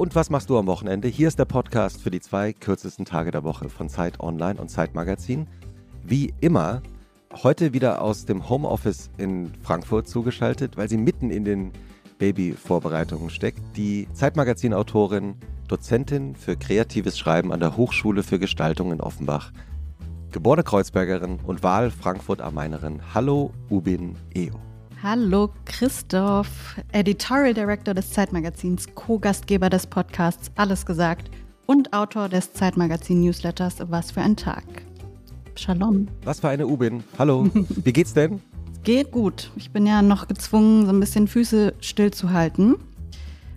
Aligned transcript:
Und 0.00 0.14
was 0.14 0.30
machst 0.30 0.48
du 0.48 0.56
am 0.56 0.66
Wochenende? 0.66 1.08
Hier 1.08 1.28
ist 1.28 1.38
der 1.38 1.44
Podcast 1.44 2.00
für 2.00 2.10
die 2.10 2.20
zwei 2.20 2.54
kürzesten 2.54 3.04
Tage 3.04 3.32
der 3.32 3.44
Woche 3.44 3.68
von 3.68 3.90
Zeit 3.90 4.18
Online 4.18 4.58
und 4.58 4.70
Zeit 4.70 4.94
Magazin. 4.94 5.46
Wie 6.02 6.32
immer, 6.40 6.80
heute 7.42 7.74
wieder 7.74 8.00
aus 8.00 8.24
dem 8.24 8.48
Homeoffice 8.48 9.10
in 9.18 9.52
Frankfurt 9.62 10.08
zugeschaltet, 10.08 10.78
weil 10.78 10.88
sie 10.88 10.96
mitten 10.96 11.30
in 11.30 11.44
den 11.44 11.72
Babyvorbereitungen 12.18 13.28
steckt. 13.28 13.60
Die 13.76 14.08
Zeitmagazin-Autorin, 14.14 15.34
Dozentin 15.68 16.34
für 16.34 16.56
kreatives 16.56 17.18
Schreiben 17.18 17.52
an 17.52 17.60
der 17.60 17.76
Hochschule 17.76 18.22
für 18.22 18.38
Gestaltung 18.38 18.92
in 18.92 19.02
Offenbach, 19.02 19.52
geborene 20.32 20.62
Kreuzbergerin 20.62 21.40
und 21.46 21.62
Wahl-Frankfurt-Am-Mainerin. 21.62 23.02
Hallo, 23.12 23.52
Ubin 23.68 24.16
Eo. 24.32 24.69
Hallo 25.02 25.48
Christoph, 25.64 26.78
Editorial 26.92 27.54
Director 27.54 27.94
des 27.94 28.10
Zeitmagazins, 28.10 28.86
Co-Gastgeber 28.94 29.70
des 29.70 29.86
Podcasts 29.86 30.50
Alles 30.56 30.84
gesagt 30.84 31.30
und 31.64 31.94
Autor 31.94 32.28
des 32.28 32.52
Zeitmagazin-Newsletters 32.52 33.76
Was 33.88 34.10
für 34.10 34.20
ein 34.20 34.36
Tag. 34.36 34.64
Shalom. 35.54 36.06
Was 36.24 36.40
für 36.40 36.50
eine 36.50 36.66
Ubin. 36.66 37.02
Hallo. 37.18 37.48
Wie 37.54 37.94
geht's 37.94 38.12
denn? 38.12 38.42
Geht 38.84 39.10
gut. 39.10 39.50
Ich 39.56 39.70
bin 39.70 39.86
ja 39.86 40.02
noch 40.02 40.28
gezwungen, 40.28 40.84
so 40.84 40.92
ein 40.92 41.00
bisschen 41.00 41.28
Füße 41.28 41.72
stillzuhalten. 41.80 42.76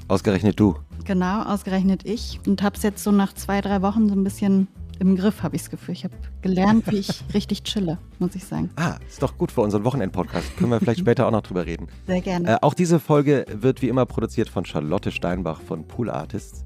Ausgerechnet 0.07 0.57
du. 0.61 0.77
Genau, 1.03 1.43
ausgerechnet 1.43 2.05
ich. 2.05 2.39
Und 2.47 2.63
hab's 2.63 2.83
jetzt 2.83 3.03
so 3.03 3.11
nach 3.11 3.33
zwei, 3.33 3.59
drei 3.59 3.81
Wochen 3.81 4.07
so 4.07 4.15
ein 4.15 4.23
bisschen 4.23 4.69
im 4.99 5.15
Griff, 5.15 5.43
habe 5.43 5.55
ich 5.55 5.63
das 5.63 5.71
Gefühl. 5.71 5.93
Ich 5.93 6.03
habe 6.03 6.13
gelernt, 6.41 6.91
wie 6.91 6.97
ich 6.97 7.23
richtig 7.33 7.63
chille, 7.63 7.97
muss 8.19 8.35
ich 8.35 8.43
sagen. 8.43 8.69
Ah, 8.75 8.95
ist 9.07 9.21
doch 9.21 9.37
gut 9.37 9.51
für 9.51 9.61
unseren 9.61 9.83
Wochenend-Podcast. 9.83 10.57
Können 10.57 10.71
wir 10.71 10.79
vielleicht 10.79 10.99
später 11.01 11.27
auch 11.27 11.31
noch 11.31 11.41
drüber 11.41 11.65
reden. 11.65 11.87
Sehr 12.07 12.21
gerne. 12.21 12.53
Äh, 12.53 12.57
auch 12.61 12.73
diese 12.73 12.99
Folge 12.99 13.45
wird 13.53 13.81
wie 13.81 13.89
immer 13.89 14.05
produziert 14.05 14.49
von 14.49 14.65
Charlotte 14.65 15.11
Steinbach 15.11 15.61
von 15.61 15.87
Pool 15.87 16.09
Artists. 16.09 16.63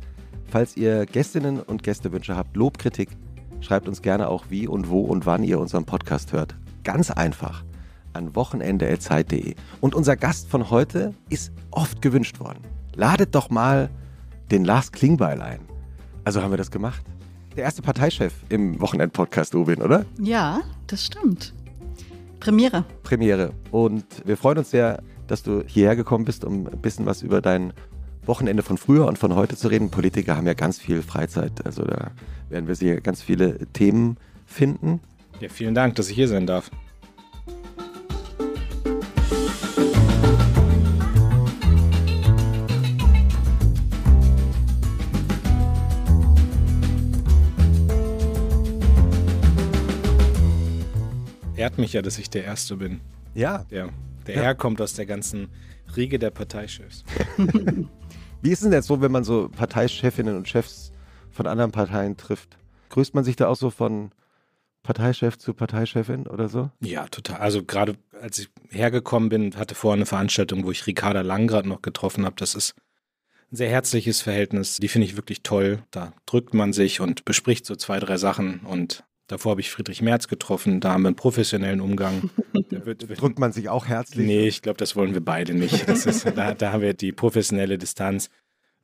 Falls 0.50 0.78
ihr 0.78 1.06
Gästinnen 1.06 1.60
und 1.60 1.84
Gästewünsche 1.84 2.36
habt, 2.36 2.56
Lobkritik, 2.56 3.10
schreibt 3.60 3.88
uns 3.88 4.02
gerne 4.02 4.30
auch 4.30 4.46
wie 4.50 4.68
und 4.68 4.90
wo 4.90 5.02
und 5.02 5.26
wann 5.26 5.44
ihr 5.44 5.60
unseren 5.60 5.86
Podcast 5.86 6.32
hört. 6.32 6.56
Ganz 6.84 7.12
einfach 7.12 7.64
an 8.14 8.36
wochenende.zeit.de. 8.36 9.56
Und 9.82 9.94
unser 9.94 10.16
Gast 10.16 10.48
von 10.48 10.70
heute 10.70 11.14
ist 11.30 11.52
oft 11.72 12.02
gewünscht 12.02 12.40
worden. 12.40 12.60
Ladet 12.96 13.36
doch 13.36 13.50
mal 13.50 13.90
den 14.52 14.64
Lars 14.64 14.92
Klingbeil 14.92 15.42
ein. 15.42 15.60
Also 16.24 16.42
haben 16.42 16.52
wir 16.52 16.58
das 16.58 16.72
gemacht 16.72 17.04
der 17.58 17.64
erste 17.64 17.82
Parteichef 17.82 18.34
im 18.50 18.80
Wochenend-Podcast, 18.80 19.56
Ubin, 19.56 19.82
oder? 19.82 20.06
Ja, 20.22 20.62
das 20.86 21.04
stimmt. 21.04 21.54
Premiere. 22.40 22.86
Premiere. 23.02 23.52
Und 23.72 24.06
wir 24.26 24.38
freuen 24.38 24.60
uns 24.60 24.70
sehr, 24.70 25.02
dass 25.26 25.42
du 25.42 25.64
hierher 25.66 25.96
gekommen 25.96 26.24
bist, 26.24 26.46
um 26.46 26.68
ein 26.68 26.82
bisschen 26.82 27.08
was 27.08 27.24
über 27.24 27.42
dein 27.42 27.74
Wochenende 28.28 28.62
von 28.62 28.78
früher 28.78 29.08
und 29.08 29.18
von 29.18 29.34
heute 29.34 29.56
zu 29.56 29.70
reden. 29.70 29.90
Politiker 29.90 30.38
haben 30.38 30.46
ja 30.46 30.54
ganz 30.54 30.78
viel 30.78 31.02
Freizeit, 31.02 31.66
also 31.66 31.84
da 31.84 32.12
werden 32.50 32.68
wir 32.68 32.76
hier 32.76 33.02
ganz 33.02 33.24
viele 33.24 33.58
Themen 33.74 34.18
finden. 34.46 35.00
Ja, 35.40 35.50
vielen 35.50 35.74
Dank, 35.74 35.96
dass 35.96 36.10
ich 36.10 36.16
hier 36.16 36.28
sein 36.28 36.46
darf. 36.46 36.70
Mich 51.88 51.94
ja, 51.94 52.02
dass 52.02 52.18
ich 52.18 52.30
der 52.30 52.44
Erste 52.44 52.76
bin. 52.76 53.00
Ja. 53.34 53.64
Der, 53.72 53.90
der 54.28 54.36
ja. 54.36 54.42
herkommt 54.42 54.82
aus 54.82 54.94
der 54.94 55.06
ganzen 55.06 55.48
Riege 55.96 56.20
der 56.20 56.32
Parteichefs. 56.32 57.06
Wie 58.42 58.50
ist 58.52 58.60
es 58.60 58.64
denn 58.64 58.74
jetzt 58.74 58.88
so, 58.88 59.00
wenn 59.00 59.12
man 59.12 59.24
so 59.24 59.48
Parteichefinnen 59.48 60.36
und 60.36 60.50
Chefs 60.50 60.92
von 61.32 61.48
anderen 61.48 61.72
Parteien 61.72 62.18
trifft? 62.18 62.58
Grüßt 62.90 63.16
man 63.16 63.24
sich 63.24 63.38
da 63.38 63.48
auch 63.48 63.56
so 63.56 63.70
von 63.70 64.12
Parteichef 64.84 65.38
zu 65.38 65.54
Parteichefin 65.54 66.28
oder 66.28 66.50
so? 66.50 66.72
Ja, 66.82 67.08
total. 67.08 67.38
Also 67.38 67.64
gerade 67.64 67.96
als 68.22 68.38
ich 68.40 68.50
hergekommen 68.70 69.30
bin, 69.30 69.56
hatte 69.56 69.74
vorher 69.74 69.96
eine 69.96 70.06
Veranstaltung, 70.06 70.66
wo 70.66 70.72
ich 70.72 70.88
Ricarda 70.88 71.22
Langrad 71.22 71.66
noch 71.66 71.82
getroffen 71.82 72.26
habe. 72.26 72.36
Das 72.38 72.54
ist 72.54 72.76
ein 73.50 73.56
sehr 73.56 73.70
herzliches 73.70 74.20
Verhältnis. 74.20 74.76
Die 74.76 74.90
finde 74.90 75.08
ich 75.08 75.16
wirklich 75.16 75.42
toll. 75.42 75.80
Da 75.92 76.12
drückt 76.26 76.54
man 76.54 76.74
sich 76.74 77.00
und 77.00 77.24
bespricht 77.24 77.66
so 77.66 77.78
zwei, 77.78 78.02
drei 78.02 78.18
Sachen 78.18 78.60
und 78.66 79.06
Davor 79.28 79.52
habe 79.52 79.62
ich 79.62 79.70
Friedrich 79.70 80.02
Merz 80.02 80.30
getroffen, 80.30 80.80
da 80.80 80.94
haben 80.94 81.04
wir 81.04 81.10
einen 81.10 81.18
professionellen 81.18 81.82
Umgang. 81.82 82.30
Wird, 82.70 83.08
wird, 83.08 83.22
Drückt 83.22 83.40
man 83.40 83.52
sich 83.52 83.70
auch 83.70 83.86
herzlich? 83.86 84.26
Nee, 84.26 84.48
ich 84.48 84.62
glaube, 84.62 84.78
das 84.78 84.96
wollen 84.96 85.14
wir 85.14 85.24
beide 85.24 85.54
nicht. 85.54 85.88
Ist, 85.88 86.26
da, 86.36 86.54
da, 86.54 86.72
haben 86.74 86.82
wir 86.82 86.94
die 86.94 87.12
professionelle 87.12 87.78
Distanz. 87.78 88.30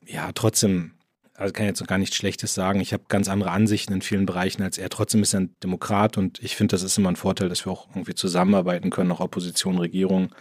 Ja, 0.05 0.31
trotzdem, 0.31 0.91
also 1.33 1.51
kann 1.51 1.65
ich 1.65 1.69
jetzt 1.69 1.79
noch 1.81 1.87
gar 1.87 1.97
nichts 1.97 2.15
Schlechtes 2.15 2.53
sagen. 2.53 2.79
Ich 2.79 2.93
habe 2.93 3.03
ganz 3.09 3.27
andere 3.27 3.51
Ansichten 3.51 3.93
in 3.93 4.01
vielen 4.01 4.25
Bereichen 4.25 4.61
als 4.61 4.77
er. 4.77 4.89
Trotzdem 4.89 5.21
ist 5.21 5.33
er 5.33 5.41
ein 5.41 5.55
Demokrat 5.63 6.17
und 6.17 6.41
ich 6.41 6.55
finde, 6.55 6.73
das 6.73 6.83
ist 6.83 6.97
immer 6.97 7.09
ein 7.09 7.15
Vorteil, 7.15 7.49
dass 7.49 7.65
wir 7.65 7.71
auch 7.71 7.89
irgendwie 7.89 8.15
zusammenarbeiten 8.15 8.89
können, 8.89 9.11
auch 9.11 9.19
Opposition, 9.19 9.77
Regierung. 9.77 10.33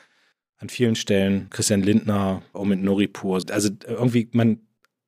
An 0.59 0.69
vielen 0.69 0.95
Stellen, 0.95 1.49
Christian 1.51 1.83
Lindner, 1.83 2.43
auch 2.53 2.65
mit 2.65 2.81
Noripur. 2.81 3.43
Also 3.51 3.71
irgendwie, 3.87 4.29
man 4.33 4.61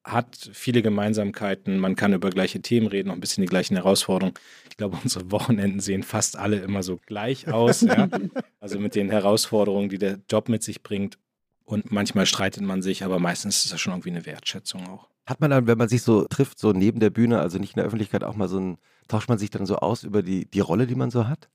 hat 0.04 0.50
viele 0.52 0.82
Gemeinsamkeiten, 0.82 1.78
man 1.78 1.96
kann 1.96 2.12
über 2.12 2.28
gleiche 2.30 2.60
Themen 2.60 2.86
reden, 2.86 3.10
auch 3.10 3.14
ein 3.14 3.20
bisschen 3.20 3.42
die 3.42 3.48
gleichen 3.48 3.74
Herausforderungen. 3.74 4.34
Ich 4.68 4.76
glaube, 4.76 4.98
unsere 5.02 5.30
Wochenenden 5.30 5.80
sehen 5.80 6.02
fast 6.02 6.36
alle 6.36 6.58
immer 6.58 6.82
so 6.82 6.98
gleich 7.06 7.48
aus. 7.48 7.80
ja? 7.80 8.08
Also 8.60 8.78
mit 8.78 8.94
den 8.94 9.10
Herausforderungen, 9.10 9.90
die 9.90 9.98
der 9.98 10.20
Job 10.30 10.48
mit 10.48 10.62
sich 10.62 10.82
bringt. 10.82 11.18
Und 11.66 11.92
manchmal 11.92 12.24
streitet 12.24 12.62
man 12.62 12.80
sich, 12.80 13.04
aber 13.04 13.18
meistens 13.18 13.62
ist 13.64 13.74
das 13.74 13.80
schon 13.80 13.92
irgendwie 13.92 14.10
eine 14.10 14.24
Wertschätzung 14.24 14.88
auch. 14.88 15.08
Hat 15.26 15.40
man 15.40 15.50
dann, 15.50 15.66
wenn 15.66 15.76
man 15.76 15.88
sich 15.88 16.00
so 16.00 16.24
trifft, 16.24 16.58
so 16.58 16.72
neben 16.72 16.98
der 16.98 17.10
Bühne, 17.10 17.40
also 17.40 17.58
nicht 17.58 17.72
in 17.72 17.80
der 17.80 17.84
Öffentlichkeit, 17.84 18.24
auch 18.24 18.36
mal 18.36 18.48
so 18.48 18.58
ein, 18.58 18.78
tauscht 19.06 19.28
man 19.28 19.36
sich 19.36 19.50
dann 19.50 19.66
so 19.66 19.76
aus 19.76 20.02
über 20.02 20.22
die, 20.22 20.46
die 20.46 20.60
Rolle, 20.60 20.86
die 20.86 20.94
man 20.94 21.10
so 21.10 21.28
hat? 21.28 21.50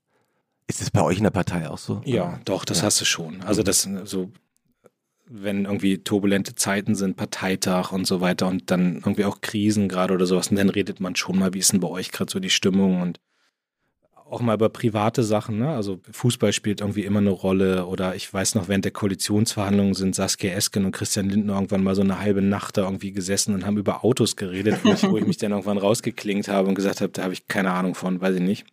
Ist 0.68 0.80
das 0.80 0.90
bei 0.92 1.02
euch 1.02 1.18
in 1.18 1.24
der 1.24 1.30
Partei 1.30 1.68
auch 1.68 1.78
so? 1.78 2.00
Ja, 2.04 2.38
doch, 2.44 2.64
das 2.64 2.78
ja. 2.78 2.84
hast 2.84 3.00
du 3.00 3.04
schon. 3.04 3.42
Also 3.42 3.64
das 3.64 3.88
so 4.04 4.30
wenn 5.32 5.64
irgendwie 5.64 5.98
turbulente 5.98 6.56
Zeiten 6.56 6.96
sind, 6.96 7.16
Parteitag 7.16 7.92
und 7.92 8.06
so 8.06 8.20
weiter 8.20 8.48
und 8.48 8.70
dann 8.70 8.96
irgendwie 8.96 9.24
auch 9.24 9.40
Krisen 9.40 9.88
gerade 9.88 10.12
oder 10.12 10.26
sowas. 10.26 10.48
Und 10.48 10.56
dann 10.56 10.68
redet 10.68 10.98
man 10.98 11.14
schon 11.14 11.38
mal, 11.38 11.54
wie 11.54 11.60
ist 11.60 11.72
denn 11.72 11.80
bei 11.80 11.88
euch 11.88 12.10
gerade 12.10 12.30
so 12.30 12.40
die 12.40 12.50
Stimmung 12.50 13.00
und 13.00 13.20
auch 14.12 14.40
mal 14.40 14.54
über 14.54 14.68
private 14.68 15.22
Sachen, 15.22 15.58
ne? 15.58 15.70
Also 15.70 16.00
Fußball 16.10 16.52
spielt 16.52 16.80
irgendwie 16.80 17.04
immer 17.04 17.18
eine 17.18 17.30
Rolle 17.30 17.86
oder 17.86 18.14
ich 18.14 18.32
weiß 18.32 18.54
noch, 18.54 18.68
während 18.68 18.84
der 18.84 18.92
Koalitionsverhandlungen 18.92 19.94
sind 19.94 20.14
Saskia 20.14 20.52
Esken 20.52 20.84
und 20.84 20.92
Christian 20.92 21.28
Lindner 21.28 21.54
irgendwann 21.54 21.82
mal 21.82 21.96
so 21.96 22.02
eine 22.02 22.20
halbe 22.20 22.42
Nacht 22.42 22.76
da 22.76 22.82
irgendwie 22.82 23.12
gesessen 23.12 23.54
und 23.54 23.66
haben 23.66 23.76
über 23.76 24.04
Autos 24.04 24.36
geredet, 24.36 24.84
wo 24.84 25.16
ich, 25.16 25.26
mich 25.26 25.36
dann 25.36 25.50
irgendwann 25.50 25.78
rausgeklingt 25.78 26.48
habe 26.48 26.68
und 26.68 26.76
gesagt 26.76 27.00
habe, 27.00 27.10
da 27.12 27.24
habe 27.24 27.32
ich 27.32 27.48
keine 27.48 27.72
Ahnung 27.72 27.94
von, 27.94 28.20
weiß 28.20 28.36
ich 28.36 28.42
nicht. 28.42 28.66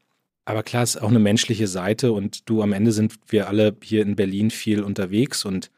Aber 0.45 0.63
klar, 0.63 0.83
es 0.83 0.95
ist 0.95 1.01
auch 1.01 1.09
eine 1.09 1.19
menschliche 1.19 1.67
Seite 1.67 2.11
und 2.11 2.47
du 2.47 2.61
am 2.61 2.71
Ende 2.71 2.91
sind 2.91 3.15
wir 3.27 3.47
alle 3.47 3.75
hier 3.81 4.03
in 4.03 4.15
Berlin 4.15 4.51
viel 4.51 4.83
unterwegs 4.83 5.43
und 5.43 5.71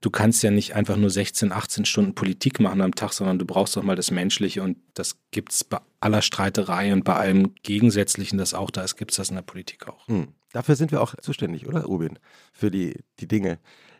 du 0.00 0.10
kannst 0.10 0.42
ja 0.42 0.50
nicht 0.50 0.74
einfach 0.74 0.96
nur 0.96 1.10
16, 1.10 1.52
18 1.52 1.84
Stunden 1.84 2.14
Politik 2.14 2.60
machen 2.60 2.80
am 2.80 2.94
Tag, 2.94 3.12
sondern 3.12 3.38
du 3.38 3.44
brauchst 3.44 3.76
doch 3.76 3.82
mal 3.82 3.96
das 3.96 4.10
Menschliche 4.10 4.62
und 4.62 4.78
das 4.94 5.16
gibt 5.30 5.52
es 5.52 5.64
bei 5.64 5.78
aller 6.00 6.22
Streiterei 6.22 6.92
und 6.92 7.04
bei 7.04 7.16
allem 7.16 7.54
Gegensätzlichen, 7.62 8.38
das 8.38 8.54
auch 8.54 8.70
da 8.70 8.82
ist, 8.82 8.96
gibt 8.96 9.10
es 9.10 9.18
das 9.18 9.28
in 9.28 9.36
der 9.36 9.42
Politik 9.42 9.88
auch. 9.88 10.06
Hm. 10.08 10.28
Dafür 10.52 10.74
sind 10.74 10.90
wir 10.90 11.02
auch 11.02 11.14
zuständig, 11.16 11.68
oder, 11.68 11.88
Ubin? 11.88 12.18
Für 12.52 12.70
die, 12.70 13.04
die 13.20 13.28
Dinge, 13.28 13.58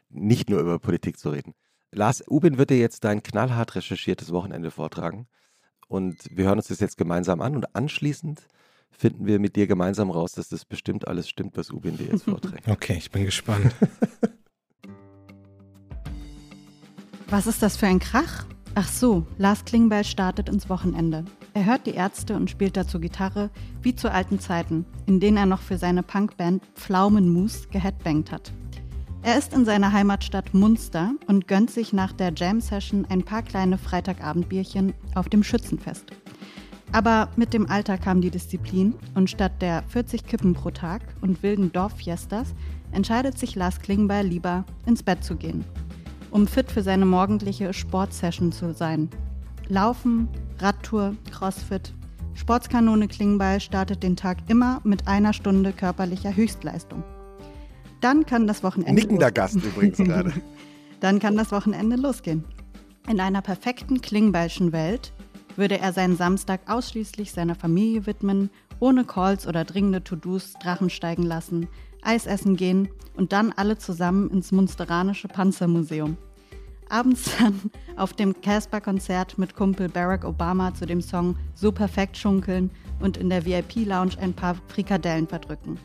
nicht 0.09 0.51
nur 0.51 0.61
über 0.61 0.79
Politik 0.79 1.19
zu 1.19 1.31
reden. 1.31 1.55
Lars, 1.93 2.25
Ubin 2.29 2.59
wird 2.59 2.71
dir 2.71 2.79
jetzt 2.79 3.05
dein 3.05 3.23
knallhart 3.23 3.75
recherchiertes 3.75 4.33
Wochenende 4.33 4.71
vortragen 4.71 5.29
und 5.89 6.17
wir 6.31 6.47
hören 6.47 6.59
uns 6.59 6.69
das 6.69 6.81
jetzt 6.81 6.97
gemeinsam 6.97 7.41
an 7.41 7.57
und 7.57 7.75
anschließend 7.77 8.43
finden 8.91 9.27
wir 9.27 9.39
mit 9.39 9.55
dir 9.55 9.67
gemeinsam 9.67 10.11
raus, 10.11 10.33
dass 10.33 10.49
das 10.49 10.65
bestimmt 10.65 11.07
alles 11.07 11.29
stimmt, 11.29 11.57
was 11.57 11.71
Ubin 11.71 11.97
dir 11.97 12.07
jetzt 12.07 12.25
vorträgt. 12.25 12.67
Okay, 12.69 12.97
ich 12.97 13.11
bin 13.11 13.25
gespannt. 13.25 13.75
Was 17.31 17.47
ist 17.47 17.63
das 17.63 17.77
für 17.77 17.87
ein 17.87 18.01
Krach? 18.01 18.45
Ach 18.75 18.89
so, 18.89 19.25
Lars 19.39 19.65
Klingbeil 19.65 20.03
startet 20.03 20.49
ins 20.49 20.69
Wochenende. 20.69 21.25
Er 21.55 21.65
hört 21.65 21.87
die 21.87 21.95
Ärzte 21.95 22.35
und 22.35 22.51
spielt 22.51 22.77
dazu 22.77 22.99
Gitarre, 22.99 23.51
wie 23.83 23.95
zu 23.95 24.11
alten 24.11 24.41
Zeiten, 24.41 24.85
in 25.07 25.21
denen 25.21 25.37
er 25.37 25.47
noch 25.47 25.61
für 25.61 25.79
seine 25.79 26.03
Punkband 26.03 26.61
Pflaumenmus 26.75 27.69
geheadbangt 27.71 28.33
hat. 28.33 28.53
Er 29.23 29.39
ist 29.39 29.55
in 29.55 29.65
seiner 29.65 29.93
Heimatstadt 29.93 30.55
Munster 30.55 31.13
und 31.29 31.47
gönnt 31.47 31.71
sich 31.71 31.93
nach 31.93 32.13
der 32.13 32.33
Jam-Session 32.35 33.07
ein 33.09 33.23
paar 33.23 33.43
kleine 33.43 33.79
Freitagabendbierchen 33.79 34.93
auf 35.15 35.29
dem 35.29 35.45
Schützenfest. 35.45 36.07
Aber 36.91 37.29
mit 37.37 37.55
dem 37.55 37.71
Alter 37.71 37.97
kam 37.97 38.21
die 38.21 38.31
Disziplin 38.31 38.95
und 39.15 39.31
statt 39.31 39.53
der 39.63 39.85
40 39.87 40.27
Kippen 40.27 40.55
pro 40.55 40.71
Tag 40.71 41.03
und 41.21 41.45
wilden 41.45 41.71
Dorffiestas 41.71 42.55
entscheidet 42.91 43.39
sich 43.39 43.55
Lars 43.55 43.79
Klingbeil 43.79 44.27
lieber, 44.27 44.65
ins 44.85 45.05
Bett 45.05 45.23
zu 45.23 45.37
gehen 45.37 45.65
um 46.31 46.47
fit 46.47 46.71
für 46.71 46.83
seine 46.83 47.07
morgendliche 47.07 47.73
Sportsession 47.73 48.53
zu 48.53 48.73
sein. 48.73 49.09
Laufen, 49.69 50.29
Radtour, 50.59 51.15
Crossfit. 51.31 51.95
Sportskanone 52.35 53.09
Klingbeil 53.09 53.61
startet 53.61 54.03
den 54.03 54.17
Tag 54.17 54.39
immer 54.49 54.81
mit 54.85 55.07
einer 55.07 55.33
Stunde 55.33 55.73
körperlicher 55.73 56.35
Höchstleistung. 56.35 57.05
Dann 58.01 58.25
kann 58.25 58.47
das 58.47 58.63
Wochenende. 58.63 58.95
Nickender 58.95 59.31
Gast 59.31 59.57
übrigens 59.57 59.99
gerade. 59.99 60.33
Dann 61.01 61.19
kann 61.19 61.37
das 61.37 61.53
Wochenende 61.53 61.97
losgehen. 61.97 62.45
In 63.09 63.21
einer 63.21 63.43
perfekten 63.43 64.01
Klingbeilschen 64.01 64.73
Welt 64.73 65.13
würde 65.57 65.79
er 65.79 65.93
seinen 65.93 66.17
Samstag 66.17 66.61
ausschließlich 66.67 67.33
seiner 67.33 67.55
Familie 67.55 68.07
widmen, 68.07 68.51
ohne 68.79 69.05
Calls 69.05 69.47
oder 69.47 69.65
dringende 69.65 70.03
To-Dos 70.03 70.55
Drachen 70.55 70.91
steigen 70.91 71.23
lassen, 71.23 71.69
Eis 72.03 72.27
essen 72.27 72.57
gehen 72.57 72.89
und 73.17 73.33
dann 73.33 73.53
alle 73.53 73.79
zusammen 73.79 74.31
ins 74.31 74.53
Munsteranische 74.53 75.29
Panzermuseum. 75.29 76.17
Abends 76.89 77.31
dann 77.39 77.71
auf 77.97 78.13
dem 78.13 78.41
Casper-Konzert 78.41 79.39
mit 79.39 79.55
Kumpel 79.55 79.89
Barack 79.89 80.25
Obama 80.25 80.75
zu 80.75 80.87
dem 80.87 81.01
Song 81.01 81.37
So 81.55 81.71
perfekt 81.71 82.17
schunkeln 82.17 82.71
und 83.01 83.17
in 83.17 83.31
der 83.31 83.45
VIP-Lounge 83.45 84.19
ein 84.21 84.33
paar 84.33 84.57
Frikadellen 84.69 85.29
verdrücken. 85.29 85.79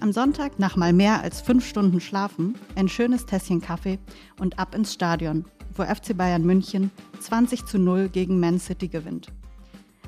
Am 0.00 0.12
Sonntag 0.12 0.58
nach 0.58 0.74
mal 0.74 0.92
mehr 0.92 1.22
als 1.22 1.40
fünf 1.40 1.64
Stunden 1.68 2.00
Schlafen, 2.00 2.56
ein 2.74 2.88
schönes 2.88 3.24
Tässchen 3.24 3.60
Kaffee 3.60 3.98
und 4.40 4.58
ab 4.58 4.74
ins 4.74 4.92
Stadion, 4.94 5.44
wo 5.76 5.84
FC 5.84 6.16
Bayern 6.16 6.44
München 6.44 6.90
20 7.20 7.66
zu 7.66 7.78
0 7.78 8.08
gegen 8.08 8.40
Man 8.40 8.58
City 8.58 8.88
gewinnt. 8.88 9.28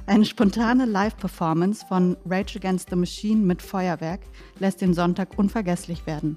Eine 0.06 0.26
spontane 0.26 0.84
Live-Performance 0.84 1.86
von 1.86 2.18
Rage 2.26 2.58
Against 2.58 2.90
the 2.90 2.96
Machine 2.96 3.40
mit 3.40 3.62
Feuerwerk 3.62 4.20
lässt 4.58 4.82
den 4.82 4.92
Sonntag 4.92 5.38
unvergesslich 5.38 6.06
werden. 6.06 6.36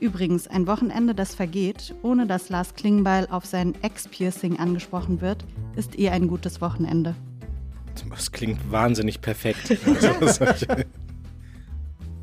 Übrigens, 0.00 0.48
ein 0.48 0.66
Wochenende, 0.66 1.14
das 1.14 1.34
vergeht, 1.34 1.94
ohne 2.02 2.26
dass 2.26 2.48
Lars 2.48 2.74
Klingbeil 2.74 3.28
auf 3.30 3.44
sein 3.44 3.74
Ex-Piercing 3.82 4.58
angesprochen 4.58 5.20
wird, 5.20 5.44
ist 5.76 5.98
eh 5.98 6.08
ein 6.08 6.26
gutes 6.26 6.62
Wochenende. 6.62 7.14
Das 8.08 8.32
klingt 8.32 8.72
wahnsinnig 8.72 9.20
perfekt. 9.20 9.68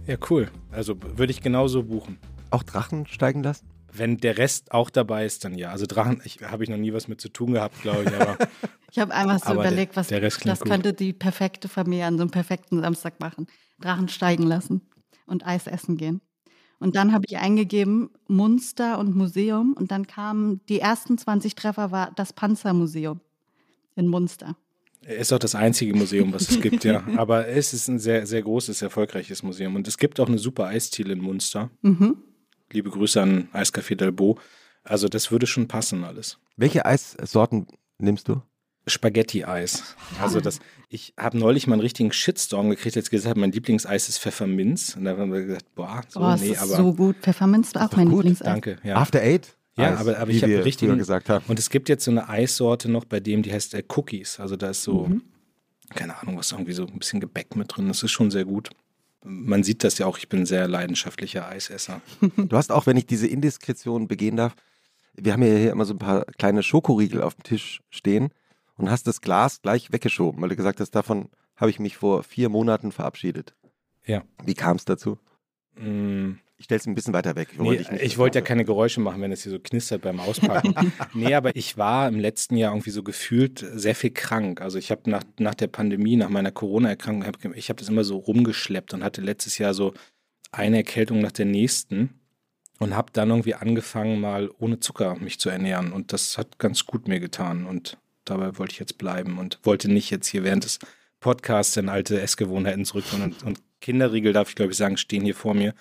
ja, 0.08 0.18
cool. 0.32 0.50
Also 0.72 0.96
würde 1.16 1.32
ich 1.32 1.42
genauso 1.42 1.84
buchen. 1.84 2.18
Auch 2.50 2.64
Drachen 2.64 3.06
steigen 3.06 3.44
lassen? 3.44 3.68
Wenn 3.92 4.18
der 4.18 4.38
Rest 4.38 4.72
auch 4.72 4.90
dabei 4.90 5.26
ist, 5.26 5.46
dann 5.46 5.58
ja. 5.58 5.72
Also 5.72 5.86
Drachen, 5.86 6.22
habe 6.44 6.64
ich 6.64 6.70
noch 6.70 6.78
nie 6.78 6.94
was 6.94 7.08
mit 7.08 7.22
zu 7.22 7.30
tun 7.30 7.54
gehabt, 7.54 7.82
glaube 7.82 8.04
ich. 8.04 8.14
Aber 8.14 8.38
ich 8.92 9.00
habe 9.00 9.14
einmal 9.14 9.40
so 9.40 9.54
überlegt, 9.54 9.96
was 9.96 10.08
der 10.08 10.22
Rest 10.22 10.46
das 10.46 10.60
gut. 10.60 10.70
könnte 10.70 10.94
die 10.94 11.14
perfekte 11.14 11.68
Familie 11.68 12.06
an 12.06 12.18
so 12.18 12.24
einem 12.24 12.32
perfekten 12.32 12.82
Samstag 12.82 13.20
machen. 13.20 13.48
Drachen 13.80 14.10
steigen 14.10 14.44
lassen 14.44 14.82
und 15.26 15.46
Eis 15.46 15.68
essen 15.68 15.98
gehen. 15.98 16.22
Und 16.80 16.96
dann 16.96 17.12
habe 17.12 17.26
ich 17.28 17.38
eingegeben 17.38 18.10
Munster 18.28 19.00
und 19.00 19.16
Museum 19.16 19.74
und 19.74 19.92
dann 19.92 20.06
kamen 20.06 20.62
die 20.70 20.80
ersten 20.80 21.18
20 21.18 21.56
Treffer 21.56 21.92
war 21.92 22.12
das 22.16 22.34
Panzermuseum 22.34 23.20
in 23.96 24.08
Munster. 24.08 24.56
Ist 25.02 25.32
auch 25.32 25.40
das 25.40 25.56
einzige 25.56 25.96
Museum, 25.96 26.34
was 26.34 26.50
es 26.50 26.60
gibt, 26.60 26.84
ja. 26.84 27.04
Aber 27.18 27.48
es 27.48 27.74
ist 27.74 27.88
ein 27.88 27.98
sehr, 27.98 28.28
sehr 28.28 28.42
großes, 28.42 28.82
erfolgreiches 28.82 29.42
Museum. 29.42 29.76
Und 29.76 29.88
es 29.88 29.98
gibt 29.98 30.20
auch 30.20 30.28
eine 30.28 30.38
super 30.38 30.66
Eisziele 30.66 31.14
in 31.14 31.20
Munster. 31.20 31.70
Mhm. 31.82 32.18
Liebe 32.72 32.90
Grüße 32.90 33.22
an 33.22 33.50
Eiscafé 33.54 33.96
Delbo. 33.96 34.38
Also 34.84 35.08
das 35.08 35.32
würde 35.32 35.48
schon 35.48 35.68
passen 35.68 36.04
alles. 36.04 36.38
Welche 36.56 36.86
Eissorten 36.86 37.68
nimmst 37.98 38.28
du? 38.28 38.42
Spaghetti-Eis. 38.88 39.96
Also 40.22 40.40
das, 40.40 40.60
ich 40.90 41.14
habe 41.20 41.38
neulich 41.38 41.68
mal 41.68 41.74
einen 41.74 41.82
richtigen 41.82 42.12
Shitstorm 42.14 42.70
gekriegt, 42.70 42.96
als 42.96 43.08
ich 43.08 43.12
gesagt 43.12 43.30
habe, 43.32 43.40
mein 43.40 43.52
Lieblingseis 43.52 44.08
ist 44.08 44.20
Pfefferminz. 44.20 44.96
Und 44.96 45.04
da 45.04 45.18
haben 45.18 45.32
wir 45.34 45.44
gesagt, 45.44 45.76
boah, 45.76 46.02
so, 46.08 46.22
oh, 46.22 46.36
nee, 46.40 46.52
ist 46.52 46.62
aber. 46.62 46.76
so 46.78 46.94
gut. 46.94 47.18
Pfefferminz 47.22 47.76
war 47.76 47.88
auch 47.90 47.96
mein 47.98 48.08
gut. 48.08 48.18
Lieblingseis. 48.24 48.46
Danke, 48.46 48.78
ja. 48.84 48.96
After 48.96 49.20
Eight? 49.22 49.58
Ja, 49.78 49.92
Eis, 49.94 50.00
aber, 50.00 50.18
aber 50.20 50.32
ich 50.32 50.42
habe 50.42 50.64
richtig. 50.66 50.88
früher 50.88 50.98
gesagt 50.98 51.30
haben. 51.30 51.44
Und 51.48 51.60
es 51.60 51.70
gibt 51.70 51.90
jetzt 51.90 52.06
so 52.06 52.12
eine 52.12 52.30
Eissorte 52.30 52.90
noch, 52.90 53.04
bei 53.06 53.20
dem 53.20 53.44
die 53.44 53.52
heißt 53.52 53.74
äh, 53.74 53.84
Cookies. 53.96 54.40
Also 54.40 54.56
da 54.56 54.70
ist 54.70 54.84
so, 54.84 55.06
Mhm. 55.08 55.22
keine 55.94 56.18
Ahnung, 56.22 56.38
was 56.38 56.52
irgendwie 56.54 56.74
so 56.74 56.86
ein 56.88 56.98
bisschen 56.98 57.20
Gebäck 57.20 57.56
mit 57.58 57.76
drin. 57.76 57.88
Das 57.90 58.02
ist 58.04 58.12
schon 58.12 58.32
sehr 58.32 58.46
gut. 58.46 58.70
Man 59.30 59.64
sieht 59.64 59.84
das 59.84 59.98
ja 59.98 60.06
auch, 60.06 60.18
ich 60.18 60.30
bin 60.30 60.42
ein 60.42 60.46
sehr 60.46 60.68
leidenschaftlicher 60.68 61.48
Eisesser. 61.48 62.02
Du 62.38 62.56
hast 62.56 62.72
auch, 62.72 62.86
wenn 62.86 62.98
ich 62.98 63.06
diese 63.06 63.28
Indiskretion 63.28 64.08
begehen 64.08 64.38
darf, 64.38 64.56
wir 65.16 65.34
haben 65.34 65.44
ja 65.44 65.56
hier 65.56 65.72
immer 65.72 65.86
so 65.86 65.94
ein 65.94 66.00
paar 66.00 66.26
kleine 66.38 66.64
Schokoriegel 66.64 67.22
auf 67.22 67.36
dem 67.36 67.44
Tisch 67.44 67.82
stehen 67.90 68.30
und 68.78 68.90
hast 68.90 69.08
das 69.08 69.22
Glas 69.22 69.62
gleich 69.62 69.92
weggeschoben, 69.92 70.42
weil 70.42 70.50
du 70.50 70.56
gesagt 70.56 70.80
hast, 70.80 70.92
davon 70.92 71.30
habe 71.56 71.72
ich 71.72 71.80
mich 71.80 71.98
vor 71.98 72.24
vier 72.24 72.50
Monaten 72.50 72.92
verabschiedet. 72.92 73.56
Ja. 74.06 74.24
Wie 74.46 74.54
kam 74.54 74.78
es 74.78 74.86
dazu? 74.86 75.18
Mm, 75.76 76.34
Ich 76.60 76.66
stelle 76.66 76.80
es 76.80 76.88
ein 76.88 76.96
bisschen 76.96 77.14
weiter 77.14 77.36
weg. 77.36 77.50
Nee, 77.60 77.86
ich, 78.02 78.18
wollte 78.18 78.40
ja 78.40 78.44
keine 78.44 78.66
Geräusche 78.66 79.00
machen, 79.00 79.22
wenn 79.22 79.32
es 79.32 79.44
hier 79.44 79.52
so 79.52 79.60
knistert 79.60 80.02
beim 80.02 80.20
Auspacken. 80.20 80.74
nee, 81.14 81.36
aber 81.36 81.56
ich 81.56 81.78
war 81.78 82.08
im 82.08 82.20
letzten 82.20 82.58
Jahr 82.58 82.74
irgendwie 82.74 82.90
so 82.90 83.04
gefühlt 83.04 83.64
sehr 83.76 83.94
viel 83.94 84.10
krank. 84.10 84.60
Also 84.60 84.80
ich 84.80 84.90
habe 84.90 85.08
nach, 85.08 85.24
nach 85.38 85.54
der 85.54 85.68
Pandemie, 85.68 86.16
nach 86.16 86.30
meiner 86.30 86.52
Corona-Erkrankung, 86.52 87.28
hab, 87.28 87.56
ich 87.56 87.70
habe 87.70 87.80
das 87.80 87.90
immer 87.90 88.04
so 88.04 88.18
rumgeschleppt 88.18 88.96
und 88.96 89.04
hatte 89.04 89.22
letztes 89.22 89.60
Jahr 89.60 89.76
so 89.76 89.94
eine 90.52 90.78
Erkältung 90.78 91.22
nach 91.22 91.32
der 91.32 91.46
nächsten 91.46 92.20
und 92.80 92.96
habe 92.96 93.12
dann 93.14 93.30
irgendwie 93.30 93.54
angefangen, 93.54 94.20
mal 94.20 94.50
ohne 94.58 94.80
Zucker 94.80 95.16
mich 95.16 95.40
zu 95.40 95.50
ernähren. 95.50 95.92
Und 95.92 96.12
das 96.12 96.40
hat 96.40 96.58
ganz 96.58 96.86
gut 96.88 97.08
mir 97.08 97.20
getan. 97.20 97.68
Und 97.68 97.98
dabei 98.26 98.58
wollte 98.58 98.74
ich 98.74 98.80
jetzt 98.80 98.98
bleiben 98.98 99.38
und 99.38 99.60
wollte 99.64 99.92
nicht 99.92 100.10
jetzt 100.10 100.28
hier 100.28 100.44
während 100.44 100.64
des 100.64 100.80
Podcasts 101.20 101.78
in 101.78 101.90
alte 101.90 102.20
Essgewohnheiten 102.20 102.86
zurückkommen. 102.86 103.24
Und, 103.24 103.44
und 103.44 103.60
Kinderriegel, 103.82 104.34
darf 104.34 104.50
ich 104.50 104.56
glaube 104.56 104.72
ich 104.72 104.78
sagen, 104.78 104.98
stehen 104.98 105.24
hier 105.24 105.36
vor 105.36 105.54
mir. 105.54 105.76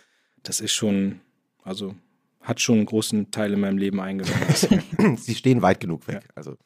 Das 0.47 0.61
ist 0.61 0.73
schon, 0.73 1.21
also 1.65 1.97
hat 2.41 2.61
schon 2.61 2.77
einen 2.77 2.87
großen 2.87 3.33
Teil 3.33 3.53
in 3.53 3.61
meinem 3.61 3.79
Leben 3.79 4.01
eingenommen. 4.01 5.17
Sie 5.17 5.35
stehen 5.35 5.61
weit 5.61 5.81
genug 5.81 6.07
weg. 6.07 6.29
Also 6.37 6.57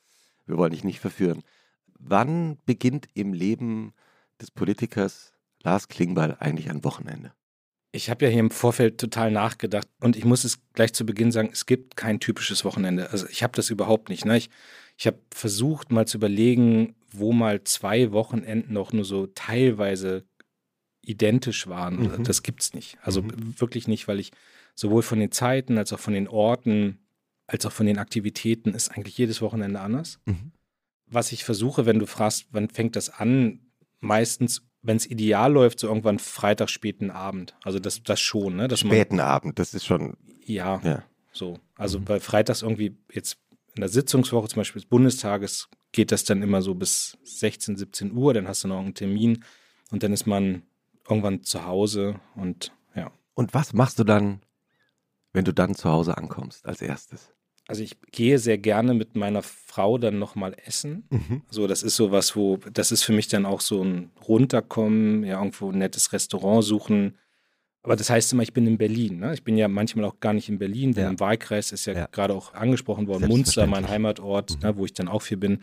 wir 0.46 0.58
wollen 0.58 0.72
dich 0.72 0.84
nicht 0.84 1.00
verführen. 1.00 1.42
Wann 1.98 2.58
beginnt 2.66 3.08
im 3.14 3.32
Leben 3.32 3.94
des 4.38 4.50
Politikers 4.50 5.32
Lars 5.62 5.88
Klingbeil 5.88 6.36
eigentlich 6.38 6.68
ein 6.68 6.84
Wochenende? 6.84 7.32
Ich 7.92 8.10
habe 8.10 8.26
ja 8.26 8.30
hier 8.30 8.40
im 8.40 8.50
Vorfeld 8.50 8.98
total 8.98 9.30
nachgedacht 9.30 9.88
und 10.00 10.14
ich 10.14 10.26
muss 10.26 10.44
es 10.44 10.60
gleich 10.74 10.92
zu 10.92 11.06
Beginn 11.06 11.32
sagen, 11.32 11.48
es 11.50 11.64
gibt 11.64 11.96
kein 11.96 12.20
typisches 12.20 12.64
Wochenende. 12.66 13.10
Also 13.10 13.26
ich 13.28 13.42
habe 13.42 13.56
das 13.56 13.70
überhaupt 13.70 14.10
nicht. 14.10 14.26
Ne? 14.26 14.36
Ich, 14.36 14.50
ich 14.98 15.06
habe 15.06 15.18
versucht 15.32 15.90
mal 15.90 16.06
zu 16.06 16.18
überlegen, 16.18 16.94
wo 17.10 17.32
mal 17.32 17.64
zwei 17.64 18.12
Wochenenden 18.12 18.74
noch 18.74 18.92
nur 18.92 19.04
so 19.04 19.26
teilweise 19.28 20.24
identisch 21.02 21.66
waren. 21.66 22.18
Mhm. 22.18 22.24
Das 22.24 22.42
gibt's 22.42 22.74
nicht. 22.74 22.98
Also 23.02 23.22
Mhm. 23.22 23.54
wirklich 23.58 23.88
nicht, 23.88 24.06
weil 24.08 24.20
ich 24.20 24.32
sowohl 24.74 25.02
von 25.02 25.18
den 25.18 25.32
Zeiten 25.32 25.78
als 25.78 25.92
auch 25.92 25.98
von 25.98 26.14
den 26.14 26.28
Orten 26.28 26.98
als 27.46 27.66
auch 27.66 27.72
von 27.72 27.86
den 27.86 27.98
Aktivitäten 27.98 28.74
ist 28.74 28.90
eigentlich 28.92 29.18
jedes 29.18 29.42
Wochenende 29.42 29.80
anders. 29.80 30.20
Mhm. 30.24 30.52
Was 31.06 31.32
ich 31.32 31.42
versuche, 31.44 31.84
wenn 31.84 31.98
du 31.98 32.06
fragst, 32.06 32.46
wann 32.52 32.68
fängt 32.68 32.94
das 32.94 33.10
an, 33.10 33.58
meistens, 33.98 34.62
wenn 34.82 34.96
es 34.96 35.04
ideal 35.10 35.52
läuft, 35.52 35.80
so 35.80 35.88
irgendwann 35.88 36.20
Freitag 36.20 36.70
späten 36.70 37.10
Abend. 37.10 37.56
Also 37.64 37.80
das, 37.80 38.04
das 38.04 38.20
schon, 38.20 38.54
ne? 38.54 38.68
Dass 38.68 38.84
man, 38.84 38.92
Späten 38.92 39.18
Abend, 39.18 39.58
das 39.58 39.74
ist 39.74 39.84
schon, 39.84 40.16
ja, 40.44 40.80
ja. 40.84 41.02
so. 41.32 41.58
Also 41.74 41.98
Mhm. 41.98 42.04
bei 42.04 42.20
Freitags 42.20 42.62
irgendwie 42.62 42.96
jetzt 43.12 43.36
in 43.74 43.80
der 43.80 43.88
Sitzungswoche 43.88 44.46
zum 44.48 44.60
Beispiel 44.60 44.80
des 44.82 44.88
Bundestages 44.88 45.68
geht 45.90 46.12
das 46.12 46.22
dann 46.22 46.42
immer 46.42 46.62
so 46.62 46.74
bis 46.76 47.18
16, 47.24 47.76
17 47.76 48.12
Uhr, 48.12 48.32
dann 48.32 48.46
hast 48.46 48.62
du 48.62 48.68
noch 48.68 48.78
einen 48.78 48.94
Termin 48.94 49.42
und 49.90 50.04
dann 50.04 50.12
ist 50.12 50.26
man 50.26 50.62
irgendwann 51.10 51.42
zu 51.42 51.64
Hause 51.66 52.20
und 52.36 52.72
ja. 52.94 53.10
Und 53.34 53.52
was 53.54 53.72
machst 53.72 53.98
du 53.98 54.04
dann, 54.04 54.40
wenn 55.32 55.44
du 55.44 55.52
dann 55.52 55.74
zu 55.74 55.90
Hause 55.90 56.16
ankommst 56.16 56.64
als 56.66 56.80
erstes? 56.82 57.32
Also 57.68 57.82
ich 57.84 57.96
gehe 58.10 58.38
sehr 58.38 58.58
gerne 58.58 58.94
mit 58.94 59.14
meiner 59.14 59.42
Frau 59.42 59.96
dann 59.96 60.18
nochmal 60.18 60.56
essen. 60.66 61.04
Mhm. 61.10 61.42
So, 61.50 61.68
das 61.68 61.82
ist 61.84 61.94
so 61.94 62.10
was, 62.10 62.34
wo, 62.34 62.56
das 62.72 62.90
ist 62.90 63.04
für 63.04 63.12
mich 63.12 63.28
dann 63.28 63.46
auch 63.46 63.60
so 63.60 63.84
ein 63.84 64.10
Runterkommen, 64.26 65.22
ja, 65.24 65.38
irgendwo 65.38 65.70
ein 65.70 65.78
nettes 65.78 66.12
Restaurant 66.12 66.64
suchen. 66.64 67.16
Aber 67.82 67.94
das 67.96 68.10
heißt 68.10 68.32
immer, 68.32 68.42
ich 68.42 68.52
bin 68.52 68.66
in 68.66 68.76
Berlin. 68.76 69.20
Ne? 69.20 69.32
Ich 69.34 69.44
bin 69.44 69.56
ja 69.56 69.68
manchmal 69.68 70.04
auch 70.04 70.18
gar 70.20 70.32
nicht 70.32 70.48
in 70.48 70.58
Berlin, 70.58 70.92
denn 70.94 71.04
Ja. 71.04 71.10
im 71.10 71.20
Wahlkreis 71.20 71.70
ist 71.72 71.86
ja, 71.86 71.92
Ja. 71.94 72.06
gerade 72.10 72.34
auch 72.34 72.52
angesprochen 72.54 73.06
worden, 73.06 73.28
Munster, 73.28 73.66
mein. 73.66 73.88
Heimatort, 73.88 74.56
Mhm. 74.56 74.60
ne, 74.62 74.76
wo 74.76 74.84
ich 74.84 74.92
dann 74.92 75.08
auch 75.08 75.22
viel 75.22 75.36
bin. 75.38 75.62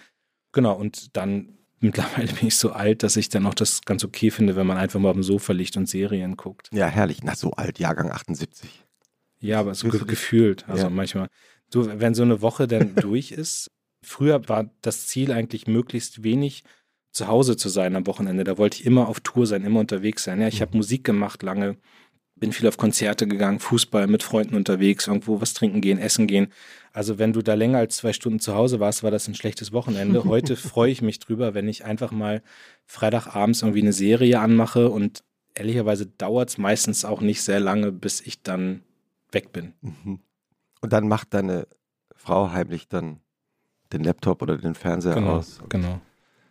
Genau, 0.54 0.76
und 0.76 1.16
dann 1.18 1.58
mittlerweile 1.80 2.32
bin 2.34 2.48
ich 2.48 2.56
so 2.58 2.72
alt, 2.72 3.04
dass 3.04 3.16
ich 3.18 3.30
dann 3.30 3.46
auch 3.46 3.54
das 3.54 3.82
ganz 3.84 4.04
okay 4.04 4.32
finde, 4.32 4.56
wenn 4.56 4.68
man 4.68 4.78
einfach 4.78 5.00
mal 5.00 5.10
auf 5.10 5.16
dem 5.16 5.24
Sofa 5.24 5.54
liegt 5.54 5.78
und 5.78 5.88
Serien 5.88 6.36
guckt. 6.38 6.70
Ja, 6.72 6.88
herrlich. 6.88 7.20
Na, 7.24 7.36
so 7.36 7.52
alt, 7.52 7.80
Jahrgang 7.80 8.12
78. 8.12 8.84
Ja, 9.40 9.60
aber 9.60 9.76
so 9.76 9.90
ge 9.90 10.02
gefühlt. 10.06 10.68
Also 10.68 10.84
Ja. 10.86 10.90
manchmal. 10.90 11.28
Du, 11.70 11.88
wenn 12.00 12.16
so 12.16 12.24
eine 12.24 12.42
Woche 12.42 12.68
dann 12.68 12.96
durch 12.96 13.32
ist, 13.32 13.70
früher 14.04 14.48
war 14.50 14.70
das 14.82 15.08
Ziel 15.08 15.32
eigentlich 15.32 15.68
möglichst 15.68 16.24
wenig 16.24 16.64
zu 17.12 17.28
Hause 17.28 17.58
zu 17.58 17.70
sein 17.70 17.96
am 17.96 18.06
Wochenende. 18.08 18.44
Da 18.44 18.58
wollte 18.58 18.80
ich 18.80 18.86
immer 18.86 19.08
auf 19.08 19.20
Tour 19.22 19.48
sein, 19.48 19.64
immer 19.64 19.80
unterwegs 19.80 20.24
sein. 20.24 20.40
Ja, 20.42 20.48
ich 20.48 20.60
Mhm. 20.60 20.62
habe 20.62 20.78
Musik 20.78 21.04
gemacht 21.04 21.42
lange, 21.44 21.78
bin 22.40 22.52
viel 22.52 22.68
auf 22.68 22.78
Konzerte 22.78 23.28
gegangen, 23.28 23.60
Fußball 23.60 24.08
mit 24.08 24.24
Freunden 24.24 24.56
unterwegs, 24.56 25.08
irgendwo 25.08 25.42
was 25.42 25.54
trinken 25.54 25.82
gehen, 25.82 25.98
essen 26.00 26.28
gehen. 26.28 26.48
Also 26.94 27.18
wenn 27.20 27.34
du 27.34 27.42
da 27.42 27.54
länger 27.54 27.80
als 27.80 27.98
zwei 27.98 28.14
Stunden 28.14 28.40
zu 28.40 28.54
Hause 28.56 28.80
warst, 28.80 29.04
war 29.04 29.12
das 29.12 29.28
ein 29.28 29.36
schlechtes 29.36 29.72
Wochenende. 29.72 30.24
Heute 30.26 30.56
freue 30.56 30.92
ich 30.92 31.02
mich 31.02 31.20
drüber, 31.20 31.54
wenn 31.54 31.68
ich 31.68 31.86
einfach 31.86 32.12
mal 32.12 32.42
Freitagabends 32.86 33.62
irgendwie 33.62 33.82
eine 33.82 33.94
Serie 33.94 34.40
anmache 34.40 34.90
und 34.90 35.24
ehrlicherweise 35.54 36.06
dauert 36.06 36.50
es 36.50 36.58
meistens 36.58 37.06
auch 37.06 37.22
nicht 37.22 37.42
sehr 37.42 37.60
lange, 37.60 37.92
bis 37.92 38.22
ich 38.22 38.42
dann 38.44 38.84
weg 39.32 39.52
bin. 39.52 39.74
Mhm. 39.82 40.20
Und 40.82 40.94
dann 40.94 41.08
macht 41.08 41.34
deine 41.34 41.68
Frau 42.16 42.52
heimlich 42.52 42.88
dann 42.88 43.20
den 43.94 44.04
Laptop 44.04 44.42
oder 44.42 44.58
den 44.58 44.76
Fernseher 44.76 45.16
Genau, 45.16 45.38
aus. 45.38 45.60
genau. 45.70 46.02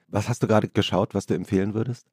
Was 0.08 0.28
hast 0.28 0.42
du 0.42 0.46
gerade 0.46 0.68
geschaut, 0.68 1.14
was 1.14 1.26
du 1.26 1.34
empfehlen 1.34 1.74
würdest? 1.74 2.06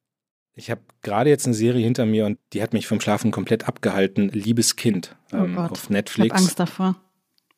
Ich 0.56 0.70
habe 0.70 0.80
gerade 1.02 1.30
jetzt 1.30 1.46
eine 1.46 1.54
Serie 1.54 1.82
hinter 1.82 2.06
mir 2.06 2.26
und 2.26 2.38
die 2.52 2.62
hat 2.62 2.72
mich 2.72 2.86
vom 2.86 3.00
Schlafen 3.00 3.30
komplett 3.30 3.66
abgehalten. 3.66 4.28
Liebes 4.28 4.76
Kind 4.76 5.16
Oh 5.32 5.36
ähm, 5.36 5.56
Gott. 5.56 5.72
auf 5.72 5.78
Ich 5.78 5.84
habe 5.84 5.94
Netflix. 5.94 6.36
Angst 6.36 6.60
davor. 6.60 6.96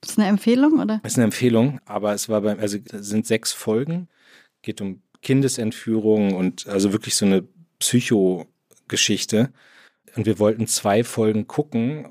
Das 0.00 0.12
ist 0.12 0.18
eine 0.18 0.28
Empfehlung, 0.28 0.80
oder? 0.80 1.00
Das 1.02 1.12
ist 1.12 1.18
eine 1.18 1.24
Empfehlung, 1.24 1.80
aber 1.84 2.14
es 2.14 2.28
war 2.28 2.40
beim, 2.40 2.58
also 2.58 2.78
es 2.92 3.08
sind 3.08 3.26
sechs 3.26 3.52
Folgen, 3.52 4.08
geht 4.62 4.80
um 4.80 5.02
Kindesentführung 5.22 6.34
und 6.34 6.66
also 6.68 6.92
wirklich 6.92 7.16
so 7.16 7.26
eine 7.26 7.44
Psychogeschichte. 7.78 9.52
Und 10.14 10.26
wir 10.26 10.38
wollten 10.38 10.66
zwei 10.66 11.04
Folgen 11.04 11.46
gucken 11.46 12.08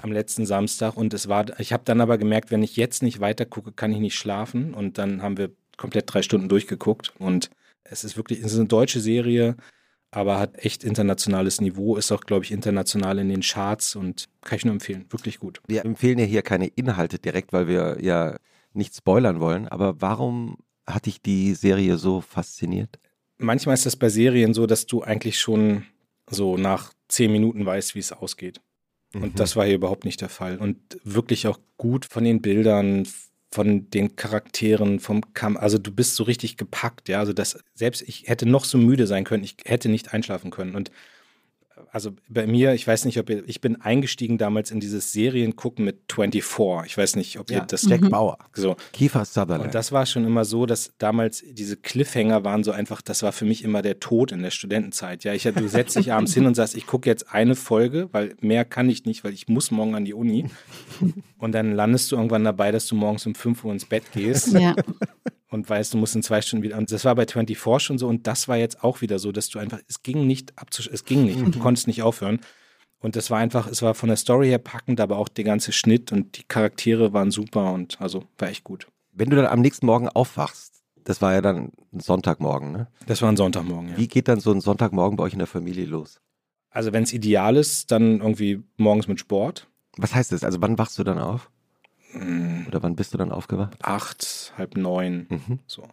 am 0.00 0.12
letzten 0.12 0.46
Samstag 0.46 0.96
und 0.96 1.14
es 1.14 1.28
war, 1.28 1.58
ich 1.60 1.72
habe 1.72 1.84
dann 1.84 2.00
aber 2.00 2.18
gemerkt, 2.18 2.50
wenn 2.50 2.62
ich 2.62 2.76
jetzt 2.76 3.02
nicht 3.02 3.20
weiter 3.20 3.46
gucke, 3.46 3.72
kann 3.72 3.92
ich 3.92 3.98
nicht 3.98 4.16
schlafen 4.16 4.74
und 4.74 4.98
dann 4.98 5.22
haben 5.22 5.36
wir 5.36 5.50
komplett 5.76 6.12
drei 6.12 6.22
Stunden 6.22 6.48
durchgeguckt 6.48 7.12
und 7.18 7.50
es 7.84 8.04
ist 8.04 8.16
wirklich, 8.16 8.40
es 8.40 8.52
ist 8.52 8.58
eine 8.58 8.68
deutsche 8.68 9.00
Serie, 9.00 9.56
aber 10.10 10.38
hat 10.38 10.64
echt 10.64 10.84
internationales 10.84 11.60
Niveau, 11.60 11.96
ist 11.96 12.12
auch, 12.12 12.20
glaube 12.22 12.44
ich, 12.44 12.52
international 12.52 13.18
in 13.18 13.28
den 13.28 13.40
Charts 13.40 13.96
und 13.96 14.28
kann 14.42 14.56
ich 14.56 14.64
nur 14.64 14.74
empfehlen. 14.74 15.06
Wirklich 15.10 15.38
gut. 15.38 15.60
Wir 15.66 15.84
empfehlen 15.84 16.18
ja 16.18 16.26
hier 16.26 16.42
keine 16.42 16.66
Inhalte 16.66 17.18
direkt, 17.18 17.52
weil 17.52 17.66
wir 17.66 17.98
ja 18.00 18.36
nicht 18.74 18.94
spoilern 18.94 19.40
wollen, 19.40 19.68
aber 19.68 20.00
warum 20.00 20.58
hat 20.86 21.06
dich 21.06 21.22
die 21.22 21.54
Serie 21.54 21.96
so 21.96 22.20
fasziniert? 22.20 22.98
Manchmal 23.38 23.74
ist 23.74 23.86
das 23.86 23.96
bei 23.96 24.08
Serien 24.08 24.54
so, 24.54 24.66
dass 24.66 24.86
du 24.86 25.02
eigentlich 25.02 25.38
schon 25.38 25.84
so 26.28 26.56
nach 26.56 26.92
zehn 27.08 27.32
Minuten 27.32 27.64
weißt, 27.64 27.94
wie 27.94 28.00
es 28.00 28.12
ausgeht. 28.12 28.60
Und 29.14 29.34
mhm. 29.34 29.34
das 29.34 29.56
war 29.56 29.66
hier 29.66 29.74
überhaupt 29.74 30.04
nicht 30.04 30.20
der 30.20 30.28
Fall. 30.28 30.58
Und 30.58 30.78
wirklich 31.04 31.46
auch 31.46 31.58
gut 31.76 32.06
von 32.06 32.24
den 32.24 32.40
Bildern, 32.40 33.06
von 33.52 33.90
den 33.90 34.16
Charakteren, 34.16 34.98
vom 34.98 35.34
Kampf. 35.34 35.58
Also 35.60 35.78
du 35.78 35.92
bist 35.92 36.16
so 36.16 36.24
richtig 36.24 36.56
gepackt, 36.56 37.08
ja. 37.08 37.18
Also 37.20 37.32
das, 37.34 37.58
selbst 37.74 38.02
ich 38.02 38.24
hätte 38.26 38.46
noch 38.46 38.64
so 38.64 38.78
müde 38.78 39.06
sein 39.06 39.24
können, 39.24 39.44
ich 39.44 39.56
hätte 39.66 39.88
nicht 39.90 40.14
einschlafen 40.14 40.50
können. 40.50 40.74
Und 40.74 40.90
also 41.90 42.12
bei 42.28 42.46
mir, 42.46 42.72
ich 42.74 42.86
weiß 42.86 43.04
nicht, 43.04 43.18
ob 43.18 43.30
ihr, 43.30 43.42
ich 43.48 43.60
bin 43.60 43.80
eingestiegen 43.80 44.38
damals 44.38 44.70
in 44.70 44.80
dieses 44.80 45.12
Seriengucken 45.12 45.84
mit 45.84 46.12
24. 46.12 46.90
Ich 46.90 46.98
weiß 46.98 47.16
nicht, 47.16 47.38
ob 47.38 47.50
ja. 47.50 47.58
ihr 47.58 47.64
das 47.64 47.82
Jack 47.82 48.02
mhm. 48.02 48.10
Bauer. 48.10 48.38
So. 48.54 48.76
Kiefer 48.92 49.24
Sutherland. 49.24 49.64
Und 49.64 49.74
das 49.74 49.92
war 49.92 50.06
schon 50.06 50.24
immer 50.24 50.44
so, 50.44 50.66
dass 50.66 50.92
damals 50.98 51.42
diese 51.46 51.76
Cliffhanger 51.76 52.44
waren 52.44 52.64
so 52.64 52.72
einfach, 52.72 53.02
das 53.02 53.22
war 53.22 53.32
für 53.32 53.44
mich 53.44 53.64
immer 53.64 53.82
der 53.82 54.00
Tod 54.00 54.32
in 54.32 54.42
der 54.42 54.50
Studentenzeit. 54.50 55.24
Ja, 55.24 55.32
ich, 55.32 55.42
du 55.42 55.68
setzt 55.68 55.96
dich 55.96 56.12
abends 56.12 56.34
hin 56.34 56.46
und 56.46 56.54
sagst, 56.54 56.74
ich 56.74 56.86
gucke 56.86 57.08
jetzt 57.08 57.32
eine 57.32 57.54
Folge, 57.54 58.08
weil 58.12 58.36
mehr 58.40 58.64
kann 58.64 58.88
ich 58.88 59.04
nicht, 59.04 59.24
weil 59.24 59.32
ich 59.32 59.48
muss 59.48 59.70
morgen 59.70 59.94
an 59.94 60.04
die 60.04 60.14
Uni. 60.14 60.46
Und 61.38 61.52
dann 61.52 61.72
landest 61.72 62.12
du 62.12 62.16
irgendwann 62.16 62.44
dabei, 62.44 62.72
dass 62.72 62.86
du 62.86 62.94
morgens 62.94 63.26
um 63.26 63.34
5 63.34 63.64
Uhr 63.64 63.72
ins 63.72 63.84
Bett 63.84 64.04
gehst. 64.12 64.52
Ja 64.52 64.74
und 65.52 65.68
weißt, 65.68 65.94
du 65.94 65.98
musst 65.98 66.16
in 66.16 66.22
zwei 66.22 66.40
Stunden 66.40 66.62
wieder. 66.62 66.78
Und 66.78 66.90
das 66.90 67.04
war 67.04 67.14
bei 67.14 67.26
24 67.26 67.84
schon 67.84 67.98
so 67.98 68.08
und 68.08 68.26
das 68.26 68.48
war 68.48 68.56
jetzt 68.56 68.82
auch 68.82 69.00
wieder 69.02 69.18
so, 69.18 69.32
dass 69.32 69.48
du 69.48 69.58
einfach, 69.58 69.80
es 69.86 70.02
ging 70.02 70.26
nicht 70.26 70.58
abzusch, 70.58 70.88
es 70.92 71.04
ging 71.04 71.24
nicht, 71.24 71.40
du 71.54 71.58
konntest 71.58 71.86
nicht 71.86 72.02
aufhören. 72.02 72.40
Und 73.00 73.16
das 73.16 73.30
war 73.30 73.38
einfach, 73.38 73.66
es 73.66 73.82
war 73.82 73.94
von 73.94 74.08
der 74.08 74.16
Story 74.16 74.48
her 74.48 74.58
packend, 74.58 75.00
aber 75.00 75.18
auch 75.18 75.28
der 75.28 75.44
ganze 75.44 75.72
Schnitt 75.72 76.12
und 76.12 76.38
die 76.38 76.44
Charaktere 76.44 77.12
waren 77.12 77.30
super 77.30 77.72
und 77.72 78.00
also 78.00 78.24
war 78.38 78.48
echt 78.48 78.64
gut. 78.64 78.86
Wenn 79.12 79.28
du 79.28 79.36
dann 79.36 79.46
am 79.46 79.60
nächsten 79.60 79.86
Morgen 79.86 80.08
aufwachst, 80.08 80.82
das 81.04 81.20
war 81.20 81.34
ja 81.34 81.40
dann 81.40 81.72
ein 81.92 82.00
Sonntagmorgen, 82.00 82.72
ne? 82.72 82.86
Das 83.06 83.20
war 83.20 83.28
ein 83.28 83.36
Sonntagmorgen, 83.36 83.90
ja. 83.90 83.96
Wie 83.96 84.06
geht 84.06 84.28
dann 84.28 84.40
so 84.40 84.52
ein 84.52 84.60
Sonntagmorgen 84.60 85.16
bei 85.16 85.24
euch 85.24 85.32
in 85.32 85.40
der 85.40 85.48
Familie 85.48 85.84
los? 85.84 86.20
Also 86.70 86.92
wenn 86.92 87.02
es 87.02 87.12
ideal 87.12 87.56
ist, 87.56 87.90
dann 87.90 88.20
irgendwie 88.20 88.62
morgens 88.78 89.08
mit 89.08 89.20
Sport. 89.20 89.68
Was 89.98 90.14
heißt 90.14 90.32
das? 90.32 90.44
Also 90.44 90.62
wann 90.62 90.78
wachst 90.78 90.98
du 90.98 91.04
dann 91.04 91.18
auf? 91.18 91.50
Mhm. 92.12 92.66
Oder 92.68 92.82
wann 92.82 92.96
bist 92.96 93.14
du 93.14 93.18
dann 93.18 93.32
aufgewacht? 93.32 93.76
Acht, 93.82 94.52
halb 94.56 94.76
neun. 94.76 95.26
Mhm. 95.28 95.58
So. 95.66 95.86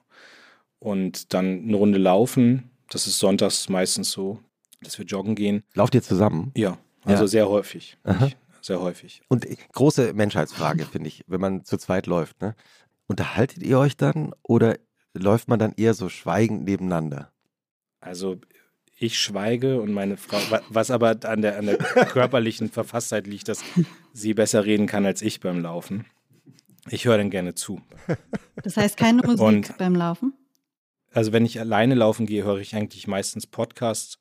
Und 0.80 1.34
dann 1.34 1.64
eine 1.64 1.76
Runde 1.76 1.98
laufen. 1.98 2.70
Das 2.90 3.08
ist 3.08 3.20
sonntags 3.20 3.70
meistens 3.70 4.12
so, 4.12 4.40
dass 4.82 4.98
wir 4.98 5.06
joggen 5.06 5.36
gehen. 5.36 5.64
Lauft 5.74 5.96
ihr 5.96 6.02
zusammen? 6.02 6.52
Ja, 6.56 6.78
also 7.04 7.24
ja. 7.24 7.28
sehr 7.28 7.50
häufig. 7.50 7.98
Sehr 8.62 8.82
häufig. 8.82 9.22
Und 9.30 9.48
große 9.72 10.14
Menschheitsfrage, 10.14 10.86
finde 10.86 11.08
ich, 11.08 11.24
wenn 11.28 11.40
man 11.40 11.64
zu 11.64 11.78
zweit 11.78 12.08
läuft. 12.08 12.42
Ne? 12.42 12.56
Unterhaltet 13.08 13.64
ihr 13.64 13.80
euch 13.80 13.96
dann 13.96 14.34
oder 14.44 14.78
läuft 15.14 15.48
man 15.48 15.60
dann 15.60 15.74
eher 15.78 15.94
so 15.94 16.10
schweigend 16.10 16.66
nebeneinander? 16.66 17.32
Also 18.02 18.38
ich 19.00 19.18
schweige 19.18 19.82
und 19.82 19.94
meine 19.94 20.18
Frau, 20.18 20.38
was 20.70 20.92
aber 20.92 21.18
an 21.24 21.42
der, 21.42 21.58
an 21.58 21.66
der 21.68 21.78
körperlichen 21.78 22.70
Verfasstheit 22.70 23.28
liegt, 23.28 23.48
dass 23.48 23.64
sie 24.14 24.34
besser 24.34 24.66
reden 24.66 24.88
kann 24.88 25.06
als 25.06 25.22
ich 25.22 25.40
beim 25.40 25.62
Laufen. 25.62 26.06
Ich 26.90 27.06
höre 27.06 27.18
dann 27.18 27.30
gerne 27.30 27.56
zu. 27.56 27.82
Das 28.62 28.76
heißt 28.76 28.98
keine 28.98 29.22
Musik 29.22 29.40
und, 29.40 29.78
beim 29.78 29.96
Laufen? 29.96 30.34
Also 31.12 31.32
wenn 31.32 31.46
ich 31.46 31.60
alleine 31.60 31.96
laufen 31.96 32.26
gehe, 32.26 32.44
höre 32.44 32.60
ich 32.60 32.76
eigentlich 32.76 33.08
meistens 33.08 33.48
Podcasts 33.48 34.20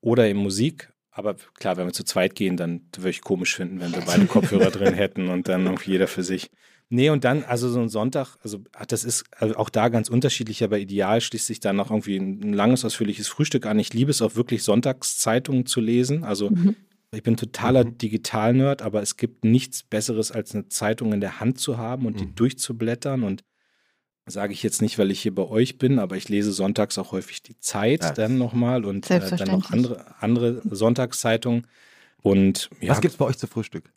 oder 0.00 0.26
eben 0.26 0.38
Musik. 0.38 0.92
Aber 1.10 1.34
klar, 1.54 1.76
wenn 1.76 1.86
wir 1.86 1.92
zu 1.92 2.04
zweit 2.04 2.34
gehen, 2.34 2.56
dann 2.56 2.88
würde 2.96 3.10
ich 3.10 3.20
komisch 3.20 3.56
finden, 3.56 3.80
wenn 3.80 3.92
wir 3.92 4.02
beide 4.02 4.26
Kopfhörer 4.26 4.70
drin 4.70 4.94
hätten 4.94 5.28
und 5.28 5.48
dann 5.48 5.64
irgendwie 5.64 5.92
jeder 5.92 6.08
für 6.08 6.22
sich. 6.22 6.50
Nee, 6.94 7.10
und 7.10 7.24
dann, 7.24 7.42
also 7.42 7.68
so 7.68 7.80
ein 7.80 7.88
Sonntag, 7.88 8.36
also 8.44 8.60
das 8.86 9.02
ist 9.02 9.24
also 9.36 9.56
auch 9.56 9.68
da 9.68 9.88
ganz 9.88 10.08
unterschiedlich, 10.08 10.62
aber 10.62 10.78
ideal 10.78 11.20
schließt 11.20 11.48
sich 11.48 11.58
dann 11.58 11.74
noch 11.74 11.90
irgendwie 11.90 12.18
ein 12.18 12.52
langes, 12.52 12.84
ausführliches 12.84 13.26
Frühstück 13.26 13.66
an. 13.66 13.80
Ich 13.80 13.92
liebe 13.92 14.12
es 14.12 14.22
auch 14.22 14.36
wirklich, 14.36 14.62
Sonntagszeitungen 14.62 15.66
zu 15.66 15.80
lesen. 15.80 16.22
Also 16.22 16.50
mhm. 16.50 16.76
ich 17.10 17.24
bin 17.24 17.36
totaler 17.36 17.84
mhm. 17.84 17.98
Digital-Nerd, 17.98 18.82
aber 18.82 19.02
es 19.02 19.16
gibt 19.16 19.44
nichts 19.44 19.82
Besseres, 19.82 20.30
als 20.30 20.54
eine 20.54 20.68
Zeitung 20.68 21.12
in 21.12 21.20
der 21.20 21.40
Hand 21.40 21.58
zu 21.58 21.78
haben 21.78 22.06
und 22.06 22.14
mhm. 22.14 22.18
die 22.18 22.34
durchzublättern. 22.36 23.24
Und 23.24 23.42
sage 24.26 24.52
ich 24.52 24.62
jetzt 24.62 24.80
nicht, 24.80 24.96
weil 24.96 25.10
ich 25.10 25.20
hier 25.20 25.34
bei 25.34 25.48
euch 25.48 25.78
bin, 25.78 25.98
aber 25.98 26.16
ich 26.16 26.28
lese 26.28 26.52
sonntags 26.52 26.96
auch 26.96 27.10
häufig 27.10 27.42
die 27.42 27.58
Zeit 27.58 28.04
ja. 28.04 28.12
dann 28.12 28.38
nochmal 28.38 28.84
und 28.84 29.10
äh, 29.10 29.36
dann 29.36 29.48
noch 29.48 29.72
andere, 29.72 30.14
andere 30.20 30.62
Sonntagszeitungen. 30.70 31.66
Und 32.22 32.70
ja, 32.80 32.90
Was 32.90 33.00
gibt 33.00 33.14
es 33.14 33.18
bei 33.18 33.24
euch 33.24 33.36
zu 33.36 33.48
Frühstück? 33.48 33.92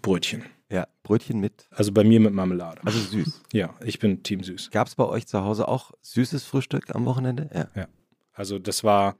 Brötchen. 0.00 0.42
Ja, 0.72 0.88
Brötchen 1.02 1.38
mit. 1.38 1.66
Also 1.70 1.92
bei 1.92 2.02
mir 2.02 2.18
mit 2.18 2.32
Marmelade. 2.32 2.80
Also 2.84 2.98
süß. 2.98 3.42
Ja, 3.52 3.74
ich 3.84 3.98
bin 3.98 4.22
Team 4.22 4.42
süß. 4.42 4.70
Gab 4.70 4.88
es 4.88 4.94
bei 4.94 5.04
euch 5.04 5.26
zu 5.26 5.44
Hause 5.44 5.68
auch 5.68 5.92
süßes 6.00 6.44
Frühstück 6.44 6.94
am 6.94 7.04
Wochenende? 7.04 7.50
Ja. 7.54 7.68
ja. 7.74 7.88
Also 8.32 8.58
das 8.58 8.82
war 8.82 9.16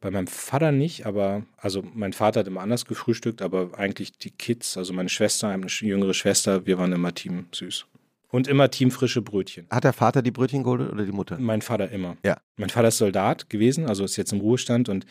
bei 0.00 0.12
meinem 0.12 0.28
Vater 0.28 0.70
nicht, 0.70 1.04
aber 1.06 1.42
also 1.56 1.82
mein 1.94 2.12
Vater 2.12 2.40
hat 2.40 2.46
immer 2.46 2.60
anders 2.60 2.84
gefrühstückt, 2.84 3.42
aber 3.42 3.76
eigentlich 3.76 4.12
die 4.18 4.30
Kids, 4.30 4.76
also 4.76 4.92
meine 4.92 5.08
Schwester, 5.08 5.48
eine 5.48 5.66
jüngere 5.66 6.14
Schwester, 6.14 6.64
wir 6.64 6.78
waren 6.78 6.92
immer 6.92 7.12
Team 7.12 7.46
süß. 7.52 7.86
Und 8.30 8.46
immer 8.46 8.70
Team 8.70 8.92
frische 8.92 9.22
Brötchen. 9.22 9.66
Hat 9.70 9.84
der 9.84 9.94
Vater 9.94 10.22
die 10.22 10.30
Brötchen 10.30 10.62
geholt 10.62 10.92
oder 10.92 11.04
die 11.04 11.12
Mutter? 11.12 11.38
Mein 11.40 11.62
Vater 11.62 11.90
immer. 11.90 12.16
Ja. 12.24 12.36
Mein 12.56 12.68
Vater 12.68 12.88
ist 12.88 12.98
Soldat 12.98 13.50
gewesen, 13.50 13.86
also 13.86 14.04
ist 14.04 14.16
jetzt 14.16 14.32
im 14.32 14.40
Ruhestand 14.40 14.88
und 14.88 15.06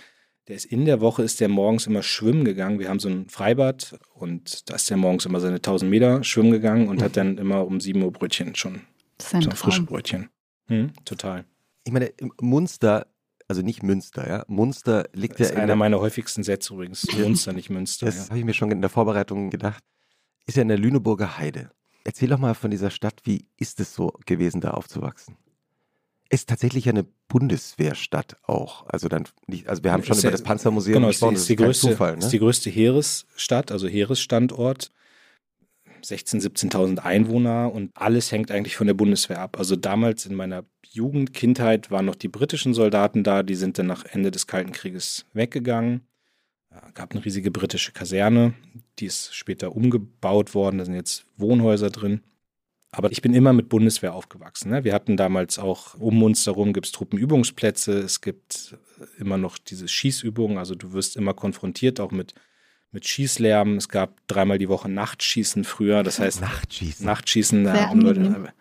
der 0.47 0.55
ist 0.55 0.65
in 0.65 0.85
der 0.85 1.01
Woche, 1.01 1.23
ist 1.23 1.39
der 1.39 1.49
morgens 1.49 1.87
immer 1.87 2.03
schwimmen 2.03 2.45
gegangen. 2.45 2.79
Wir 2.79 2.89
haben 2.89 2.99
so 2.99 3.09
ein 3.09 3.29
Freibad 3.29 3.99
und 4.13 4.69
da 4.69 4.75
ist 4.75 4.89
der 4.89 4.97
morgens 4.97 5.25
immer 5.25 5.39
seine 5.39 5.57
1000 5.57 5.89
Meter 5.89 6.23
schwimmen 6.23 6.51
gegangen 6.51 6.87
und 6.87 6.99
mhm. 6.99 7.03
hat 7.03 7.17
dann 7.17 7.37
immer 7.37 7.65
um 7.65 7.79
7 7.79 8.01
Uhr 8.01 8.11
Brötchen 8.11 8.55
schon. 8.55 8.81
Das 9.17 9.27
ist 9.27 9.33
ein 9.33 9.41
schon 9.41 9.51
frische 9.53 9.83
Brötchen. 9.83 10.29
Hm, 10.67 10.91
total. 11.05 11.45
Ich 11.83 11.91
meine, 11.91 12.11
Munster, 12.39 13.07
also 13.47 13.61
nicht 13.61 13.83
Münster, 13.83 14.27
ja. 14.27 14.45
Munster 14.47 15.05
liegt 15.13 15.39
das 15.39 15.49
ja 15.49 15.55
ist 15.55 15.59
einer 15.59 15.75
meiner 15.75 15.99
häufigsten 15.99 16.43
Sätze 16.43 16.73
übrigens. 16.73 17.05
Munster, 17.13 17.53
nicht 17.53 17.69
Münster. 17.69 18.05
Das 18.05 18.17
ja. 18.17 18.29
habe 18.29 18.39
ich 18.39 18.45
mir 18.45 18.53
schon 18.53 18.71
in 18.71 18.81
der 18.81 18.89
Vorbereitung 18.89 19.49
gedacht. 19.49 19.83
Ist 20.45 20.55
ja 20.55 20.61
in 20.61 20.69
der 20.69 20.77
Lüneburger 20.77 21.37
Heide. 21.37 21.71
Erzähl 22.05 22.29
doch 22.29 22.39
mal 22.39 22.53
von 22.53 22.71
dieser 22.71 22.89
Stadt, 22.89 23.21
wie 23.23 23.47
ist 23.57 23.81
es 23.81 23.93
so 23.93 24.13
gewesen, 24.25 24.61
da 24.61 24.71
aufzuwachsen? 24.71 25.35
Ist 26.29 26.49
tatsächlich 26.49 26.89
eine 26.89 27.05
Bundeswehrstadt 27.27 28.37
auch. 28.43 28.85
Also 28.87 29.07
dann 29.07 29.25
nicht, 29.47 29.67
also 29.67 29.83
wir 29.83 29.91
haben 29.91 30.03
schon 30.03 30.17
über 30.17 30.31
das 30.31 30.43
Panzermuseum 30.43 30.95
genau, 30.95 31.07
gesprochen. 31.07 31.35
Ist 31.35 31.47
die, 31.47 31.53
ist 31.53 31.59
die 31.59 31.63
größte, 31.63 31.89
Zufall, 31.91 32.13
ne? 32.13 32.19
ist 32.19 32.29
die 32.29 32.39
größte 32.39 32.69
Heeresstadt, 32.69 33.71
also 33.71 33.87
Heeresstandort. 33.87 34.91
16.000, 36.03 36.71
17.000 36.71 36.99
Einwohner 36.99 37.71
und 37.73 37.91
alles 37.95 38.31
hängt 38.31 38.51
eigentlich 38.51 38.77
von 38.77 38.87
der 38.87 38.93
Bundeswehr 38.93 39.39
ab. 39.39 39.57
Also 39.57 39.75
damals 39.75 40.25
in 40.25 40.35
meiner 40.35 40.63
Jugend, 40.85 41.33
Kindheit 41.33 41.91
waren 41.91 42.05
noch 42.05 42.15
die 42.15 42.27
britischen 42.27 42.73
Soldaten 42.73 43.23
da, 43.23 43.43
die 43.43 43.55
sind 43.55 43.79
dann 43.79 43.87
nach 43.87 44.05
Ende 44.05 44.31
des 44.31 44.47
Kalten 44.47 44.71
Krieges 44.71 45.25
weggegangen. 45.33 46.01
Es 46.69 46.93
gab 46.93 47.11
eine 47.11 47.25
riesige 47.25 47.49
britische 47.49 47.91
Kaserne, 47.91 48.53
die 48.99 49.07
ist 49.07 49.33
später 49.33 49.75
umgebaut 49.75 50.53
worden, 50.53 50.77
da 50.77 50.85
sind 50.85 50.93
jetzt 50.93 51.25
Wohnhäuser 51.35 51.89
drin. 51.89 52.21
Aber 52.97 53.11
ich 53.11 53.21
bin 53.21 53.35
immer 53.35 53.53
mit 53.53 53.69
Bundeswehr 53.69 54.15
aufgewachsen. 54.15 54.71
Ne? 54.71 54.83
Wir 54.83 54.95
hatten 54.95 55.17
damals 55.17 55.59
auch 55.59 55.93
um 55.99 56.23
uns 56.23 56.47
herum 56.47 56.73
gibt 56.73 56.87
es 56.87 56.91
Truppenübungsplätze, 56.93 57.99
es 57.99 58.21
gibt 58.21 58.75
immer 59.19 59.37
noch 59.37 59.59
diese 59.59 59.87
Schießübungen, 59.87 60.57
also 60.57 60.73
du 60.73 60.93
wirst 60.93 61.15
immer 61.15 61.35
konfrontiert 61.35 61.99
auch 61.99 62.09
mit, 62.09 62.33
mit 62.91 63.05
Schießlärm. 63.05 63.75
Es 63.75 63.89
gab 63.89 64.25
dreimal 64.25 64.57
die 64.57 64.67
Woche 64.67 64.89
Nachtschießen 64.89 65.63
früher, 65.63 66.01
das 66.01 66.17
heißt 66.19 66.41
Nachtschießen. 66.41 67.05
Nachtschießen, 67.05 67.65
ja, 67.65 67.91
um 67.91 67.99
Leute, 67.99 68.51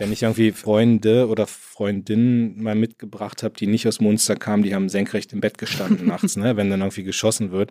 wenn 0.00 0.12
ich 0.14 0.22
irgendwie 0.22 0.52
Freunde 0.52 1.28
oder 1.28 1.46
Freundinnen 1.46 2.62
mal 2.62 2.74
mitgebracht 2.74 3.42
habe, 3.42 3.54
die 3.54 3.66
nicht 3.66 3.86
aus 3.86 4.00
Munster 4.00 4.34
kamen, 4.34 4.62
die 4.62 4.74
haben 4.74 4.88
senkrecht 4.88 5.34
im 5.34 5.42
Bett 5.42 5.58
gestanden 5.58 6.06
nachts, 6.06 6.36
ne? 6.36 6.56
wenn 6.56 6.70
dann 6.70 6.80
irgendwie 6.80 7.02
geschossen 7.02 7.52
wird. 7.52 7.70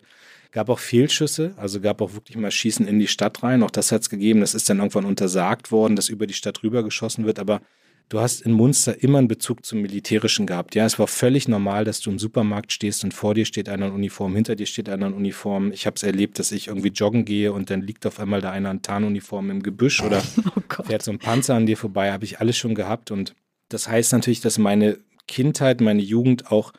Gab 0.52 0.70
auch 0.70 0.78
Fehlschüsse, 0.78 1.54
also 1.58 1.82
gab 1.82 2.02
auch 2.02 2.14
wirklich 2.14 2.38
mal 2.38 2.52
Schießen 2.52 2.88
in 2.88 3.00
die 3.00 3.08
Stadt 3.08 3.42
rein. 3.42 3.64
Auch 3.64 3.72
das 3.72 3.92
hat 3.92 4.04
es 4.04 4.12
gegeben. 4.12 4.42
Das 4.42 4.54
ist 4.54 4.70
dann 4.70 4.78
irgendwann 4.78 5.06
untersagt 5.06 5.72
worden, 5.72 5.96
dass 5.96 6.08
über 6.08 6.28
die 6.28 6.34
Stadt 6.36 6.62
rüber 6.62 6.84
geschossen 6.84 7.26
wird. 7.26 7.40
Aber 7.40 7.62
du 8.10 8.20
hast 8.20 8.42
in 8.42 8.52
Munster 8.52 9.02
immer 9.02 9.20
einen 9.20 9.28
Bezug 9.28 9.66
zum 9.66 9.82
Militärischen 9.82 10.48
gehabt. 10.48 10.76
Ja, 10.76 10.86
es 10.86 11.00
war 11.00 11.08
völlig 11.08 11.48
normal, 11.48 11.86
dass 11.86 12.02
du 12.02 12.10
im 12.10 12.20
Supermarkt 12.20 12.72
stehst 12.72 13.04
und 13.04 13.14
vor 13.14 13.36
dir 13.36 13.46
steht 13.46 13.70
einer 13.70 13.88
in 13.88 13.94
Uniform, 13.94 14.36
hinter 14.36 14.56
dir 14.56 14.66
steht 14.66 14.90
einer 14.90 15.08
in 15.08 15.14
Uniform. 15.14 15.72
Ich 15.72 15.86
habe 15.86 15.96
es 15.96 16.04
erlebt, 16.04 16.40
dass 16.40 16.52
ich 16.52 16.68
irgendwie 16.68 16.90
joggen 16.90 17.24
gehe 17.24 17.54
und 17.54 17.70
dann 17.70 17.82
liegt 17.82 18.06
auf 18.06 18.20
einmal 18.20 18.42
da 18.42 18.52
einer 18.52 18.72
in 18.72 18.82
Tarnuniform 18.82 19.52
im 19.52 19.64
Gebüsch 19.64 20.02
oder 20.04 20.22
oh 20.46 20.84
fährt 20.84 21.04
so 21.04 21.12
ein 21.12 21.20
Panzer 21.20 21.56
an 21.56 21.66
dir 21.66 21.78
vorbei. 21.78 22.12
Habe 22.12 22.26
ich 22.26 22.40
alles 22.40 22.58
schon 22.58 22.76
gehabt 22.76 23.12
und 23.12 23.36
das 23.70 23.88
heißt 23.88 24.14
natürlich, 24.14 24.42
dass 24.42 24.58
meine 24.58 24.98
Kindheit, 25.28 25.80
meine 25.80 26.02
Jugend 26.02 26.52
auch 26.52 26.74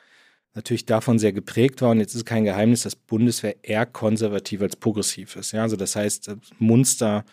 natürlich 0.54 0.84
davon 0.84 1.20
sehr 1.20 1.32
geprägt 1.32 1.80
war. 1.82 1.90
Und 1.90 2.00
jetzt 2.00 2.14
ist 2.14 2.26
kein 2.26 2.44
Geheimnis, 2.44 2.82
dass 2.82 2.96
Bundeswehr 2.96 3.56
eher 3.62 3.86
konservativ 3.86 4.62
als 4.62 4.74
progressiv 4.74 5.36
ist. 5.36 5.52
Ja, 5.52 5.62
also 5.62 5.76
das 5.76 5.94
heißt, 5.94 6.32
Munster 6.58 7.24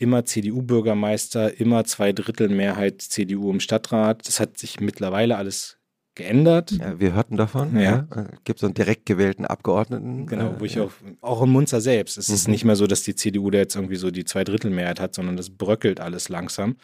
immer 0.00 0.24
CDU-Bürgermeister, 0.24 1.60
immer 1.60 1.84
zwei 1.84 2.12
Drittel 2.12 2.48
Mehrheit 2.48 3.02
CDU 3.02 3.50
im 3.50 3.60
Stadtrat. 3.60 4.26
Das 4.26 4.40
hat 4.40 4.58
sich 4.58 4.80
mittlerweile 4.80 5.36
alles 5.36 5.78
geändert. 6.14 6.72
Ja, 6.72 6.98
wir 6.98 7.12
hörten 7.12 7.36
davon. 7.36 7.78
Ja. 7.78 8.08
ja. 8.14 8.26
Gibt 8.44 8.60
so 8.60 8.66
einen 8.66 8.74
direkt 8.74 9.06
gewählten 9.06 9.44
Abgeordneten. 9.44 10.26
Genau, 10.26 10.54
wo 10.58 10.64
ich 10.64 10.76
ja. 10.76 10.84
auch, 10.84 10.92
auch 11.20 11.42
in 11.42 11.50
Munster 11.50 11.80
selbst. 11.80 12.16
Es 12.16 12.28
mhm. 12.28 12.34
ist 12.34 12.48
nicht 12.48 12.64
mehr 12.64 12.76
so, 12.76 12.86
dass 12.86 13.02
die 13.02 13.14
CDU 13.14 13.50
da 13.50 13.58
jetzt 13.58 13.76
irgendwie 13.76 13.96
so 13.96 14.10
die 14.10 14.24
zwei 14.24 14.42
Drittel 14.42 14.70
Mehrheit 14.70 15.00
hat, 15.00 15.14
sondern 15.14 15.36
das 15.36 15.50
bröckelt 15.50 16.00
alles 16.00 16.28
langsam. 16.28 16.76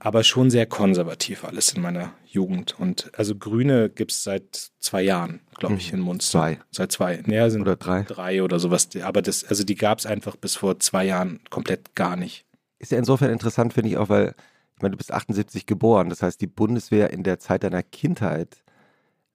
Aber 0.00 0.24
schon 0.24 0.50
sehr 0.50 0.66
konservativ 0.66 1.44
alles 1.44 1.72
in 1.72 1.82
meiner 1.82 2.14
Jugend. 2.26 2.78
Und 2.78 3.10
also 3.14 3.36
Grüne 3.36 3.90
gibt 3.90 4.10
es 4.10 4.24
seit 4.24 4.70
zwei 4.80 5.02
Jahren, 5.02 5.40
glaube 5.56 5.76
ich, 5.76 5.92
mhm. 5.92 5.98
in 5.98 6.04
Munster. 6.04 6.38
Zwei. 6.38 6.58
Seit 6.70 6.92
zwei. 6.92 7.22
Ja, 7.26 7.48
sind 7.50 7.62
oder 7.62 7.76
drei. 7.76 8.02
Drei 8.02 8.42
oder 8.42 8.58
sowas. 8.58 8.88
Aber 9.02 9.22
das, 9.22 9.44
also 9.44 9.64
die 9.64 9.76
gab 9.76 9.98
es 9.98 10.06
einfach 10.06 10.36
bis 10.36 10.56
vor 10.56 10.80
zwei 10.80 11.04
Jahren 11.04 11.40
komplett 11.48 11.94
gar 11.94 12.16
nicht. 12.16 12.44
Ist 12.84 12.92
ja 12.92 12.98
insofern 12.98 13.30
interessant, 13.30 13.72
finde 13.72 13.88
ich 13.88 13.96
auch, 13.96 14.10
weil, 14.10 14.34
ich 14.76 14.82
meine, 14.82 14.90
du 14.90 14.98
bist 14.98 15.10
78 15.10 15.64
geboren. 15.64 16.10
Das 16.10 16.20
heißt, 16.20 16.38
die 16.38 16.46
Bundeswehr 16.46 17.10
in 17.14 17.22
der 17.22 17.38
Zeit 17.38 17.64
deiner 17.64 17.82
Kindheit 17.82 18.62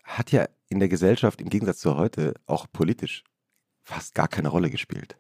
hat 0.04 0.32
ja 0.32 0.48
in 0.68 0.80
der 0.80 0.88
Gesellschaft 0.88 1.42
im 1.42 1.50
Gegensatz 1.50 1.80
zu 1.80 1.98
heute 1.98 2.36
auch 2.46 2.68
politisch 2.72 3.24
fast 3.82 4.14
gar 4.14 4.28
keine 4.28 4.50
Rolle 4.50 4.70
gespielt. 4.70 5.18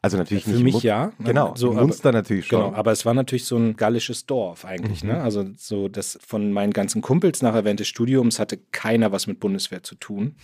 Also 0.00 0.16
natürlich 0.16 0.44
Für 0.44 0.50
nicht. 0.50 0.58
Für 0.58 0.64
mich 0.64 0.82
ja. 0.84 1.10
Genau, 1.18 1.56
so 1.56 1.72
Munster 1.72 2.10
aber, 2.10 2.18
natürlich 2.18 2.46
schon. 2.46 2.60
Genau, 2.60 2.76
aber 2.76 2.92
es 2.92 3.04
war 3.04 3.14
natürlich 3.14 3.46
so 3.46 3.56
ein 3.56 3.74
gallisches 3.74 4.26
Dorf 4.26 4.64
eigentlich. 4.64 5.02
Ne? 5.02 5.14
Mhm. 5.14 5.18
Ne? 5.18 5.24
Also 5.24 5.50
so, 5.56 5.88
dass 5.88 6.20
von 6.24 6.52
meinen 6.52 6.72
ganzen 6.72 7.02
Kumpels 7.02 7.42
nachher 7.42 7.64
während 7.64 7.80
des 7.80 7.88
Studiums 7.88 8.38
hatte 8.38 8.58
keiner 8.70 9.10
was 9.10 9.26
mit 9.26 9.40
Bundeswehr 9.40 9.82
zu 9.82 9.96
tun. 9.96 10.36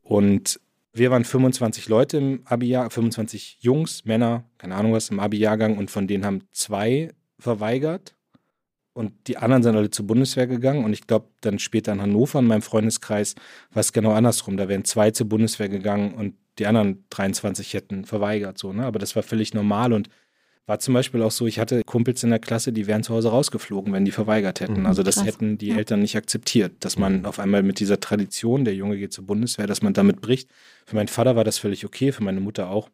Und 0.00 0.60
wir 0.98 1.10
waren 1.10 1.24
25 1.24 1.88
Leute 1.88 2.18
im 2.18 2.42
Abi-Jahr, 2.44 2.90
25 2.90 3.58
Jungs, 3.60 4.04
Männer, 4.04 4.44
keine 4.58 4.74
Ahnung 4.74 4.92
was, 4.92 5.10
im 5.10 5.20
Abi-Jahrgang 5.20 5.78
und 5.78 5.90
von 5.90 6.06
denen 6.06 6.24
haben 6.24 6.42
zwei 6.52 7.12
verweigert 7.38 8.14
und 8.98 9.28
die 9.28 9.36
anderen 9.36 9.62
sind 9.62 9.76
alle 9.76 9.90
zur 9.90 10.08
Bundeswehr 10.08 10.48
gegangen 10.48 10.84
und 10.84 10.92
ich 10.92 11.06
glaube 11.06 11.28
dann 11.40 11.60
später 11.60 11.92
in 11.92 12.02
Hannover 12.02 12.40
in 12.40 12.46
meinem 12.46 12.62
Freundeskreis 12.62 13.36
war 13.72 13.80
es 13.80 13.92
genau 13.92 14.10
andersrum. 14.10 14.56
Da 14.56 14.68
wären 14.68 14.84
zwei 14.84 15.12
zur 15.12 15.28
Bundeswehr 15.28 15.68
gegangen 15.68 16.14
und 16.14 16.34
die 16.58 16.66
anderen 16.66 17.04
23 17.10 17.74
hätten 17.74 18.04
verweigert, 18.04 18.58
so, 18.58 18.72
ne? 18.72 18.84
Aber 18.84 18.98
das 18.98 19.14
war 19.14 19.22
völlig 19.22 19.54
normal 19.54 19.92
und 19.92 20.08
war 20.68 20.78
zum 20.78 20.92
Beispiel 20.92 21.22
auch 21.22 21.30
so, 21.30 21.46
ich 21.46 21.58
hatte 21.58 21.82
Kumpels 21.84 22.22
in 22.22 22.30
der 22.30 22.38
Klasse, 22.38 22.74
die 22.74 22.86
wären 22.86 23.02
zu 23.02 23.14
Hause 23.14 23.30
rausgeflogen, 23.30 23.92
wenn 23.94 24.04
die 24.04 24.10
verweigert 24.10 24.60
hätten. 24.60 24.80
Mhm, 24.80 24.86
also 24.86 25.02
das 25.02 25.16
Krass. 25.16 25.26
hätten 25.26 25.56
die 25.56 25.68
ja. 25.68 25.76
Eltern 25.76 26.00
nicht 26.00 26.14
akzeptiert, 26.14 26.72
dass 26.80 26.98
man 26.98 27.24
auf 27.24 27.38
einmal 27.38 27.62
mit 27.62 27.80
dieser 27.80 28.00
Tradition, 28.00 28.66
der 28.66 28.74
Junge 28.74 28.98
geht 28.98 29.14
zur 29.14 29.26
Bundeswehr, 29.26 29.66
dass 29.66 29.80
man 29.80 29.94
damit 29.94 30.20
bricht. 30.20 30.50
Für 30.84 30.96
meinen 30.96 31.08
Vater 31.08 31.36
war 31.36 31.44
das 31.44 31.56
völlig 31.56 31.86
okay, 31.86 32.12
für 32.12 32.22
meine 32.22 32.40
Mutter 32.40 32.68
auch, 32.68 32.90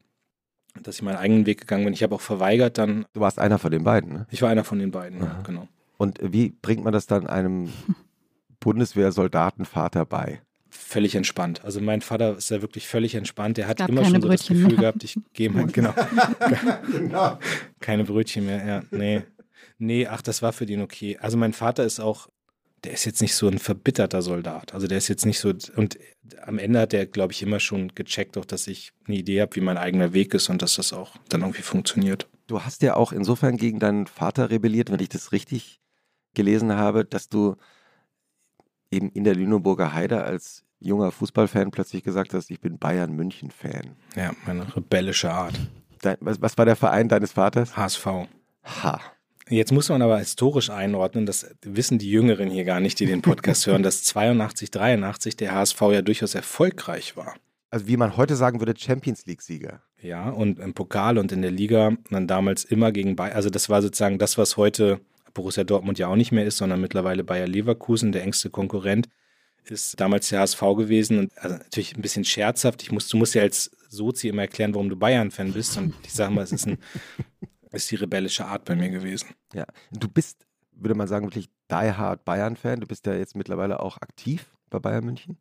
dass 0.81 0.97
ich 0.97 1.03
meinen 1.03 1.17
eigenen 1.17 1.47
Weg 1.47 1.63
gegangen 1.63 1.85
bin. 1.85 1.95
Ich 1.95 2.05
habe 2.05 2.15
auch 2.15 2.21
verweigert 2.21 2.79
dann. 2.79 3.07
Du 3.13 3.21
warst 3.21 3.41
einer 3.41 3.59
von 3.59 3.73
den 3.73 3.83
beiden, 3.83 4.13
ne? 4.13 4.27
Ich 4.31 4.41
war 4.41 4.51
einer 4.51 4.65
von 4.65 4.79
den 4.79 4.93
beiden, 4.93 5.19
ja, 5.19 5.43
genau. 5.45 5.67
Und 5.97 6.21
wie 6.23 6.51
bringt 6.51 6.85
man 6.85 6.93
das 6.93 7.07
dann 7.07 7.27
einem 7.27 7.71
Bundeswehrsoldatenvater 8.61 10.07
bei? 10.07 10.43
Völlig 10.75 11.15
entspannt. 11.15 11.65
Also 11.65 11.81
mein 11.81 12.01
Vater 12.01 12.37
ist 12.37 12.51
ja 12.51 12.63
wirklich 12.63 12.87
völlig 12.87 13.15
entspannt. 13.15 13.57
Der 13.57 13.69
hat 13.69 13.81
immer 13.89 14.05
schon 14.05 14.21
so 14.21 14.29
das 14.29 14.47
Gefühl 14.47 14.69
mehr. 14.69 14.77
gehabt, 14.77 15.05
ich 15.05 15.19
gehe 15.33 15.51
mal, 15.51 15.67
genau. 15.73 15.95
genau. 16.91 17.39
Keine 17.81 18.05
Brötchen 18.05 18.47
mehr, 18.47 18.65
ja. 18.67 18.83
Nee. 18.91 19.23
Nee, 19.79 20.07
ach, 20.07 20.23
das 20.23 20.43
war 20.43 20.53
für 20.53 20.67
den 20.67 20.81
okay. 20.81 21.19
Also 21.19 21.37
mein 21.37 21.53
Vater 21.53 21.85
ist 21.85 22.01
auch, 22.01 22.29
der 22.85 22.93
ist 22.93 23.05
jetzt 23.05 23.23
nicht 23.23 23.35
so 23.35 23.49
ein 23.49 23.59
verbitterter 23.59 24.23
Soldat. 24.23 24.75
Also 24.75 24.87
der 24.87 24.99
ist 24.99 25.09
jetzt 25.09 25.27
nicht 25.27 25.39
so, 25.39 25.53
und 25.77 25.99
am 26.43 26.59
Ende 26.59 26.81
hat 26.81 26.93
er, 26.93 27.07
glaube 27.07 27.33
ich, 27.33 27.43
immer 27.43 27.61
schon 27.61 27.93
gecheckt, 27.95 28.37
auch 28.37 28.45
dass 28.45 28.67
ich 28.67 28.93
eine 29.07 29.17
Idee 29.17 29.41
habe, 29.41 29.57
wie 29.57 29.61
mein 29.61 29.79
eigener 29.79 30.13
Weg 30.13 30.35
ist 30.35 30.49
und 30.49 30.63
dass 30.63 30.77
das 30.77 30.93
auch 30.93 31.17
dann 31.29 31.41
irgendwie 31.41 31.63
funktioniert. 31.63 32.29
Du 32.47 32.63
hast 32.63 32.83
ja 32.83 32.95
auch 32.95 33.13
insofern 33.13 33.57
gegen 33.57 33.79
deinen 33.79 34.07
Vater 34.07 34.51
rebelliert, 34.51 34.91
wenn 34.91 35.01
ich 35.01 35.09
das 35.09 35.33
richtig 35.33 35.81
gelesen 36.35 36.75
habe, 36.75 37.05
dass 37.05 37.29
du 37.29 37.57
eben 38.91 39.11
in 39.11 39.25
der 39.25 39.35
Lüneburger 39.35 39.93
Heide 39.93 40.25
als 40.25 40.64
junger 40.85 41.11
Fußballfan 41.11 41.71
plötzlich 41.71 42.03
gesagt 42.03 42.35
hast, 42.35 42.51
ich 42.51 42.61
bin 42.61 42.79
Bayern 42.79 43.13
München 43.13 43.51
Fan. 43.51 43.97
Ja, 44.17 44.33
meine 44.47 44.75
rebellische 44.77 45.31
Art. 45.31 45.55
Dein, 46.03 46.17
was, 46.21 46.41
was, 46.41 46.59
war 46.59 46.65
der 46.65 46.77
Verein 46.77 47.09
deines 47.09 47.33
Vaters? 47.33 47.77
HSV. 47.77 48.07
Ha. 48.65 49.01
Jetzt 49.49 49.73
muss 49.73 49.89
man 49.89 50.01
aber 50.01 50.19
historisch 50.19 50.71
einordnen, 50.71 51.27
das 51.27 51.55
wissen 51.63 51.99
die 51.99 52.11
Jüngeren 52.11 52.51
hier 52.51 52.65
gar 52.65 52.81
nicht, 52.81 52.99
die 53.01 53.07
den 53.07 53.23
Podcast 53.23 53.67
hören, 53.67 53.83
dass 53.83 54.05
82, 54.05 54.71
83 54.71 55.37
der 55.37 55.55
HSV 55.55 55.81
ja 55.93 56.03
durchaus 56.03 56.35
erfolgreich 56.35 57.17
war. 57.17 57.35
Also 57.71 57.87
wie 57.87 57.97
man 57.97 58.17
heute 58.17 58.37
sagen 58.37 58.61
würde, 58.61 58.75
Champions 58.77 59.27
League-Sieger. 59.27 59.83
Ja, 60.01 60.31
und 60.31 60.59
im 60.59 60.75
Pokal 60.75 61.19
und 61.19 61.33
in 61.33 61.43
der 61.43 61.51
Liga 61.51 61.93
dann 62.11 62.27
damals 62.27 62.65
immer 62.65 62.93
gegen 62.93 63.17
Bayern. 63.17 63.37
Also 63.37 63.51
das 63.51 63.69
war 63.69 63.83
sozusagen 63.83 64.19
das, 64.19 64.39
was 64.39 64.57
heute 64.57 65.01
Borussia 65.35 65.65
Dortmund 65.65 65.99
ja 65.99 66.09
auch 66.09 66.17
nicht 66.17 66.33
mehr 66.33 66.47
ist, 66.47 66.57
sondern 66.57 66.81
mittlerweile 66.81 67.25
Bayer 67.25 67.49
Leverkusen, 67.49 68.13
der 68.13 68.23
engste 68.23 68.51
Konkurrent 68.51 69.09
ist 69.71 69.99
damals 70.01 70.29
der 70.29 70.41
HSV 70.41 70.61
gewesen 70.77 71.19
und 71.19 71.39
also 71.39 71.57
natürlich 71.57 71.97
ein 71.97 72.03
bisschen 72.03 72.25
scherzhaft. 72.25 72.83
Ich 72.83 72.93
muss, 72.93 73.09
du 73.09 73.17
musst 73.17 73.35
ja 73.35 73.43
als 73.43 73.71
Sozi 73.89 74.29
immer 74.29 74.43
erklären, 74.43 74.75
warum 74.75 74.89
du 74.89 74.97
Bayern-Fan 74.97 75.53
bist. 75.53 75.77
Und 75.77 75.95
ich 76.05 76.13
sage 76.13 76.33
mal, 76.33 76.43
es 76.43 76.53
ist, 76.53 76.67
ein, 76.67 76.79
ist 77.73 77.91
die 77.91 77.97
rebellische 77.97 78.45
Art 78.45 78.65
bei 78.65 78.77
mir 78.77 78.91
gewesen. 78.91 79.29
Ja, 79.55 79.67
du 79.91 80.09
bist, 80.09 80.47
würde 80.73 80.95
man 80.95 81.09
sagen, 81.09 81.27
wirklich 81.27 81.49
die 81.71 81.75
Hard 81.75 82.25
Bayern-Fan. 82.25 82.81
Du 82.81 82.87
bist 82.87 83.07
ja 83.07 83.15
jetzt 83.15 83.37
mittlerweile 83.37 83.81
auch 83.81 83.97
aktiv 83.99 84.47
bei 84.71 84.79
Bayern 84.79 85.05
München. 85.05 85.39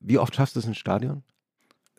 Wie 0.00 0.18
oft 0.18 0.34
schaffst 0.34 0.56
du 0.56 0.60
es 0.60 0.66
ins 0.66 0.78
Stadion? 0.78 1.22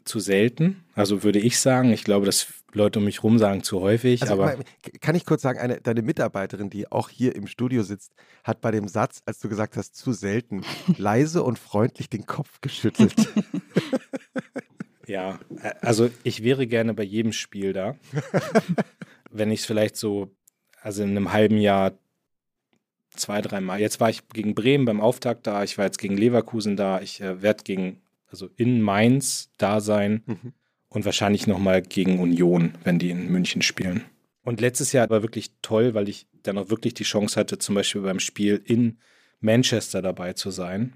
zu 0.08 0.20
selten. 0.20 0.84
Also 0.96 1.24
würde 1.24 1.40
ich 1.40 1.60
sagen, 1.60 1.92
ich 1.92 2.04
glaube, 2.04 2.26
dass 2.26 2.48
Leute 2.74 3.00
um 3.00 3.06
mich 3.06 3.24
rum 3.24 3.40
sagen 3.40 3.64
zu 3.64 3.80
häufig. 3.82 4.22
Also, 4.22 4.34
aber 4.34 4.58
kann 5.00 5.16
ich 5.16 5.26
kurz 5.26 5.42
sagen, 5.42 5.60
eine, 5.60 5.80
deine 5.80 6.02
Mitarbeiterin, 6.02 6.70
die 6.70 6.92
auch 6.92 7.10
hier 7.10 7.36
im 7.36 7.48
Studio 7.48 7.84
sitzt, 7.84 8.14
hat 8.44 8.62
bei 8.62 8.72
dem 8.72 8.88
Satz, 8.88 9.22
als 9.26 9.40
du 9.40 9.50
gesagt 9.50 9.78
hast, 9.78 9.96
zu 9.96 10.12
selten, 10.12 10.64
leise 10.98 11.44
und 11.44 11.60
freundlich 11.60 12.10
den 12.10 12.26
Kopf 12.26 12.60
geschüttelt. 12.62 13.16
ja, 15.08 15.40
also 15.82 16.10
ich 16.24 16.44
wäre 16.44 16.68
gerne 16.68 16.94
bei 16.94 17.04
jedem 17.04 17.32
Spiel 17.32 17.74
da. 17.74 17.96
Wenn 19.32 19.52
ich 19.52 19.62
es 19.62 19.66
vielleicht 19.66 19.96
so, 19.96 20.30
also 20.82 21.04
in 21.04 21.12
einem 21.12 21.32
halben 21.32 21.58
Jahr 21.58 21.94
zwei, 23.12 23.42
dreimal. 23.42 23.80
Jetzt 23.80 24.00
war 24.00 24.10
ich 24.10 24.28
gegen 24.30 24.56
Bremen 24.56 24.86
beim 24.86 25.02
Auftakt 25.02 25.48
da, 25.48 25.64
ich 25.64 25.78
war 25.78 25.86
jetzt 25.86 25.98
gegen 25.98 26.18
Leverkusen 26.18 26.76
da, 26.76 27.02
ich 27.02 27.22
äh, 27.22 27.42
werde 27.42 27.64
gegen 27.64 28.02
also 28.30 28.50
in 28.58 28.82
Mainz 28.82 29.52
da 29.58 29.80
sein 29.80 30.24
mhm. 30.26 30.54
Und 30.90 31.06
wahrscheinlich 31.06 31.48
nochmal 31.48 31.82
gegen 31.82 32.20
Union, 32.20 32.74
wenn 32.84 33.00
die 33.00 33.10
in 33.10 33.32
München 33.32 33.62
spielen. 33.62 34.04
Und 34.44 34.62
letztes 34.62 34.94
Jahr 34.94 35.10
war 35.10 35.22
wirklich 35.22 35.52
toll, 35.62 35.94
weil 35.94 36.08
ich 36.08 36.28
dann 36.44 36.58
auch 36.58 36.70
wirklich 36.70 36.94
die 36.94 37.04
Chance 37.04 37.40
hatte, 37.40 37.58
zum 37.58 37.76
Beispiel 37.76 38.02
beim 38.02 38.20
Spiel 38.20 38.62
in 38.64 38.98
Manchester 39.42 40.02
dabei 40.02 40.34
zu 40.34 40.52
sein. 40.52 40.94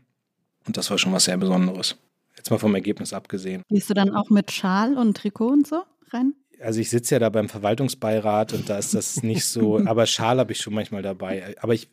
Und 0.65 0.77
das 0.77 0.89
war 0.89 0.97
schon 0.97 1.12
was 1.12 1.25
sehr 1.25 1.38
Besonderes. 1.38 1.97
Jetzt 2.38 2.49
mal 2.49 2.58
vom 2.58 2.73
Ergebnis 2.73 3.12
abgesehen. 3.13 3.63
Gehst 3.69 3.89
du 3.89 3.93
dann 3.93 4.15
auch 4.15 4.30
mit 4.30 4.51
Schal 4.51 4.97
und 4.97 5.17
Trikot 5.17 5.49
und 5.49 5.67
so 5.67 5.84
rein? 6.12 6.34
Also 6.62 6.80
ich 6.80 6.89
sitze 6.89 7.15
ja 7.15 7.19
da 7.19 7.30
beim 7.30 7.49
Verwaltungsbeirat 7.49 8.54
und 8.54 8.69
da 8.69 8.77
ist 8.77 8.93
das 8.93 9.21
nicht 9.23 9.45
so, 9.45 9.80
aber 9.86 10.06
Schal 10.06 10.38
habe 10.39 10.54
ich 10.54 10.60
schon 10.60 10.73
manchmal 10.73 11.01
dabei. 11.01 11.56
Aber 11.60 11.73
ich 11.73 11.89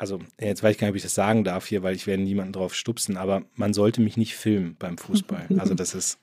also 0.00 0.18
jetzt 0.40 0.62
weiß 0.62 0.72
ich 0.72 0.78
gar 0.78 0.86
nicht, 0.86 0.92
ob 0.92 0.96
ich 0.96 1.02
das 1.02 1.14
sagen 1.14 1.44
darf 1.44 1.66
hier, 1.66 1.82
weil 1.82 1.94
ich 1.94 2.06
werde 2.06 2.22
niemanden 2.22 2.54
drauf 2.54 2.74
stupsen, 2.74 3.18
aber 3.18 3.42
man 3.54 3.74
sollte 3.74 4.00
mich 4.00 4.16
nicht 4.16 4.34
filmen 4.34 4.76
beim 4.78 4.96
Fußball. 4.96 5.46
Also 5.58 5.74
das 5.74 5.94
ist. 5.94 6.18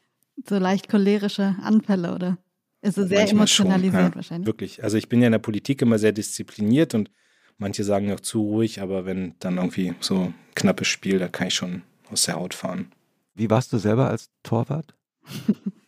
So 0.45 0.57
leicht 0.57 0.89
cholerische 0.89 1.55
Anfälle, 1.61 2.13
oder? 2.13 2.37
Ist 2.81 2.97
es 2.97 3.09
sehr 3.09 3.29
emotionalisiert 3.29 3.93
schon, 3.93 4.09
ja, 4.11 4.15
wahrscheinlich. 4.15 4.45
Wirklich. 4.45 4.83
Also 4.83 4.97
ich 4.97 5.09
bin 5.09 5.21
ja 5.21 5.27
in 5.27 5.31
der 5.31 5.39
Politik 5.39 5.81
immer 5.81 5.97
sehr 5.97 6.11
diszipliniert 6.11 6.93
und 6.93 7.09
manche 7.57 7.83
sagen 7.83 8.11
auch 8.11 8.19
zu 8.19 8.41
ruhig, 8.41 8.81
aber 8.81 9.05
wenn 9.05 9.35
dann 9.39 9.57
irgendwie 9.57 9.95
so 9.99 10.15
ein 10.15 10.33
knappes 10.55 10.87
Spiel, 10.87 11.19
da 11.19 11.27
kann 11.27 11.47
ich 11.47 11.55
schon 11.55 11.81
aus 12.11 12.23
der 12.23 12.35
Haut 12.35 12.53
fahren. 12.53 12.91
Wie 13.33 13.49
warst 13.49 13.73
du 13.73 13.77
selber 13.77 14.09
als 14.09 14.29
Torwart? 14.43 14.95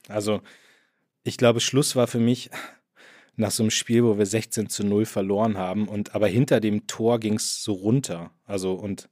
Also 0.08 0.42
ich 1.22 1.38
glaube, 1.38 1.60
Schluss 1.60 1.96
war 1.96 2.08
für 2.08 2.20
mich, 2.20 2.50
nach 3.40 3.52
so 3.52 3.64
einem 3.64 3.72
Spiel, 3.72 4.04
wo 4.04 4.18
wir 4.18 4.26
16 4.26 4.70
zu 4.70 4.86
0 4.86 5.06
verloren 5.06 5.58
haben. 5.58 5.88
Und 5.88 6.14
aber 6.14 6.28
hinter 6.28 6.60
dem 6.60 6.88
Tor 6.88 7.20
ging 7.20 7.36
es 7.36 7.64
so 7.64 7.72
runter. 7.72 8.32
Also 8.46 8.74
und 8.74 9.10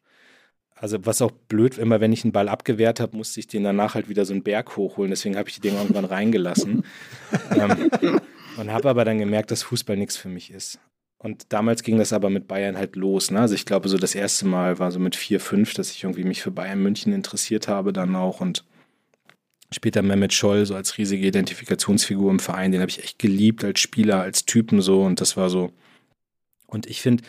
also 0.79 1.05
was 1.05 1.21
auch 1.21 1.31
blöd, 1.31 1.77
immer 1.77 1.99
wenn 2.01 2.13
ich 2.13 2.23
einen 2.23 2.33
Ball 2.33 2.49
abgewehrt 2.49 2.99
habe, 2.99 3.17
musste 3.17 3.39
ich 3.39 3.47
den 3.47 3.63
danach 3.63 3.95
halt 3.95 4.09
wieder 4.09 4.25
so 4.25 4.33
einen 4.33 4.43
Berg 4.43 4.77
hochholen. 4.77 5.09
Deswegen 5.09 5.35
habe 5.35 5.49
ich 5.49 5.59
den 5.59 5.75
irgendwann 5.75 6.05
reingelassen. 6.05 6.83
ähm, 7.51 8.21
und 8.57 8.71
habe 8.71 8.89
aber 8.89 9.05
dann 9.05 9.19
gemerkt, 9.19 9.51
dass 9.51 9.63
Fußball 9.63 9.97
nichts 9.97 10.17
für 10.17 10.29
mich 10.29 10.51
ist. 10.51 10.79
Und 11.19 11.51
damals 11.51 11.81
ging 11.81 11.97
das 11.97 12.13
aber 12.13 12.29
mit 12.29 12.47
Bayern 12.47 12.77
halt 12.77 12.95
los. 12.95 13.31
Ne? 13.31 13.39
Also 13.39 13.55
ich 13.55 13.65
glaube, 13.65 13.89
so 13.89 13.97
das 13.97 14.13
erste 14.13 14.45
Mal 14.45 14.77
war 14.77 14.91
so 14.91 14.99
mit 14.99 15.15
4, 15.15 15.39
5, 15.39 15.73
dass 15.73 15.91
ich 15.91 16.03
irgendwie 16.03 16.23
mich 16.23 16.43
für 16.43 16.51
Bayern 16.51 16.81
München 16.81 17.11
interessiert 17.11 17.67
habe 17.67 17.91
dann 17.91 18.15
auch 18.15 18.39
und 18.39 18.63
später 19.71 20.01
Mehmet 20.01 20.33
Scholl 20.33 20.65
so 20.65 20.75
als 20.75 20.97
riesige 20.97 21.25
Identifikationsfigur 21.25 22.29
im 22.31 22.39
Verein, 22.39 22.71
den 22.71 22.81
habe 22.81 22.89
ich 22.89 23.03
echt 23.03 23.19
geliebt 23.19 23.63
als 23.63 23.79
Spieler, 23.79 24.21
als 24.21 24.45
Typen 24.45 24.81
so 24.81 25.03
und 25.03 25.19
das 25.19 25.35
war 25.37 25.49
so. 25.49 25.73
Und 26.67 26.85
ich 26.85 27.01
finde, 27.01 27.23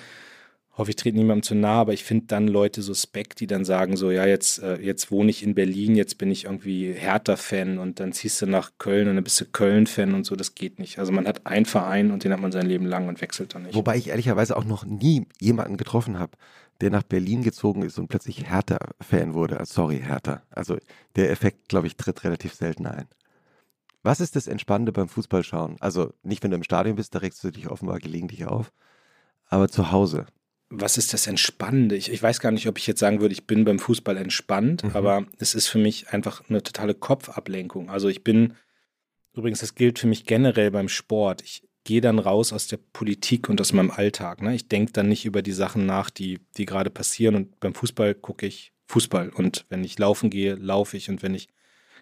hoffe, 0.79 0.91
ich 0.91 0.97
trete 0.97 1.19
niemandem 1.19 1.43
zu 1.43 1.55
nahe, 1.57 1.81
aber 1.81 1.93
ich 1.93 2.05
finde 2.05 2.27
dann 2.29 2.47
Leute 2.47 2.83
suspekt, 2.83 3.41
die 3.41 3.49
dann 3.49 3.65
sagen 3.65 3.97
so, 3.97 4.13
ja, 4.13 4.27
jetzt, 4.27 4.63
äh, 4.63 4.81
jetzt 4.81 5.11
wohne 5.11 5.31
ich 5.31 5.43
in 5.43 5.57
Berlin, 5.57 5.97
jetzt 5.97 6.19
bin 6.19 6.31
ich 6.31 6.45
irgendwie 6.45 6.93
Hertha-Fan 6.93 7.79
und 7.79 7.99
dann 7.99 8.13
ziehst 8.13 8.41
du 8.41 8.47
nach 8.47 8.71
Köln 8.79 9.09
und 9.09 9.17
dann 9.17 9.25
bist 9.25 9.41
du 9.41 9.45
Köln-Fan 9.45 10.15
und 10.15 10.25
so, 10.25 10.37
das 10.37 10.55
geht 10.55 10.79
nicht. 10.79 11.01
Also 11.01 11.11
man 11.11 11.27
hat 11.27 11.47
einen 11.47 11.67
Verein 11.67 12.13
und 12.13 12.23
den 12.23 12.33
hat 12.33 12.41
man 12.41 12.53
sein 12.53 12.67
Leben 12.67 12.87
lang 12.87 13.09
und 13.09 13.21
wechselt 13.21 13.55
dann 13.55 13.65
nicht. 13.65 13.75
Wobei 13.75 13.97
ich 13.97 14.09
ehrlicherweise 14.09 14.57
auch 14.57 14.65
noch 14.65 14.85
nie 14.85 15.27
jemanden 15.41 15.77
getroffen 15.77 16.19
habe, 16.19 16.33
der 16.81 16.91
nach 16.91 17.03
Berlin 17.03 17.43
gezogen 17.43 17.83
ist 17.83 17.99
und 17.99 18.07
plötzlich 18.07 18.49
Hertha-Fan 18.49 19.35
wurde. 19.35 19.59
Sorry, 19.65 19.99
Hertha. 19.99 20.43
Also 20.51 20.79
der 21.17 21.31
Effekt, 21.33 21.69
glaube 21.69 21.89
ich, 21.89 21.97
tritt 21.97 22.23
relativ 22.23 22.55
selten 22.55 22.87
ein. 22.87 23.09
Was 24.05 24.21
ist 24.21 24.37
das 24.37 24.47
Entspannende 24.47 24.93
beim 24.93 25.09
Fußballschauen? 25.09 25.77
Also 25.81 26.15
nicht, 26.23 26.45
wenn 26.45 26.53
du 26.53 26.57
im 26.57 26.63
Stadion 26.63 26.95
bist, 26.95 27.17
da 27.17 27.19
regst 27.19 27.43
du 27.43 27.51
dich 27.51 27.69
offenbar 27.69 27.99
gelegentlich 27.99 28.47
auf, 28.47 28.73
aber 29.49 29.69
zu 29.69 29.91
Hause 29.91 30.27
was 30.71 30.99
ist 30.99 31.13
das 31.13 31.27
Entspannende? 31.27 31.97
Ich, 31.97 32.11
ich, 32.11 32.23
weiß 32.23 32.41
gar 32.41 32.51
nicht, 32.53 32.69
ob 32.69 32.79
ich 32.79 32.87
jetzt 32.87 33.01
sagen 33.01 33.21
würde, 33.21 33.33
ich 33.33 33.47
bin 33.47 33.65
beim 33.65 33.79
Fußball 33.79 34.17
entspannt, 34.17 34.85
mhm. 34.85 34.91
aber 34.95 35.27
es 35.39 35.55
ist 35.55 35.69
für 35.69 35.79
mich 35.79 36.11
einfach 36.11 36.43
eine 36.49 36.63
totale 36.63 36.95
Kopfablenkung. 36.95 37.89
Also 37.91 38.09
ich 38.09 38.23
bin, 38.23 38.55
übrigens, 39.35 39.61
das 39.61 39.75
gilt 39.75 39.99
für 39.99 40.07
mich 40.07 40.25
generell 40.25 40.71
beim 40.71 40.89
Sport. 40.89 41.43
Ich 41.43 41.63
gehe 41.85 42.03
dann 42.03 42.19
raus 42.19 42.53
aus 42.53 42.67
der 42.67 42.79
Politik 42.93 43.49
und 43.49 43.61
aus 43.61 43.73
meinem 43.73 43.91
Alltag. 43.91 44.43
Ne? 44.43 44.55
Ich 44.55 44.69
denke 44.69 44.93
dann 44.93 45.09
nicht 45.09 45.25
über 45.25 45.41
die 45.41 45.53
Sachen 45.53 45.87
nach, 45.87 46.11
die, 46.11 46.41
die 46.59 46.67
gerade 46.67 46.91
passieren. 46.91 47.35
Und 47.35 47.61
beim 47.61 47.75
Fußball 47.75 48.15
gucke 48.15 48.45
ich 48.45 48.73
Fußball. 48.89 49.31
Und 49.31 49.65
wenn 49.71 49.83
ich 49.85 49.99
laufen 49.99 50.29
gehe, 50.29 50.55
laufe 50.55 50.99
ich. 50.99 51.09
Und 51.09 51.23
wenn 51.23 51.35
ich 51.35 51.49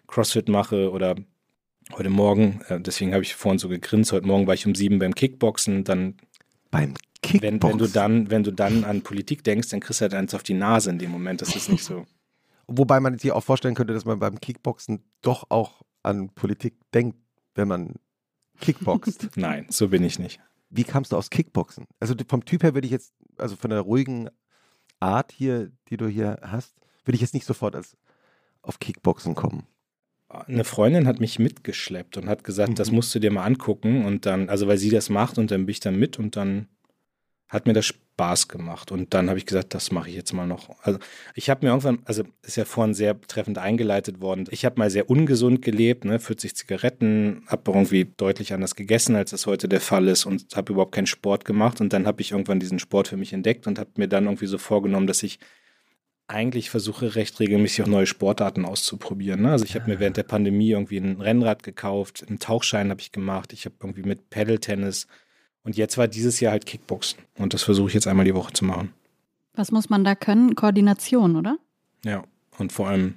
CrossFit 0.07 0.49
mache 0.49 0.91
oder 0.91 1.15
heute 1.93 2.09
Morgen, 2.09 2.61
äh, 2.67 2.81
deswegen 2.81 3.13
habe 3.13 3.23
ich 3.23 3.35
vorhin 3.35 3.59
so 3.59 3.69
gegrinst, 3.69 4.11
heute 4.11 4.27
Morgen 4.27 4.45
war 4.45 4.55
ich 4.55 4.65
um 4.65 4.75
sieben 4.75 4.99
beim 4.99 5.15
Kickboxen, 5.15 5.85
dann 5.85 6.17
beim 6.69 6.95
wenn, 7.39 7.61
wenn, 7.61 7.77
du 7.77 7.87
dann, 7.87 8.29
wenn 8.29 8.43
du 8.43 8.51
dann 8.51 8.83
an 8.83 9.01
Politik 9.01 9.43
denkst, 9.43 9.69
dann 9.69 9.79
kriegst 9.79 10.01
du 10.01 10.03
halt 10.03 10.13
eins 10.13 10.33
auf 10.33 10.43
die 10.43 10.53
Nase 10.53 10.89
in 10.89 10.99
dem 10.99 11.11
Moment. 11.11 11.41
Das 11.41 11.55
ist 11.55 11.69
nicht 11.69 11.83
so. 11.83 12.05
Wobei 12.67 12.99
man 12.99 13.17
sich 13.17 13.31
auch 13.31 13.43
vorstellen 13.43 13.75
könnte, 13.75 13.93
dass 13.93 14.05
man 14.05 14.19
beim 14.19 14.39
Kickboxen 14.39 15.03
doch 15.21 15.45
auch 15.49 15.83
an 16.03 16.29
Politik 16.29 16.75
denkt, 16.93 17.17
wenn 17.55 17.67
man 17.67 17.95
Kickboxt. 18.59 19.29
Nein, 19.35 19.65
so 19.69 19.89
bin 19.89 20.03
ich 20.03 20.19
nicht. 20.19 20.39
Wie 20.69 20.83
kamst 20.83 21.11
du 21.11 21.17
aus 21.17 21.29
Kickboxen? 21.29 21.85
Also 21.99 22.13
vom 22.27 22.43
Typ 22.43 22.63
her 22.63 22.73
würde 22.73 22.85
ich 22.85 22.91
jetzt, 22.91 23.13
also 23.37 23.55
von 23.55 23.69
der 23.69 23.81
ruhigen 23.81 24.29
Art 24.99 25.31
hier, 25.31 25.71
die 25.89 25.97
du 25.97 26.07
hier 26.07 26.39
hast, 26.41 26.75
würde 27.05 27.15
ich 27.15 27.21
jetzt 27.21 27.33
nicht 27.33 27.45
sofort 27.45 27.75
als 27.75 27.95
auf 28.61 28.79
Kickboxen 28.79 29.33
kommen. 29.33 29.65
Eine 30.29 30.65
Freundin 30.65 31.07
hat 31.07 31.21
mich 31.21 31.39
mitgeschleppt 31.39 32.17
und 32.17 32.27
hat 32.27 32.43
gesagt, 32.43 32.71
mhm. 32.71 32.75
das 32.75 32.91
musst 32.91 33.15
du 33.15 33.19
dir 33.19 33.31
mal 33.31 33.45
angucken 33.45 34.05
und 34.05 34.25
dann, 34.25 34.49
also 34.49 34.67
weil 34.67 34.77
sie 34.77 34.89
das 34.89 35.09
macht 35.09 35.37
und 35.37 35.51
dann 35.51 35.65
bin 35.65 35.71
ich 35.71 35.79
dann 35.79 35.97
mit 35.97 36.19
und 36.19 36.35
dann 36.35 36.67
hat 37.49 37.65
mir 37.65 37.73
das 37.73 37.85
Spaß 37.85 38.47
gemacht. 38.47 38.91
Und 38.91 39.13
dann 39.13 39.29
habe 39.29 39.39
ich 39.39 39.45
gesagt, 39.45 39.73
das 39.73 39.91
mache 39.91 40.09
ich 40.09 40.15
jetzt 40.15 40.33
mal 40.33 40.47
noch. 40.47 40.75
Also 40.81 40.99
ich 41.35 41.49
habe 41.49 41.65
mir 41.65 41.71
irgendwann, 41.71 41.99
also 42.05 42.23
ist 42.41 42.57
ja 42.57 42.65
vorhin 42.65 42.93
sehr 42.93 43.19
treffend 43.21 43.57
eingeleitet 43.57 44.19
worden, 44.21 44.47
ich 44.49 44.65
habe 44.65 44.79
mal 44.79 44.89
sehr 44.89 45.09
ungesund 45.09 45.61
gelebt, 45.61 46.03
ne, 46.03 46.19
40 46.19 46.55
Zigaretten, 46.55 47.43
habe 47.47 47.71
irgendwie 47.71 48.05
deutlich 48.05 48.53
anders 48.53 48.75
gegessen, 48.75 49.15
als 49.15 49.31
das 49.31 49.45
heute 49.45 49.69
der 49.69 49.81
Fall 49.81 50.07
ist 50.07 50.25
und 50.25 50.55
habe 50.55 50.73
überhaupt 50.73 50.95
keinen 50.95 51.07
Sport 51.07 51.45
gemacht. 51.45 51.79
Und 51.79 51.93
dann 51.93 52.07
habe 52.07 52.21
ich 52.21 52.31
irgendwann 52.31 52.59
diesen 52.59 52.79
Sport 52.79 53.07
für 53.07 53.17
mich 53.17 53.33
entdeckt 53.33 53.67
und 53.67 53.79
habe 53.79 53.91
mir 53.95 54.07
dann 54.07 54.25
irgendwie 54.25 54.47
so 54.47 54.57
vorgenommen, 54.57 55.07
dass 55.07 55.23
ich 55.23 55.39
eigentlich 56.27 56.69
versuche 56.69 57.15
recht 57.15 57.39
regelmäßig 57.39 57.83
auch 57.83 57.87
neue 57.87 58.05
Sportarten 58.05 58.65
auszuprobieren. 58.65 59.43
Ne? 59.43 59.51
Also 59.51 59.63
ich 59.63 59.75
habe 59.75 59.89
mir 59.89 59.99
während 59.99 60.17
der 60.17 60.23
Pandemie 60.23 60.71
irgendwie 60.71 60.97
ein 60.97 61.21
Rennrad 61.21 61.63
gekauft, 61.63 62.25
einen 62.27 62.39
Tauchschein 62.39 62.89
habe 62.89 62.99
ich 62.99 63.13
gemacht, 63.13 63.53
ich 63.53 63.63
habe 63.63 63.75
irgendwie 63.81 64.03
mit 64.03 64.29
Pedal-Tennis 64.29 65.07
und 65.67 65.75
jetzt 65.75 65.97
war 65.97 66.07
dieses 66.07 66.39
Jahr 66.39 66.53
halt 66.53 66.65
Kickboxen. 66.65 67.19
Und 67.37 67.53
das 67.53 67.61
versuche 67.61 67.89
ich 67.89 67.93
jetzt 67.93 68.07
einmal 68.07 68.23
die 68.23 68.33
Woche 68.33 68.53
zu 68.53 68.63
machen. 68.63 68.93
Was 69.53 69.69
muss 69.69 69.89
man 69.89 70.05
da 70.05 70.15
können? 70.15 70.55
Koordination, 70.55 71.35
oder? 71.35 71.57
Ja, 72.05 72.23
und 72.57 72.71
vor 72.71 72.87
allem 72.87 73.15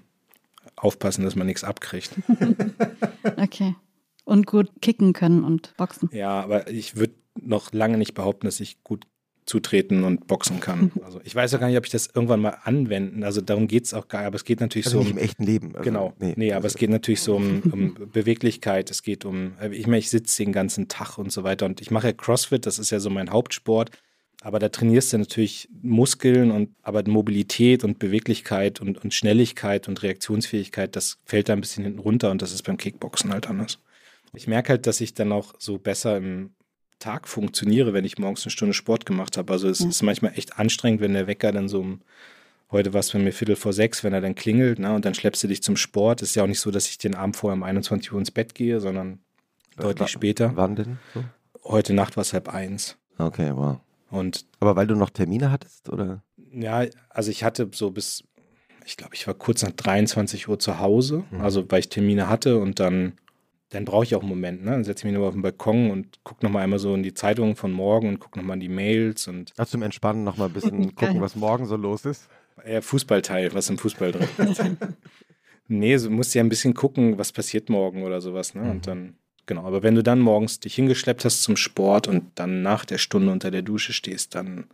aufpassen, 0.74 1.22
dass 1.22 1.36
man 1.36 1.46
nichts 1.46 1.62
abkriegt. 1.62 2.10
okay. 3.36 3.76
Und 4.24 4.48
gut 4.48 4.68
kicken 4.82 5.12
können 5.12 5.44
und 5.44 5.76
boxen. 5.76 6.10
Ja, 6.12 6.40
aber 6.42 6.68
ich 6.68 6.96
würde 6.96 7.14
noch 7.40 7.72
lange 7.72 7.98
nicht 7.98 8.14
behaupten, 8.14 8.46
dass 8.46 8.58
ich 8.58 8.82
gut 8.82 9.06
zutreten 9.50 10.04
und 10.04 10.28
boxen 10.28 10.60
kann. 10.60 10.92
Also 11.04 11.20
ich 11.24 11.34
weiß 11.34 11.52
auch 11.54 11.60
gar 11.60 11.66
nicht, 11.66 11.76
ob 11.76 11.84
ich 11.84 11.90
das 11.90 12.08
irgendwann 12.14 12.40
mal 12.40 12.56
anwenden. 12.62 13.24
Also 13.24 13.40
darum 13.40 13.66
geht 13.66 13.84
es 13.84 13.94
auch 13.94 14.06
gar 14.06 14.20
nicht. 14.20 14.28
Aber 14.28 14.36
es 14.36 14.44
geht 14.44 14.60
natürlich 14.60 14.86
also 14.86 14.98
so 14.98 15.02
nicht 15.02 15.12
um 15.12 15.18
im 15.18 15.24
echten 15.24 15.42
Leben. 15.42 15.72
Also, 15.74 15.82
genau. 15.82 16.12
Nee, 16.20 16.34
nee 16.36 16.52
aber 16.52 16.64
also. 16.64 16.74
es 16.74 16.78
geht 16.78 16.90
natürlich 16.90 17.20
so 17.20 17.34
um, 17.34 17.60
um, 17.72 17.94
Beweglichkeit. 18.12 18.92
Es 18.92 19.02
geht 19.02 19.24
um, 19.24 19.54
ich 19.72 19.88
meine, 19.88 19.98
ich 19.98 20.08
sitze 20.08 20.44
den 20.44 20.52
ganzen 20.52 20.86
Tag 20.86 21.18
und 21.18 21.32
so 21.32 21.42
weiter. 21.42 21.66
Und 21.66 21.80
ich 21.80 21.90
mache 21.90 22.06
ja 22.06 22.12
CrossFit, 22.12 22.64
das 22.64 22.78
ist 22.78 22.90
ja 22.90 23.00
so 23.00 23.10
mein 23.10 23.30
Hauptsport. 23.30 23.90
Aber 24.40 24.60
da 24.60 24.68
trainierst 24.68 25.12
du 25.12 25.18
natürlich 25.18 25.68
Muskeln 25.82 26.52
und 26.52 26.70
aber 26.82 27.02
Mobilität 27.08 27.82
und 27.82 27.98
Beweglichkeit 27.98 28.80
und, 28.80 29.02
und 29.02 29.12
Schnelligkeit 29.12 29.88
und 29.88 30.00
Reaktionsfähigkeit, 30.02 30.94
das 30.94 31.18
fällt 31.24 31.48
da 31.48 31.54
ein 31.54 31.60
bisschen 31.60 31.84
hinten 31.84 31.98
runter 31.98 32.30
und 32.30 32.40
das 32.40 32.52
ist 32.52 32.62
beim 32.62 32.76
Kickboxen 32.76 33.32
halt 33.32 33.48
anders. 33.48 33.80
Ich 34.32 34.46
merke 34.46 34.70
halt, 34.70 34.86
dass 34.86 35.00
ich 35.00 35.12
dann 35.12 35.32
auch 35.32 35.54
so 35.58 35.78
besser 35.78 36.16
im 36.16 36.50
Tag 37.00 37.26
funktioniere, 37.26 37.92
wenn 37.92 38.04
ich 38.04 38.18
morgens 38.18 38.44
eine 38.44 38.50
Stunde 38.50 38.74
Sport 38.74 39.06
gemacht 39.06 39.36
habe. 39.36 39.52
Also 39.52 39.68
es 39.68 39.80
ja. 39.80 39.88
ist 39.88 40.02
manchmal 40.02 40.32
echt 40.36 40.58
anstrengend, 40.58 41.00
wenn 41.00 41.14
der 41.14 41.26
Wecker 41.26 41.50
dann 41.50 41.68
so 41.68 41.80
um, 41.80 42.00
heute 42.70 42.92
war 42.92 43.00
es 43.00 43.10
bei 43.10 43.18
mir 43.18 43.32
Viertel 43.32 43.56
vor 43.56 43.72
sechs, 43.72 44.04
wenn 44.04 44.12
er 44.12 44.20
dann 44.20 44.34
klingelt, 44.34 44.78
ne, 44.78 44.94
und 44.94 45.04
dann 45.04 45.14
schleppst 45.14 45.42
du 45.42 45.48
dich 45.48 45.62
zum 45.62 45.76
Sport. 45.76 46.22
Ist 46.22 46.36
ja 46.36 46.44
auch 46.44 46.46
nicht 46.46 46.60
so, 46.60 46.70
dass 46.70 46.88
ich 46.88 46.98
den 46.98 47.14
Abend 47.16 47.36
vorher 47.36 47.56
um 47.56 47.62
21 47.62 48.12
Uhr 48.12 48.18
ins 48.18 48.30
Bett 48.30 48.54
gehe, 48.54 48.80
sondern 48.80 49.18
äh, 49.76 49.82
deutlich 49.82 50.10
später. 50.10 50.52
Wann 50.54 50.76
denn? 50.76 50.98
So? 51.14 51.24
Heute 51.64 51.94
Nacht 51.94 52.16
war 52.16 52.22
es 52.22 52.32
halb 52.32 52.48
eins. 52.48 52.96
Okay, 53.18 53.52
wow. 53.54 53.78
Und 54.10 54.46
Aber 54.60 54.76
weil 54.76 54.86
du 54.86 54.94
noch 54.94 55.10
Termine 55.10 55.50
hattest, 55.50 55.88
oder? 55.88 56.22
Ja, 56.52 56.84
also 57.08 57.30
ich 57.30 57.44
hatte 57.44 57.70
so 57.72 57.90
bis, 57.90 58.24
ich 58.84 58.96
glaube, 58.96 59.14
ich 59.14 59.26
war 59.26 59.34
kurz 59.34 59.62
nach 59.62 59.72
23 59.72 60.48
Uhr 60.48 60.58
zu 60.58 60.78
Hause, 60.80 61.24
mhm. 61.30 61.40
also 61.40 61.70
weil 61.70 61.80
ich 61.80 61.88
Termine 61.88 62.28
hatte 62.28 62.58
und 62.58 62.80
dann 62.80 63.14
dann 63.70 63.84
brauche 63.84 64.04
ich 64.04 64.14
auch 64.14 64.20
einen 64.20 64.28
Moment. 64.28 64.64
Ne? 64.64 64.72
Dann 64.72 64.84
setze 64.84 65.00
ich 65.00 65.04
mich 65.04 65.14
nur 65.14 65.28
auf 65.28 65.34
den 65.34 65.42
Balkon 65.42 65.90
und 65.90 66.22
gucke 66.24 66.44
nochmal 66.44 66.64
einmal 66.64 66.80
so 66.80 66.94
in 66.94 67.02
die 67.02 67.14
Zeitungen 67.14 67.54
von 67.54 67.70
morgen 67.70 68.08
und 68.08 68.18
gucke 68.18 68.38
nochmal 68.38 68.56
in 68.56 68.60
die 68.60 68.68
Mails. 68.68 69.28
Und 69.28 69.52
Ach, 69.56 69.66
zum 69.66 69.82
Entspannen 69.82 70.24
nochmal 70.24 70.48
ein 70.48 70.52
bisschen 70.52 70.94
gucken, 70.94 71.20
was 71.20 71.36
morgen 71.36 71.66
so 71.66 71.76
los 71.76 72.04
ist? 72.04 72.28
Ja, 72.66 72.80
Fußballteil, 72.80 73.54
was 73.54 73.70
im 73.70 73.78
Fußball 73.78 74.12
drin 74.12 74.28
ist. 74.38 74.62
nee, 75.68 75.96
du 75.96 76.10
musst 76.10 76.34
ja 76.34 76.42
ein 76.42 76.48
bisschen 76.48 76.74
gucken, 76.74 77.16
was 77.16 77.32
passiert 77.32 77.70
morgen 77.70 78.02
oder 78.02 78.20
sowas. 78.20 78.54
Ne? 78.54 78.62
Mhm. 78.62 78.70
Und 78.70 78.86
dann, 78.88 79.14
genau. 79.46 79.64
Aber 79.64 79.84
wenn 79.84 79.94
du 79.94 80.02
dann 80.02 80.18
morgens 80.18 80.58
dich 80.58 80.74
hingeschleppt 80.74 81.24
hast 81.24 81.44
zum 81.44 81.56
Sport 81.56 82.08
und 82.08 82.32
dann 82.34 82.62
nach 82.62 82.84
der 82.84 82.98
Stunde 82.98 83.30
unter 83.30 83.52
der 83.52 83.62
Dusche 83.62 83.92
stehst, 83.92 84.34
dann 84.34 84.66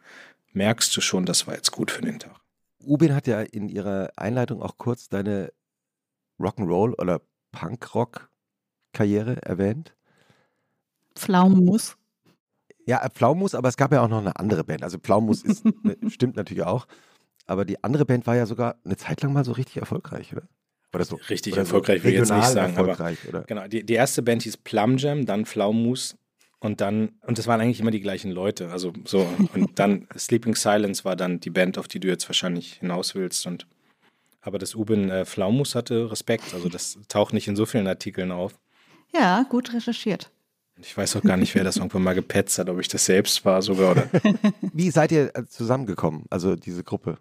merkst 0.55 0.97
du 0.97 1.03
schon, 1.03 1.27
das 1.27 1.47
war 1.47 1.55
jetzt 1.55 1.71
gut 1.71 1.91
für 1.91 2.03
den 2.03 2.19
Tag. 2.19 2.41
Ubin 2.83 3.15
hat 3.15 3.27
ja 3.27 3.43
in 3.43 3.69
ihrer 3.69 4.11
Einleitung 4.17 4.63
auch 4.63 4.79
kurz 4.79 5.09
deine 5.11 5.53
Rock'n'Roll 6.41 6.99
oder 6.99 7.21
Punkrock 7.53 8.31
Karriere 8.97 9.43
erwähnt? 9.43 9.95
Pflaumus. 11.15 11.97
Ja, 12.87 13.05
äh, 13.05 13.11
Pflaumus, 13.11 13.55
aber 13.55 13.69
es 13.69 13.77
gab 13.77 13.93
ja 13.93 14.03
auch 14.03 14.09
noch 14.09 14.21
eine 14.21 14.37
andere 14.37 14.65
Band. 14.65 14.83
Also 14.83 14.99
Pflaumus 14.99 15.43
ist, 15.43 15.65
ne, 15.65 15.97
stimmt 16.09 16.37
natürlich 16.37 16.65
auch. 16.65 16.87
Aber 17.47 17.65
die 17.65 17.83
andere 17.85 18.07
Band 18.07 18.27
war 18.27 18.37
ja 18.37 18.47
sogar 18.47 18.77
eine 18.85 18.97
Zeit 18.97 19.23
lang 19.23 19.33
mal 19.33 19.45
so 19.45 19.53
richtig 19.53 19.77
erfolgreich, 19.77 20.33
oder? 20.33 20.49
Oder 20.95 21.05
so, 21.05 21.17
richtig 21.29 21.53
oder 21.53 21.63
erfolgreich, 21.63 21.99
so 21.99 22.05
will 22.05 22.13
ich 22.13 22.19
jetzt 22.21 22.33
nicht 22.33 22.47
sagen. 22.47 22.77
Aber, 22.79 23.15
genau, 23.47 23.69
die, 23.69 23.85
die 23.85 23.95
erste 23.95 24.23
Band 24.23 24.43
hieß 24.43 24.57
Plum 24.59 24.97
Jam, 24.97 25.27
dann 25.27 25.45
Pflaumus 25.45 26.17
und 26.59 26.81
dann, 26.81 27.11
und 27.27 27.37
das 27.37 27.47
waren 27.47 27.61
eigentlich 27.61 27.81
immer 27.81 27.91
die 27.91 28.01
gleichen 28.01 28.31
Leute. 28.31 28.71
Also 28.71 28.95
so, 29.05 29.27
und 29.53 29.79
dann 29.79 30.09
Sleeping 30.17 30.55
Silence 30.55 31.05
war 31.05 31.17
dann 31.17 31.39
die 31.39 31.51
Band, 31.51 31.77
auf 31.77 31.87
die 31.87 32.01
du 32.01 32.09
jetzt 32.09 32.29
wahrscheinlich 32.29 32.75
hinaus 32.75 33.15
willst. 33.15 33.47
Und 33.47 33.67
aber 34.41 34.59
das 34.59 34.75
Ubin 34.75 35.11
äh, 35.11 35.27
Pflaumus 35.27 35.75
hatte 35.75 36.11
Respekt. 36.11 36.55
Also 36.55 36.71
das 36.71 36.99
taucht 37.09 37.35
nicht 37.35 37.47
in 37.47 37.57
so 37.57 37.67
vielen 37.67 37.87
Artikeln 37.87 38.33
auf. 38.33 38.59
Ja, 39.15 39.45
gut 39.49 39.73
recherchiert. 39.73 40.31
Ich 40.79 40.97
weiß 40.97 41.17
auch 41.17 41.23
gar 41.23 41.37
nicht, 41.37 41.55
wer 41.55 41.65
das 41.65 41.77
irgendwann 41.79 42.03
mal 42.03 42.15
gepetzt 42.15 42.59
hat, 42.59 42.69
ob 42.69 42.81
ich 42.81 42.89
das 42.89 43.07
selbst 43.07 43.45
war 43.45 43.63
sogar. 43.63 43.93
Oder. 43.93 44.11
Wie 44.61 44.91
seid 44.91 45.11
ihr 45.11 45.35
äh, 45.35 45.47
zusammengekommen, 45.47 46.25
also 46.29 46.55
diese 46.55 46.85
Gruppe? 46.85 47.17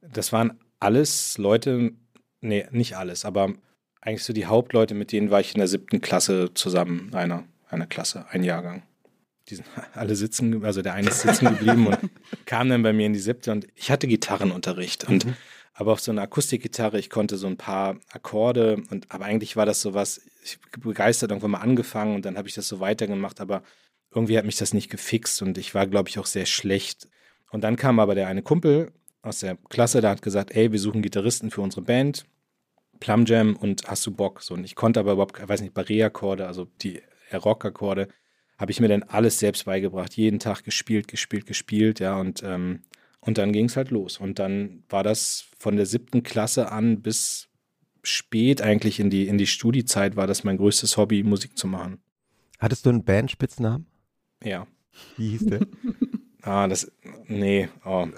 Das 0.00 0.32
waren 0.32 0.58
alles 0.78 1.36
Leute, 1.36 1.92
nee, 2.40 2.66
nicht 2.70 2.96
alles, 2.96 3.24
aber 3.24 3.52
eigentlich 4.00 4.24
so 4.24 4.32
die 4.32 4.46
Hauptleute, 4.46 4.94
mit 4.94 5.12
denen 5.12 5.30
war 5.30 5.40
ich 5.40 5.54
in 5.54 5.58
der 5.58 5.68
siebten 5.68 6.00
Klasse 6.00 6.54
zusammen, 6.54 7.12
einer, 7.12 7.44
einer 7.68 7.86
Klasse, 7.86 8.26
ein 8.30 8.44
Jahrgang. 8.44 8.84
Die 9.48 9.56
sind 9.56 9.66
alle 9.94 10.14
sitzen, 10.14 10.64
also 10.64 10.80
der 10.80 10.94
eine 10.94 11.08
ist 11.08 11.22
sitzen 11.22 11.46
geblieben 11.46 11.88
und 11.88 11.98
kam 12.46 12.68
dann 12.68 12.82
bei 12.82 12.92
mir 12.92 13.06
in 13.06 13.12
die 13.12 13.18
siebte 13.18 13.50
und 13.50 13.66
ich 13.74 13.90
hatte 13.90 14.06
Gitarrenunterricht 14.06 15.08
und 15.08 15.26
mhm 15.26 15.34
aber 15.80 15.92
auf 15.92 16.00
so 16.00 16.10
einer 16.10 16.20
Akustikgitarre, 16.20 16.98
ich 16.98 17.08
konnte 17.08 17.38
so 17.38 17.46
ein 17.46 17.56
paar 17.56 17.96
Akkorde 18.12 18.82
und 18.90 19.10
aber 19.10 19.24
eigentlich 19.24 19.56
war 19.56 19.64
das 19.64 19.80
so 19.80 19.94
was, 19.94 20.20
ich 20.44 20.58
begeistert 20.78 21.30
irgendwann 21.30 21.52
mal 21.52 21.60
angefangen 21.60 22.14
und 22.14 22.26
dann 22.26 22.36
habe 22.36 22.48
ich 22.48 22.54
das 22.54 22.68
so 22.68 22.80
weitergemacht, 22.80 23.40
aber 23.40 23.62
irgendwie 24.14 24.36
hat 24.36 24.44
mich 24.44 24.58
das 24.58 24.74
nicht 24.74 24.90
gefixt 24.90 25.40
und 25.40 25.56
ich 25.56 25.74
war, 25.74 25.86
glaube 25.86 26.10
ich, 26.10 26.18
auch 26.18 26.26
sehr 26.26 26.44
schlecht. 26.44 27.08
Und 27.50 27.64
dann 27.64 27.76
kam 27.76 27.98
aber 27.98 28.14
der 28.14 28.28
eine 28.28 28.42
Kumpel 28.42 28.92
aus 29.22 29.38
der 29.38 29.56
Klasse, 29.70 30.02
der 30.02 30.10
hat 30.10 30.20
gesagt, 30.20 30.54
ey, 30.54 30.70
wir 30.70 30.78
suchen 30.78 31.00
Gitarristen 31.00 31.50
für 31.50 31.62
unsere 31.62 31.80
Band, 31.80 32.26
Plum 32.98 33.24
Jam 33.24 33.56
und 33.56 33.84
hast 33.86 34.04
du 34.06 34.10
Bock? 34.10 34.42
So, 34.42 34.52
und 34.52 34.64
ich 34.64 34.74
konnte 34.74 35.00
aber 35.00 35.12
überhaupt, 35.12 35.48
weiß 35.48 35.62
nicht, 35.62 35.74
Barré-Akkorde, 35.74 36.46
also 36.46 36.66
die 36.82 37.00
Rock-Akkorde, 37.32 38.08
habe 38.58 38.70
ich 38.70 38.80
mir 38.80 38.88
dann 38.88 39.04
alles 39.04 39.38
selbst 39.38 39.64
beigebracht, 39.64 40.12
jeden 40.12 40.40
Tag 40.40 40.62
gespielt, 40.62 41.08
gespielt, 41.08 41.46
gespielt, 41.46 42.00
ja, 42.00 42.18
und, 42.20 42.42
ähm, 42.42 42.82
und 43.20 43.38
dann 43.38 43.52
ging 43.52 43.66
es 43.66 43.76
halt 43.76 43.90
los. 43.90 44.18
Und 44.18 44.38
dann 44.38 44.82
war 44.88 45.02
das 45.02 45.46
von 45.58 45.76
der 45.76 45.86
siebten 45.86 46.22
Klasse 46.22 46.72
an 46.72 47.02
bis 47.02 47.48
spät 48.02 48.62
eigentlich 48.62 48.98
in 48.98 49.10
die, 49.10 49.28
in 49.28 49.38
die 49.38 49.46
Studiezeit 49.46 50.16
war 50.16 50.26
das 50.26 50.44
mein 50.44 50.56
größtes 50.56 50.96
Hobby, 50.96 51.22
Musik 51.22 51.58
zu 51.58 51.66
machen. 51.66 51.98
Hattest 52.58 52.86
du 52.86 52.90
einen 52.90 53.04
Bandspitznamen? 53.04 53.86
Ja. 54.42 54.66
Wie 55.16 55.30
hieß 55.30 55.46
der? 55.46 55.60
ah, 56.42 56.66
das, 56.66 56.90
nee, 57.26 57.68
oh. 57.84 58.08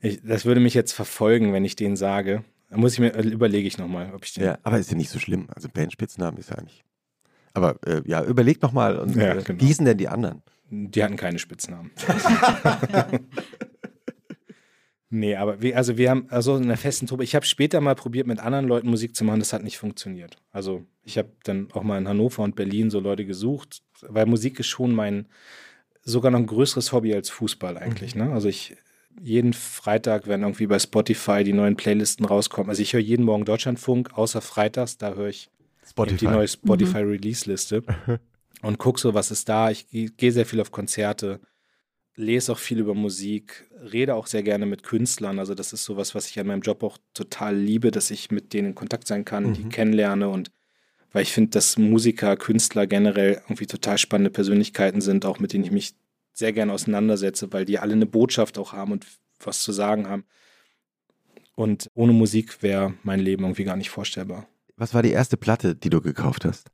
ich, 0.00 0.20
das 0.22 0.44
würde 0.44 0.60
mich 0.60 0.74
jetzt 0.74 0.92
verfolgen, 0.92 1.52
wenn 1.52 1.64
ich 1.64 1.76
den 1.76 1.96
sage. 1.96 2.44
Da 2.70 2.76
muss 2.76 2.94
ich 2.94 3.00
mir, 3.00 3.14
überlege 3.22 3.66
ich 3.66 3.78
nochmal, 3.78 4.12
ob 4.14 4.24
ich 4.24 4.34
den. 4.34 4.44
Ja, 4.44 4.58
aber 4.62 4.78
ist 4.78 4.90
ja 4.90 4.96
nicht 4.96 5.10
so 5.10 5.18
schlimm. 5.18 5.48
Also 5.54 5.68
Bandspitznamen 5.68 6.38
ist 6.38 6.50
ja 6.50 6.60
nicht. 6.62 6.84
Aber 7.54 7.78
äh, 7.86 8.02
ja, 8.06 8.22
überleg 8.24 8.62
nochmal. 8.62 9.06
Ja, 9.14 9.34
äh, 9.34 9.42
genau. 9.42 9.60
Wie 9.60 9.66
hießen 9.66 9.84
denn 9.84 9.98
die 9.98 10.08
anderen? 10.08 10.42
Die 10.70 11.02
hatten 11.02 11.16
keine 11.16 11.38
Spitznamen. 11.38 11.90
nee, 15.10 15.36
aber 15.36 15.60
wir, 15.62 15.76
also 15.76 15.96
wir 15.96 16.10
haben 16.10 16.26
also 16.28 16.56
in 16.56 16.64
einer 16.64 16.76
festen 16.76 17.06
Truppe. 17.06 17.24
Ich 17.24 17.34
habe 17.34 17.46
später 17.46 17.80
mal 17.80 17.94
probiert, 17.94 18.26
mit 18.26 18.40
anderen 18.40 18.66
Leuten 18.66 18.88
Musik 18.88 19.14
zu 19.16 19.24
machen, 19.24 19.40
das 19.40 19.52
hat 19.52 19.62
nicht 19.62 19.78
funktioniert. 19.78 20.36
Also 20.50 20.84
ich 21.04 21.18
habe 21.18 21.30
dann 21.44 21.68
auch 21.72 21.82
mal 21.82 21.98
in 21.98 22.08
Hannover 22.08 22.42
und 22.42 22.56
Berlin 22.56 22.90
so 22.90 23.00
Leute 23.00 23.24
gesucht, 23.24 23.82
weil 24.02 24.26
Musik 24.26 24.60
ist 24.60 24.66
schon 24.66 24.94
mein 24.94 25.26
sogar 26.02 26.30
noch 26.30 26.38
ein 26.38 26.46
größeres 26.46 26.92
Hobby 26.92 27.14
als 27.14 27.30
Fußball 27.30 27.76
eigentlich. 27.76 28.14
Mhm. 28.14 28.24
Ne? 28.24 28.32
Also 28.32 28.48
ich 28.48 28.76
jeden 29.20 29.52
Freitag, 29.52 30.28
wenn 30.28 30.42
irgendwie 30.42 30.66
bei 30.66 30.78
Spotify 30.78 31.44
die 31.44 31.52
neuen 31.52 31.76
Playlisten 31.76 32.24
rauskommen. 32.24 32.70
Also 32.70 32.82
ich 32.82 32.92
höre 32.92 33.00
jeden 33.00 33.24
Morgen 33.24 33.44
Deutschlandfunk, 33.44 34.16
außer 34.16 34.40
freitags, 34.40 34.96
da 34.98 35.14
höre 35.14 35.28
ich 35.28 35.50
Spotify. 35.84 36.18
die 36.18 36.26
neue 36.26 36.48
Spotify 36.48 37.02
mhm. 37.02 37.10
Release-Liste 37.10 37.82
und 38.62 38.78
gucke 38.78 39.00
so, 39.00 39.14
was 39.14 39.30
ist 39.30 39.48
da. 39.48 39.70
Ich 39.70 39.88
gehe 39.90 40.32
sehr 40.32 40.46
viel 40.46 40.60
auf 40.60 40.70
Konzerte, 40.70 41.40
lese 42.18 42.52
auch 42.52 42.58
viel 42.58 42.80
über 42.80 42.94
Musik, 42.94 43.70
rede 43.92 44.14
auch 44.14 44.26
sehr 44.26 44.42
gerne 44.42 44.66
mit 44.66 44.82
Künstlern. 44.82 45.38
Also 45.38 45.54
das 45.54 45.72
ist 45.72 45.84
sowas, 45.84 46.14
was 46.14 46.28
ich 46.28 46.38
an 46.40 46.48
meinem 46.48 46.62
Job 46.62 46.82
auch 46.82 46.98
total 47.14 47.56
liebe, 47.56 47.90
dass 47.90 48.10
ich 48.10 48.30
mit 48.30 48.52
denen 48.52 48.68
in 48.68 48.74
Kontakt 48.74 49.06
sein 49.06 49.24
kann, 49.24 49.46
mhm. 49.46 49.52
die 49.54 49.68
kennenlerne 49.68 50.28
und 50.28 50.50
weil 51.10 51.22
ich 51.22 51.32
finde, 51.32 51.50
dass 51.50 51.78
Musiker, 51.78 52.36
Künstler 52.36 52.86
generell 52.86 53.40
irgendwie 53.44 53.66
total 53.66 53.96
spannende 53.96 54.30
Persönlichkeiten 54.30 55.00
sind, 55.00 55.24
auch 55.24 55.38
mit 55.38 55.54
denen 55.54 55.64
ich 55.64 55.70
mich 55.70 55.94
sehr 56.34 56.52
gerne 56.52 56.72
auseinandersetze, 56.72 57.50
weil 57.52 57.64
die 57.64 57.78
alle 57.78 57.94
eine 57.94 58.04
Botschaft 58.04 58.58
auch 58.58 58.74
haben 58.74 58.92
und 58.92 59.06
was 59.40 59.62
zu 59.62 59.72
sagen 59.72 60.06
haben. 60.06 60.24
Und 61.54 61.90
ohne 61.94 62.12
Musik 62.12 62.62
wäre 62.62 62.94
mein 63.04 63.20
Leben 63.20 63.44
irgendwie 63.44 63.64
gar 63.64 63.76
nicht 63.76 63.88
vorstellbar. 63.88 64.46
Was 64.76 64.92
war 64.92 65.02
die 65.02 65.10
erste 65.10 65.38
Platte, 65.38 65.74
die 65.74 65.88
du 65.88 66.02
gekauft 66.02 66.44
hast? 66.44 66.70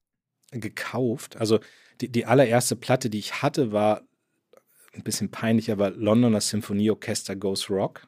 Gekauft? 0.51 1.37
Also 1.37 1.61
die, 2.01 2.09
die 2.11 2.27
allererste 2.27 2.75
Platte, 2.75 3.09
die 3.09 3.19
ich 3.19 3.41
hatte, 3.41 3.71
war 3.71 4.03
ein 4.95 5.03
bisschen 5.03 5.31
peinlich, 5.31 5.71
aber 5.71 5.91
Londoner 5.91 6.41
Symphonieorchester 6.41 7.37
Goes 7.37 7.71
Rock. 7.71 8.07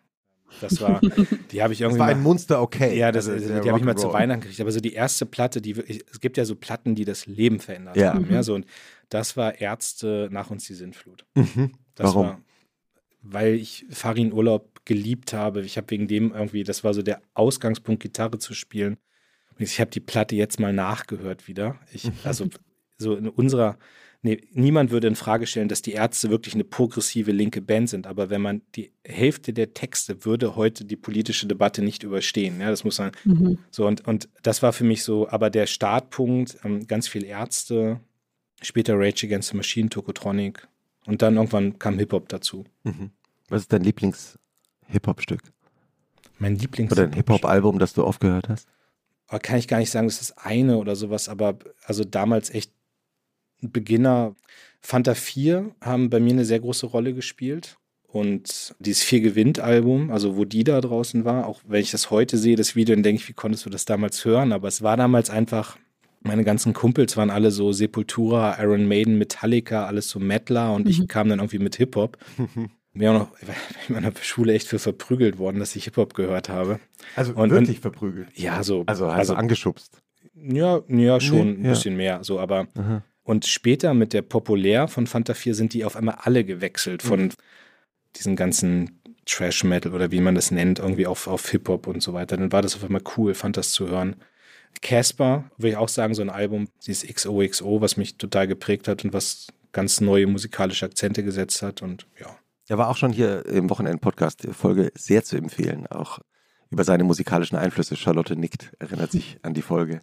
Das 0.60 0.80
war, 0.80 1.00
die 1.50 1.62
habe 1.62 1.72
ich 1.72 1.80
irgendwie. 1.80 1.98
Das 1.98 2.06
war 2.06 2.14
ein 2.14 2.22
Monster, 2.22 2.62
okay. 2.62 2.96
Ja, 2.96 3.12
das, 3.12 3.28
also, 3.28 3.60
die 3.60 3.68
habe 3.68 3.78
ich 3.78 3.84
mal 3.84 3.96
zu 3.96 4.12
Weihnachten 4.12 4.42
gekriegt. 4.42 4.60
Aber 4.60 4.70
so 4.70 4.80
die 4.80 4.92
erste 4.92 5.26
Platte, 5.26 5.60
die 5.60 5.72
es 5.72 6.20
gibt 6.20 6.36
ja 6.36 6.44
so 6.44 6.54
Platten, 6.54 6.94
die 6.94 7.04
das 7.04 7.26
Leben 7.26 7.58
verändert 7.58 7.96
ja. 7.96 8.14
haben. 8.14 8.32
Ja, 8.32 8.42
so 8.42 8.54
und 8.54 8.66
das 9.08 9.36
war 9.36 9.60
Ärzte 9.60 10.28
nach 10.30 10.50
uns 10.50 10.66
die 10.66 10.74
Sintflut. 10.74 11.24
Mhm. 11.34 11.72
Warum? 11.96 12.26
War, 12.26 12.40
weil 13.22 13.54
ich 13.54 13.86
Farin 13.90 14.32
Urlaub 14.32 14.84
geliebt 14.84 15.32
habe. 15.32 15.62
Ich 15.62 15.76
habe 15.76 15.90
wegen 15.90 16.06
dem 16.06 16.32
irgendwie, 16.32 16.62
das 16.62 16.84
war 16.84 16.94
so 16.94 17.02
der 17.02 17.20
Ausgangspunkt, 17.34 18.02
Gitarre 18.02 18.38
zu 18.38 18.54
spielen. 18.54 18.98
Und 19.58 19.62
ich 19.62 19.80
habe 19.80 19.90
die 19.90 20.00
Platte 20.00 20.36
jetzt 20.36 20.60
mal 20.60 20.72
nachgehört 20.72 21.48
wieder. 21.48 21.78
Ich, 21.92 22.10
also 22.24 22.46
so 22.98 23.16
in 23.16 23.28
unserer 23.28 23.78
nee, 24.22 24.40
niemand 24.52 24.90
würde 24.90 25.08
in 25.08 25.16
Frage 25.16 25.46
stellen, 25.46 25.68
dass 25.68 25.82
die 25.82 25.92
Ärzte 25.92 26.30
wirklich 26.30 26.54
eine 26.54 26.64
progressive 26.64 27.32
linke 27.32 27.60
Band 27.60 27.88
sind. 27.88 28.06
Aber 28.06 28.30
wenn 28.30 28.40
man 28.40 28.62
die 28.74 28.92
Hälfte 29.04 29.52
der 29.52 29.74
Texte 29.74 30.24
würde 30.24 30.56
heute 30.56 30.84
die 30.84 30.96
politische 30.96 31.46
Debatte 31.46 31.82
nicht 31.82 32.02
überstehen. 32.02 32.60
Ja, 32.60 32.70
das 32.70 32.84
muss 32.84 32.98
man 32.98 33.12
mhm. 33.24 33.58
so 33.70 33.86
und, 33.86 34.06
und 34.06 34.28
das 34.42 34.62
war 34.62 34.72
für 34.72 34.84
mich 34.84 35.02
so, 35.02 35.28
aber 35.28 35.50
der 35.50 35.66
Startpunkt, 35.66 36.58
ähm, 36.64 36.86
ganz 36.86 37.08
viel 37.08 37.24
Ärzte, 37.24 38.00
später 38.62 38.94
Rage 38.98 39.26
Against 39.26 39.50
the 39.50 39.56
Machine, 39.56 39.88
Tokotronic 39.88 40.66
und 41.06 41.22
dann 41.22 41.36
irgendwann 41.36 41.78
kam 41.78 41.98
Hip-Hop 41.98 42.28
dazu. 42.28 42.64
Mhm. 42.84 43.10
Was 43.48 43.62
ist 43.62 43.72
dein 43.72 43.84
Lieblings-Hip-Hop-Stück? 43.84 45.42
Mein 46.38 46.56
Lieblings- 46.58 46.92
Oder 46.92 47.04
ein 47.04 47.12
Hip-Hop-Album, 47.12 47.78
das 47.78 47.92
du 47.92 48.04
aufgehört 48.04 48.48
hast? 48.48 48.68
kann 49.42 49.58
ich 49.58 49.68
gar 49.68 49.78
nicht 49.78 49.90
sagen, 49.90 50.06
das 50.06 50.20
ist 50.20 50.38
eine 50.38 50.78
oder 50.78 50.94
sowas, 50.94 51.28
aber 51.28 51.58
also 51.84 52.04
damals 52.04 52.50
echt 52.50 52.72
Beginner. 53.60 54.34
Fanta 54.80 55.14
4 55.14 55.74
haben 55.80 56.10
bei 56.10 56.20
mir 56.20 56.32
eine 56.32 56.44
sehr 56.44 56.60
große 56.60 56.86
Rolle 56.86 57.12
gespielt. 57.12 57.76
Und 58.16 58.74
dieses 58.78 59.02
Vier 59.02 59.20
Gewinnt-Album, 59.20 60.10
also 60.10 60.36
wo 60.36 60.44
die 60.44 60.64
da 60.64 60.80
draußen 60.80 61.24
war, 61.24 61.46
auch 61.46 61.60
wenn 61.66 61.82
ich 61.82 61.90
das 61.90 62.10
heute 62.10 62.38
sehe, 62.38 62.56
das 62.56 62.74
Video, 62.74 62.94
dann 62.94 63.02
denke 63.02 63.20
ich, 63.20 63.28
wie 63.28 63.34
konntest 63.34 63.66
du 63.66 63.70
das 63.70 63.84
damals 63.84 64.24
hören? 64.24 64.52
Aber 64.52 64.68
es 64.68 64.80
war 64.80 64.96
damals 64.96 65.28
einfach, 65.28 65.76
meine 66.22 66.44
ganzen 66.44 66.72
Kumpels 66.72 67.16
waren 67.16 67.30
alle 67.30 67.50
so 67.50 67.72
Sepultura, 67.72 68.56
Iron 68.62 68.88
Maiden, 68.88 69.18
Metallica, 69.18 69.86
alles 69.86 70.08
so 70.08 70.18
Metaler 70.18 70.72
und 70.72 70.84
mhm. 70.84 70.90
ich 70.90 71.08
kam 71.08 71.28
dann 71.28 71.40
irgendwie 71.40 71.58
mit 71.58 71.76
Hip-Hop. 71.76 72.16
Mir 72.94 73.10
auch 73.10 73.18
noch 73.18 73.30
in 73.88 73.94
meiner 73.94 74.12
Schule 74.22 74.54
echt 74.54 74.68
für 74.68 74.78
verprügelt 74.78 75.38
worden, 75.38 75.58
dass 75.58 75.76
ich 75.76 75.84
Hip-Hop 75.84 76.14
gehört 76.14 76.48
habe. 76.48 76.80
Also 77.16 77.34
und, 77.34 77.50
wirklich 77.50 77.76
und, 77.76 77.82
verprügelt? 77.82 78.28
Ja, 78.34 78.62
so. 78.62 78.84
Also, 78.86 79.06
also, 79.06 79.08
also 79.08 79.34
angeschubst? 79.34 80.00
Ja, 80.34 80.80
ja 80.88 81.20
schon 81.20 81.46
nee, 81.46 81.54
ein 81.58 81.64
ja. 81.64 81.70
bisschen 81.70 81.96
mehr. 81.96 82.24
So, 82.24 82.40
aber 82.40 82.68
Aha. 82.74 83.02
Und 83.26 83.44
später 83.44 83.92
mit 83.92 84.12
der 84.12 84.22
Populär 84.22 84.86
von 84.86 85.08
Fanta 85.08 85.34
4 85.34 85.56
sind 85.56 85.72
die 85.74 85.84
auf 85.84 85.96
einmal 85.96 86.18
alle 86.20 86.44
gewechselt 86.44 87.02
von 87.02 87.24
mhm. 87.24 87.30
diesen 88.14 88.36
ganzen 88.36 89.02
Trash 89.24 89.64
Metal 89.64 89.92
oder 89.92 90.12
wie 90.12 90.20
man 90.20 90.36
das 90.36 90.52
nennt, 90.52 90.78
irgendwie 90.78 91.08
auf, 91.08 91.26
auf 91.26 91.48
Hip-Hop 91.50 91.88
und 91.88 92.04
so 92.04 92.12
weiter. 92.12 92.36
Dann 92.36 92.52
war 92.52 92.62
das 92.62 92.76
auf 92.76 92.84
einmal 92.84 93.02
cool, 93.16 93.34
fand 93.34 93.56
das 93.56 93.72
zu 93.72 93.88
hören. 93.88 94.14
Casper, 94.80 95.50
würde 95.56 95.70
ich 95.70 95.76
auch 95.76 95.88
sagen, 95.88 96.14
so 96.14 96.22
ein 96.22 96.30
Album, 96.30 96.68
dieses 96.86 97.04
XOXO, 97.12 97.80
was 97.80 97.96
mich 97.96 98.16
total 98.16 98.46
geprägt 98.46 98.86
hat 98.86 99.04
und 99.04 99.12
was 99.12 99.48
ganz 99.72 100.00
neue 100.00 100.28
musikalische 100.28 100.86
Akzente 100.86 101.24
gesetzt 101.24 101.62
hat 101.62 101.82
und 101.82 102.06
ja. 102.20 102.28
Er 102.68 102.78
war 102.78 102.88
auch 102.88 102.96
schon 102.96 103.12
hier 103.12 103.44
im 103.46 103.70
Wochenend-Podcast 103.70 104.46
Folge 104.52 104.92
sehr 104.94 105.24
zu 105.24 105.36
empfehlen, 105.36 105.88
auch 105.88 106.20
über 106.70 106.84
seine 106.84 107.04
musikalischen 107.04 107.56
Einflüsse. 107.56 107.96
Charlotte 107.96 108.36
nickt, 108.36 108.72
erinnert 108.78 109.10
sich 109.10 109.38
an 109.42 109.54
die 109.54 109.62
Folge. 109.62 110.00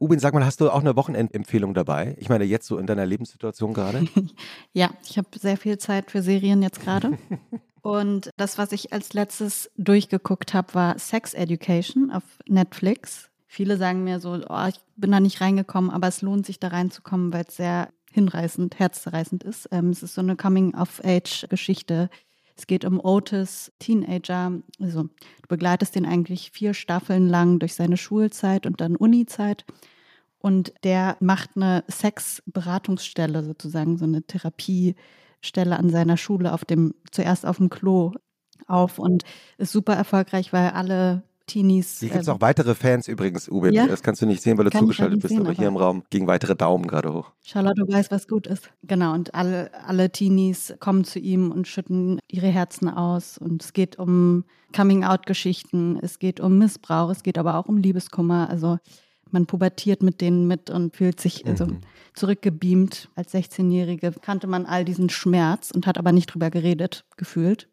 Ubin, 0.00 0.18
sag 0.18 0.34
mal, 0.34 0.44
hast 0.44 0.60
du 0.60 0.70
auch 0.70 0.80
eine 0.80 0.96
Wochenendempfehlung 0.96 1.74
dabei? 1.74 2.16
Ich 2.18 2.28
meine, 2.28 2.44
jetzt 2.44 2.66
so 2.66 2.78
in 2.78 2.86
deiner 2.86 3.06
Lebenssituation 3.06 3.74
gerade? 3.74 4.06
ja, 4.72 4.90
ich 5.04 5.18
habe 5.18 5.28
sehr 5.38 5.56
viel 5.56 5.78
Zeit 5.78 6.10
für 6.10 6.22
Serien 6.22 6.62
jetzt 6.62 6.80
gerade. 6.80 7.18
Und 7.82 8.30
das, 8.36 8.58
was 8.58 8.72
ich 8.72 8.92
als 8.92 9.12
letztes 9.12 9.70
durchgeguckt 9.76 10.54
habe, 10.54 10.74
war 10.74 10.98
Sex 10.98 11.34
Education 11.34 12.10
auf 12.10 12.22
Netflix. 12.46 13.30
Viele 13.46 13.76
sagen 13.76 14.04
mir 14.04 14.20
so, 14.20 14.38
oh, 14.48 14.66
ich 14.68 14.76
bin 14.96 15.10
da 15.10 15.20
nicht 15.20 15.40
reingekommen, 15.40 15.90
aber 15.90 16.08
es 16.08 16.20
lohnt 16.22 16.44
sich 16.44 16.60
da 16.60 16.68
reinzukommen, 16.68 17.32
weil 17.32 17.44
es 17.48 17.56
sehr 17.56 17.88
hinreißend, 18.12 18.78
herzzerreißend 18.78 19.44
ist. 19.44 19.68
Ähm, 19.70 19.90
es 19.90 20.02
ist 20.02 20.14
so 20.14 20.20
eine 20.20 20.36
Coming-of-Age-Geschichte. 20.36 22.10
Es 22.58 22.66
geht 22.66 22.84
um 22.84 22.98
Otis, 22.98 23.72
Teenager. 23.78 24.52
Also 24.80 25.04
du 25.04 25.48
begleitest 25.48 25.94
den 25.94 26.04
eigentlich 26.04 26.50
vier 26.50 26.74
Staffeln 26.74 27.28
lang 27.28 27.60
durch 27.60 27.74
seine 27.74 27.96
Schulzeit 27.96 28.66
und 28.66 28.80
dann 28.80 28.96
Unizeit. 28.96 29.64
Und 30.40 30.72
der 30.82 31.16
macht 31.20 31.50
eine 31.56 31.84
Sexberatungsstelle 31.88 33.44
sozusagen, 33.44 33.96
so 33.96 34.04
eine 34.04 34.22
Therapiestelle 34.22 35.76
an 35.76 35.90
seiner 35.90 36.16
Schule 36.16 36.52
auf 36.52 36.64
dem, 36.64 36.94
zuerst 37.12 37.46
auf 37.46 37.58
dem 37.58 37.70
Klo 37.70 38.14
auf 38.66 38.98
und 38.98 39.24
ist 39.56 39.72
super 39.72 39.94
erfolgreich, 39.94 40.52
weil 40.52 40.70
alle 40.70 41.22
Teenies. 41.48 41.98
Hier 41.98 42.10
gibt 42.10 42.22
es 42.22 42.28
ähm, 42.28 42.34
auch 42.34 42.40
weitere 42.40 42.76
Fans 42.76 43.08
übrigens, 43.08 43.48
Uwe. 43.48 43.72
Ja? 43.72 43.88
Das 43.88 44.02
kannst 44.02 44.22
du 44.22 44.26
nicht 44.26 44.40
sehen, 44.40 44.56
weil 44.56 44.66
du 44.66 44.70
Kann 44.70 44.82
zugeschaltet 44.82 45.20
bist, 45.20 45.34
sehen, 45.34 45.44
aber 45.44 45.52
hier 45.52 45.66
im 45.66 45.76
Raum 45.76 46.04
gingen 46.10 46.28
weitere 46.28 46.54
Daumen 46.54 46.86
gerade 46.86 47.12
hoch. 47.12 47.32
Charlotte 47.42 47.82
weiß, 47.88 48.12
was 48.12 48.28
gut 48.28 48.46
ist. 48.46 48.70
Genau, 48.84 49.14
und 49.14 49.34
alle, 49.34 49.72
alle 49.84 50.10
Teenies 50.10 50.74
kommen 50.78 51.02
zu 51.02 51.18
ihm 51.18 51.50
und 51.50 51.66
schütten 51.66 52.20
ihre 52.28 52.46
Herzen 52.46 52.88
aus. 52.88 53.38
Und 53.38 53.64
es 53.64 53.72
geht 53.72 53.98
um 53.98 54.44
Coming-out-Geschichten, 54.76 55.98
es 56.00 56.20
geht 56.20 56.38
um 56.38 56.58
Missbrauch, 56.58 57.10
es 57.10 57.24
geht 57.24 57.38
aber 57.38 57.56
auch 57.56 57.66
um 57.66 57.78
Liebeskummer. 57.78 58.48
Also 58.48 58.78
man 59.30 59.46
pubertiert 59.46 60.02
mit 60.02 60.20
denen 60.20 60.46
mit 60.46 60.70
und 60.70 60.96
fühlt 60.96 61.20
sich 61.20 61.46
also 61.46 61.66
mhm. 61.66 61.80
zurückgebeamt. 62.14 63.10
Als 63.14 63.34
16-Jährige 63.34 64.12
kannte 64.22 64.46
man 64.46 64.66
all 64.66 64.84
diesen 64.84 65.10
Schmerz 65.10 65.70
und 65.70 65.86
hat 65.86 65.98
aber 65.98 66.12
nicht 66.12 66.26
drüber 66.32 66.50
geredet, 66.50 67.04
gefühlt. 67.16 67.68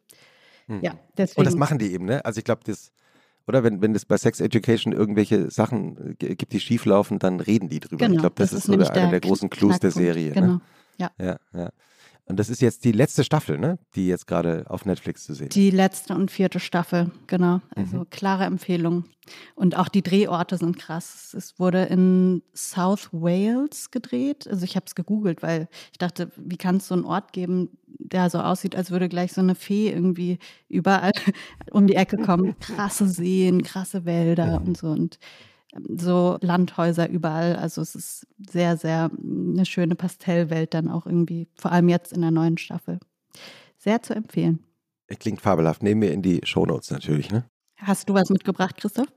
Mhm. 0.67 0.79
Ja, 0.81 0.99
deswegen. 1.17 1.39
Und 1.39 1.45
das 1.45 1.55
machen 1.55 1.77
die 1.77 1.93
eben, 1.93 2.05
ne? 2.05 2.23
Also 2.25 2.39
ich 2.39 2.43
glaube, 2.43 2.61
das 2.65 2.91
oder 3.47 3.63
wenn, 3.63 3.81
wenn 3.81 3.93
es 3.93 4.05
bei 4.05 4.17
Sex 4.17 4.39
Education 4.39 4.93
irgendwelche 4.93 5.51
Sachen 5.51 6.15
äh, 6.19 6.35
gibt, 6.35 6.53
die 6.53 6.59
schieflaufen, 6.59 7.19
dann 7.19 7.39
reden 7.39 7.69
die 7.69 7.79
drüber. 7.79 8.05
Genau, 8.05 8.15
ich 8.15 8.19
glaube, 8.19 8.35
das, 8.37 8.51
das, 8.51 8.59
ist 8.59 8.65
so 8.65 8.75
der, 8.75 8.91
einer 8.91 9.11
der 9.11 9.21
großen 9.21 9.49
Clues 9.49 9.79
der 9.79 9.91
Serie. 9.91 10.29
Ne? 10.29 10.33
Genau. 10.33 10.47
Ne? 10.47 10.61
Ja. 10.97 11.11
ja, 11.19 11.37
ja. 11.53 11.69
Und 12.27 12.39
das 12.39 12.49
ist 12.49 12.59
jetzt 12.59 12.83
die 12.85 12.91
letzte 12.91 13.23
Staffel, 13.23 13.59
ne? 13.59 13.77
Die 13.93 14.07
jetzt 14.07 14.25
gerade 14.25 14.65
auf 14.67 14.85
Netflix 14.85 15.25
zu 15.25 15.35
sehen. 15.35 15.49
Die 15.49 15.69
letzte 15.69 16.15
und 16.15 16.31
vierte 16.31 16.59
Staffel, 16.59 17.11
genau. 17.27 17.61
Also 17.75 17.99
mhm. 17.99 18.09
klare 18.09 18.45
Empfehlung. 18.45 19.05
Und 19.53 19.77
auch 19.77 19.89
die 19.89 20.01
Drehorte 20.01 20.57
sind 20.57 20.77
krass. 20.77 21.35
Es 21.37 21.59
wurde 21.59 21.83
in 21.83 22.41
South 22.55 23.09
Wales 23.11 23.91
gedreht. 23.91 24.47
Also 24.47 24.63
ich 24.65 24.75
habe 24.75 24.87
es 24.87 24.95
gegoogelt, 24.95 25.43
weil 25.43 25.67
ich 25.91 25.99
dachte, 25.99 26.31
wie 26.35 26.57
kann 26.57 26.77
es 26.77 26.87
so 26.87 26.95
einen 26.95 27.05
Ort 27.05 27.31
geben, 27.31 27.69
der 27.85 28.31
so 28.31 28.39
aussieht, 28.39 28.75
als 28.75 28.89
würde 28.89 29.07
gleich 29.07 29.31
so 29.31 29.41
eine 29.41 29.55
Fee 29.55 29.91
irgendwie 29.91 30.39
überall 30.67 31.11
um 31.71 31.85
die 31.85 31.95
Ecke 31.95 32.17
kommen. 32.17 32.57
Krasse 32.59 33.07
Seen, 33.07 33.61
krasse 33.61 34.05
Wälder 34.05 34.59
mhm. 34.59 34.67
und 34.67 34.77
so. 34.77 34.87
Und 34.87 35.19
so 35.97 36.37
Landhäuser 36.41 37.09
überall. 37.09 37.55
Also 37.55 37.81
es 37.81 37.95
ist 37.95 38.27
sehr, 38.49 38.77
sehr 38.77 39.11
eine 39.21 39.65
schöne 39.65 39.95
Pastellwelt 39.95 40.73
dann 40.73 40.89
auch 40.89 41.05
irgendwie, 41.05 41.47
vor 41.55 41.71
allem 41.71 41.89
jetzt 41.89 42.13
in 42.13 42.21
der 42.21 42.31
neuen 42.31 42.57
Staffel. 42.57 42.99
Sehr 43.77 44.01
zu 44.01 44.15
empfehlen. 44.15 44.63
Klingt 45.19 45.41
fabelhaft. 45.41 45.83
Nehmen 45.83 46.01
wir 46.01 46.11
in 46.11 46.21
die 46.21 46.41
Shownotes 46.43 46.91
natürlich, 46.91 47.31
ne? 47.31 47.45
Hast 47.77 48.09
du 48.09 48.13
was 48.13 48.29
mitgebracht, 48.29 48.77
Christoph? 48.77 49.07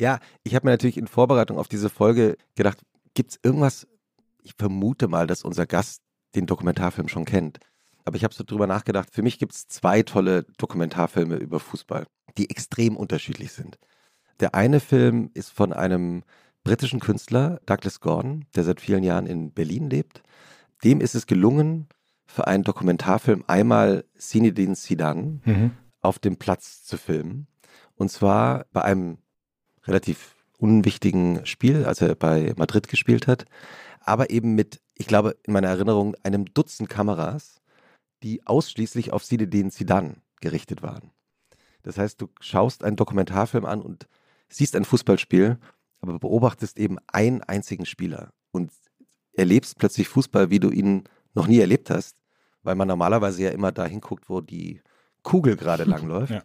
Ja, 0.00 0.20
ich 0.44 0.54
habe 0.54 0.66
mir 0.66 0.72
natürlich 0.72 0.98
in 0.98 1.06
Vorbereitung 1.06 1.58
auf 1.58 1.68
diese 1.68 1.88
Folge 1.88 2.36
gedacht, 2.54 2.78
gibt 3.14 3.32
es 3.32 3.40
irgendwas, 3.42 3.86
ich 4.42 4.52
vermute 4.56 5.08
mal, 5.08 5.26
dass 5.26 5.42
unser 5.42 5.66
Gast 5.66 6.02
den 6.34 6.46
Dokumentarfilm 6.46 7.08
schon 7.08 7.24
kennt. 7.24 7.58
Aber 8.04 8.16
ich 8.16 8.22
habe 8.22 8.34
so 8.34 8.44
drüber 8.44 8.66
nachgedacht, 8.66 9.08
für 9.10 9.22
mich 9.22 9.38
gibt 9.38 9.52
es 9.52 9.66
zwei 9.66 10.02
tolle 10.02 10.44
Dokumentarfilme 10.58 11.36
über 11.36 11.58
Fußball, 11.58 12.06
die 12.36 12.50
extrem 12.50 12.96
unterschiedlich 12.96 13.52
sind. 13.52 13.78
Der 14.40 14.54
eine 14.54 14.80
Film 14.80 15.30
ist 15.34 15.50
von 15.50 15.72
einem 15.72 16.22
britischen 16.62 17.00
Künstler, 17.00 17.60
Douglas 17.66 18.00
Gordon, 18.00 18.44
der 18.54 18.64
seit 18.64 18.80
vielen 18.80 19.04
Jahren 19.04 19.26
in 19.26 19.52
Berlin 19.52 19.88
lebt. 19.88 20.22
Dem 20.84 21.00
ist 21.00 21.14
es 21.14 21.26
gelungen, 21.26 21.88
für 22.26 22.46
einen 22.46 22.64
Dokumentarfilm 22.64 23.44
einmal 23.46 24.04
Zinedine 24.16 24.74
Zidane 24.74 25.40
mhm. 25.44 25.70
auf 26.00 26.18
dem 26.18 26.36
Platz 26.36 26.84
zu 26.84 26.98
filmen. 26.98 27.46
Und 27.94 28.10
zwar 28.10 28.66
bei 28.72 28.82
einem 28.82 29.18
relativ 29.84 30.36
unwichtigen 30.58 31.46
Spiel, 31.46 31.84
als 31.84 32.02
er 32.02 32.14
bei 32.14 32.52
Madrid 32.56 32.88
gespielt 32.88 33.26
hat, 33.26 33.44
aber 34.00 34.30
eben 34.30 34.54
mit, 34.54 34.80
ich 34.94 35.06
glaube, 35.06 35.36
in 35.44 35.52
meiner 35.52 35.68
Erinnerung, 35.68 36.14
einem 36.22 36.46
Dutzend 36.46 36.88
Kameras, 36.88 37.60
die 38.22 38.46
ausschließlich 38.46 39.12
auf 39.12 39.24
Zinedine 39.24 39.70
Zidane 39.70 40.16
gerichtet 40.40 40.82
waren. 40.82 41.10
Das 41.82 41.98
heißt, 41.98 42.20
du 42.20 42.28
schaust 42.40 42.82
einen 42.82 42.96
Dokumentarfilm 42.96 43.64
an 43.64 43.80
und 43.80 44.08
siehst 44.48 44.76
ein 44.76 44.84
Fußballspiel, 44.84 45.58
aber 46.00 46.18
beobachtest 46.18 46.78
eben 46.78 46.98
einen 47.06 47.42
einzigen 47.42 47.86
Spieler 47.86 48.32
und 48.50 48.72
erlebst 49.32 49.78
plötzlich 49.78 50.08
Fußball, 50.08 50.50
wie 50.50 50.60
du 50.60 50.70
ihn 50.70 51.04
noch 51.34 51.46
nie 51.46 51.58
erlebt 51.58 51.90
hast, 51.90 52.16
weil 52.62 52.74
man 52.74 52.88
normalerweise 52.88 53.42
ja 53.42 53.50
immer 53.50 53.72
da 53.72 53.86
hinguckt, 53.86 54.28
wo 54.28 54.40
die 54.40 54.80
Kugel 55.22 55.56
gerade 55.56 55.84
langläuft. 55.84 56.32
Ja. 56.32 56.42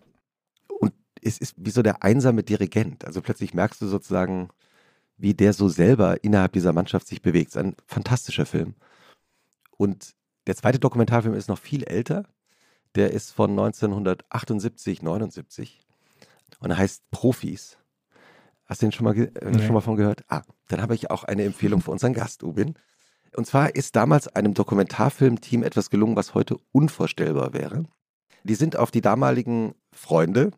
Und 0.80 0.94
es 1.22 1.38
ist 1.38 1.56
wie 1.58 1.72
so 1.72 1.82
der 1.82 2.04
einsame 2.04 2.44
Dirigent. 2.44 3.06
Also 3.06 3.22
plötzlich 3.22 3.54
merkst 3.54 3.82
du 3.82 3.88
sozusagen, 3.88 4.50
wie 5.18 5.34
der 5.34 5.54
so 5.54 5.70
selber 5.70 6.24
innerhalb 6.24 6.54
dieser 6.54 6.74
Mannschaft 6.74 7.08
sich 7.08 7.22
bewegt. 7.22 7.50
Es 7.50 7.56
ist 7.56 7.62
ein 7.62 7.76
fantastischer 7.86 8.46
Film. 8.46 8.76
Und 9.78 10.16
der 10.48 10.56
zweite 10.56 10.80
Dokumentarfilm 10.80 11.36
ist 11.36 11.48
noch 11.48 11.60
viel 11.60 11.84
älter. 11.84 12.26
Der 12.96 13.12
ist 13.12 13.32
von 13.32 13.52
1978, 13.52 15.02
79 15.02 15.86
und 16.60 16.72
er 16.72 16.78
heißt 16.78 17.10
Profis. 17.12 17.78
Hast 18.72 18.82
du 18.82 18.86
den 18.86 18.94
schon 18.94 19.04
mal, 19.04 19.18
äh, 19.18 19.30
nee. 19.52 19.66
schon 19.66 19.74
mal 19.74 19.82
von 19.82 19.98
gehört? 19.98 20.24
Ah, 20.30 20.44
dann 20.70 20.82
habe 20.82 20.96
ich 20.96 21.12
auch 21.12 21.26
eine 21.26 21.44
Empfehlung 21.44 21.82
für 21.82 21.92
unseren 21.92 22.14
Gast, 22.14 22.42
Ubin. 22.42 22.76
Und 23.36 23.46
zwar 23.46 23.76
ist 23.76 23.98
damals 23.98 24.30
einem 24.30 24.54
Dokumentarfilmteam 24.54 25.64
etwas 25.64 25.90
gelungen, 25.90 26.16
was 26.16 26.36
heute 26.36 26.56
unvorstellbar 26.72 27.52
wäre. 27.52 27.84
Die 28.46 28.56
sind 28.56 28.78
auf 28.78 28.90
die 28.90 29.02
damaligen 29.02 29.76
Freunde 29.92 30.52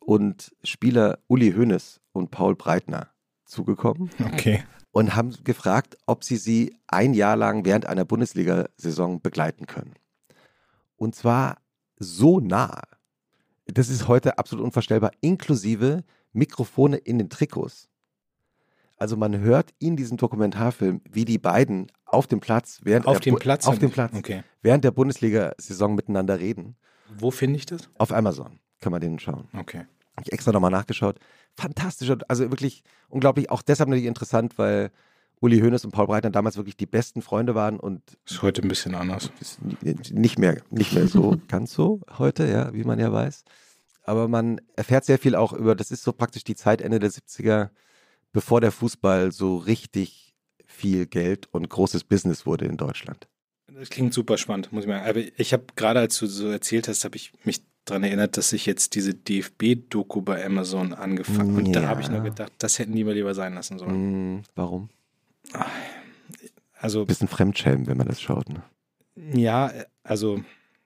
und 0.00 0.52
Spieler 0.64 1.20
Uli 1.28 1.52
Hoeneß 1.52 2.00
und 2.10 2.32
Paul 2.32 2.56
Breitner 2.56 3.10
zugekommen. 3.44 4.10
Okay. 4.32 4.64
Und 4.90 5.14
haben 5.14 5.32
gefragt, 5.44 5.96
ob 6.06 6.24
sie 6.24 6.38
sie 6.38 6.76
ein 6.88 7.14
Jahr 7.14 7.36
lang 7.36 7.64
während 7.64 7.86
einer 7.86 8.04
Bundesliga-Saison 8.04 9.22
begleiten 9.22 9.66
können. 9.66 9.94
Und 10.96 11.14
zwar 11.14 11.58
so 11.96 12.40
nah. 12.40 12.82
Das 13.66 13.88
ist 13.88 14.08
heute 14.08 14.36
absolut 14.38 14.64
unvorstellbar, 14.64 15.12
inklusive 15.20 16.02
Mikrofone 16.32 16.96
in 16.96 17.18
den 17.18 17.30
Trikots. 17.30 17.88
Also 18.96 19.16
man 19.16 19.38
hört 19.40 19.74
in 19.78 19.96
diesem 19.96 20.16
Dokumentarfilm, 20.16 21.00
wie 21.10 21.24
die 21.24 21.38
beiden 21.38 21.90
auf 22.04 22.26
dem 22.26 22.40
Platz 22.40 22.80
während 22.84 23.06
auf 23.06 23.20
dem 23.20 23.34
Platz 23.34 23.66
auf 23.66 23.78
dem 23.78 23.90
Platz 23.90 24.12
okay. 24.16 24.44
während 24.60 24.84
der 24.84 24.92
Bundesliga-Saison 24.92 25.94
miteinander 25.94 26.38
reden. 26.38 26.76
Wo 27.18 27.30
finde 27.30 27.56
ich 27.56 27.66
das? 27.66 27.90
Auf 27.98 28.12
Amazon 28.12 28.60
kann 28.80 28.92
man 28.92 29.00
den 29.00 29.18
schauen. 29.18 29.48
Okay. 29.58 29.86
Habe 30.16 30.24
ich 30.26 30.32
extra 30.32 30.52
nochmal 30.52 30.70
nachgeschaut. 30.70 31.18
Fantastisch, 31.56 32.12
also 32.28 32.50
wirklich 32.50 32.84
unglaublich. 33.08 33.50
Auch 33.50 33.62
deshalb 33.62 33.88
natürlich 33.88 34.06
interessant, 34.06 34.56
weil 34.58 34.90
Uli 35.40 35.58
Hoeneß 35.60 35.84
und 35.84 35.90
Paul 35.90 36.06
Breitner 36.06 36.30
damals 36.30 36.56
wirklich 36.56 36.76
die 36.76 36.86
besten 36.86 37.22
Freunde 37.22 37.54
waren 37.54 37.80
und 37.80 38.02
ist 38.24 38.42
heute 38.42 38.62
ein 38.62 38.68
bisschen 38.68 38.94
anders. 38.94 39.32
nicht 40.12 40.38
mehr, 40.38 40.62
nicht 40.70 40.92
mehr 40.94 41.08
so 41.08 41.40
ganz 41.48 41.72
so 41.72 42.00
heute, 42.18 42.46
ja, 42.46 42.72
wie 42.72 42.84
man 42.84 43.00
ja 43.00 43.12
weiß 43.12 43.44
aber 44.02 44.28
man 44.28 44.60
erfährt 44.76 45.04
sehr 45.04 45.18
viel 45.18 45.34
auch 45.34 45.52
über, 45.52 45.74
das 45.74 45.90
ist 45.90 46.02
so 46.02 46.12
praktisch 46.12 46.44
die 46.44 46.54
Zeit 46.54 46.80
Ende 46.80 46.98
der 46.98 47.10
70er, 47.10 47.70
bevor 48.32 48.60
der 48.60 48.72
Fußball 48.72 49.32
so 49.32 49.56
richtig 49.56 50.34
viel 50.66 51.06
Geld 51.06 51.48
und 51.52 51.68
großes 51.68 52.04
Business 52.04 52.46
wurde 52.46 52.64
in 52.64 52.76
Deutschland. 52.76 53.28
Das 53.68 53.90
klingt 53.90 54.12
super 54.12 54.38
spannend, 54.38 54.72
muss 54.72 54.84
ich 54.84 54.90
sagen. 54.90 55.06
Aber 55.06 55.20
ich 55.36 55.52
habe 55.52 55.64
gerade, 55.76 56.00
als 56.00 56.18
du 56.18 56.26
so 56.26 56.48
erzählt 56.48 56.88
hast, 56.88 57.04
habe 57.04 57.16
ich 57.16 57.32
mich 57.44 57.62
daran 57.84 58.04
erinnert, 58.04 58.36
dass 58.36 58.52
ich 58.52 58.66
jetzt 58.66 58.94
diese 58.94 59.14
DFB-Doku 59.14 60.22
bei 60.22 60.44
Amazon 60.44 60.92
angefangen 60.92 61.52
habe. 61.52 61.58
Und 61.58 61.74
ja. 61.74 61.80
da 61.80 61.88
habe 61.88 62.00
ich 62.00 62.10
nur 62.10 62.22
gedacht, 62.22 62.52
das 62.58 62.78
hätten 62.78 62.94
die 62.94 63.04
mal 63.04 63.14
lieber 63.14 63.34
sein 63.34 63.54
lassen 63.54 63.78
sollen. 63.78 64.36
Mm, 64.36 64.42
warum? 64.54 64.88
Also. 66.78 67.04
Bisschen 67.04 67.28
Fremdschämen, 67.28 67.86
wenn 67.86 67.96
man 67.96 68.08
das 68.08 68.20
schaut, 68.20 68.48
ne? 68.48 68.62
Ja, 69.34 69.72
also 70.02 70.42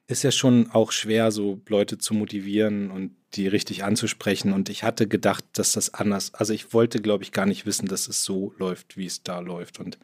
ist 0.09 0.23
ja 0.23 0.31
schon 0.31 0.71
auch 0.71 0.93
schwer, 0.93 1.31
so 1.33 1.61
Leute 1.69 1.99
zu 1.99 2.15
motivieren 2.15 2.91
und 2.91 3.17
die 3.35 3.49
richtig 3.49 3.85
anzusprechen. 3.85 4.53
Und 4.53 4.69
ich 4.69 4.85
hatte 4.85 5.09
gedacht, 5.09 5.45
dass 5.55 5.73
das 5.73 5.95
anders, 5.95 6.33
also 6.35 6.53
ich 6.53 6.73
wollte, 6.73 7.01
glaube 7.01 7.25
ich, 7.25 7.33
gar 7.33 7.47
nicht 7.47 7.67
wissen, 7.67 7.89
dass 7.89 8.09
es 8.09 8.25
so 8.25 8.55
läuft, 8.59 8.97
wie 8.97 9.07
es 9.07 9.23
da 9.23 9.41
läuft. 9.41 9.81
Und 9.81 9.99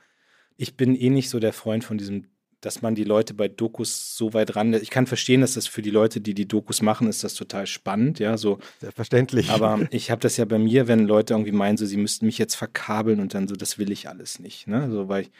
ich 0.56 0.76
bin 0.76 0.96
eh 0.96 1.10
nicht 1.10 1.30
so 1.30 1.38
der 1.38 1.52
Freund 1.52 1.84
von 1.84 1.98
diesem, 1.98 2.26
dass 2.60 2.82
man 2.82 2.94
die 2.94 3.04
Leute 3.04 3.34
bei 3.34 3.48
Dokus 3.48 4.16
so 4.16 4.34
weit 4.34 4.56
ran. 4.56 4.74
Ich 4.74 4.90
kann 4.90 5.06
verstehen, 5.06 5.40
dass 5.40 5.54
das 5.54 5.66
für 5.66 5.82
die 5.82 5.90
Leute, 5.90 6.20
die 6.20 6.34
die 6.34 6.46
Dokus 6.46 6.82
machen, 6.82 7.08
ist 7.08 7.24
das 7.24 7.34
total 7.34 7.66
spannend, 7.66 8.18
ja, 8.18 8.36
so. 8.36 8.58
Selbstverständlich. 8.80 9.50
Aber 9.50 9.86
ich 9.90 10.10
habe 10.10 10.20
das 10.20 10.36
ja 10.36 10.44
bei 10.44 10.58
mir, 10.58 10.88
wenn 10.88 11.06
Leute 11.06 11.34
irgendwie 11.34 11.52
meinen, 11.52 11.76
so, 11.76 11.86
sie 11.86 11.96
müssten 11.96 12.26
mich 12.26 12.38
jetzt 12.38 12.54
verkabeln 12.56 13.20
und 13.20 13.34
dann 13.34 13.48
so, 13.48 13.54
das 13.54 13.78
will 13.78 13.90
ich 13.90 14.08
alles 14.08 14.38
nicht, 14.38 14.66
ne, 14.66 14.90
so, 14.90 15.08
weil 15.08 15.22
ich, 15.22 15.30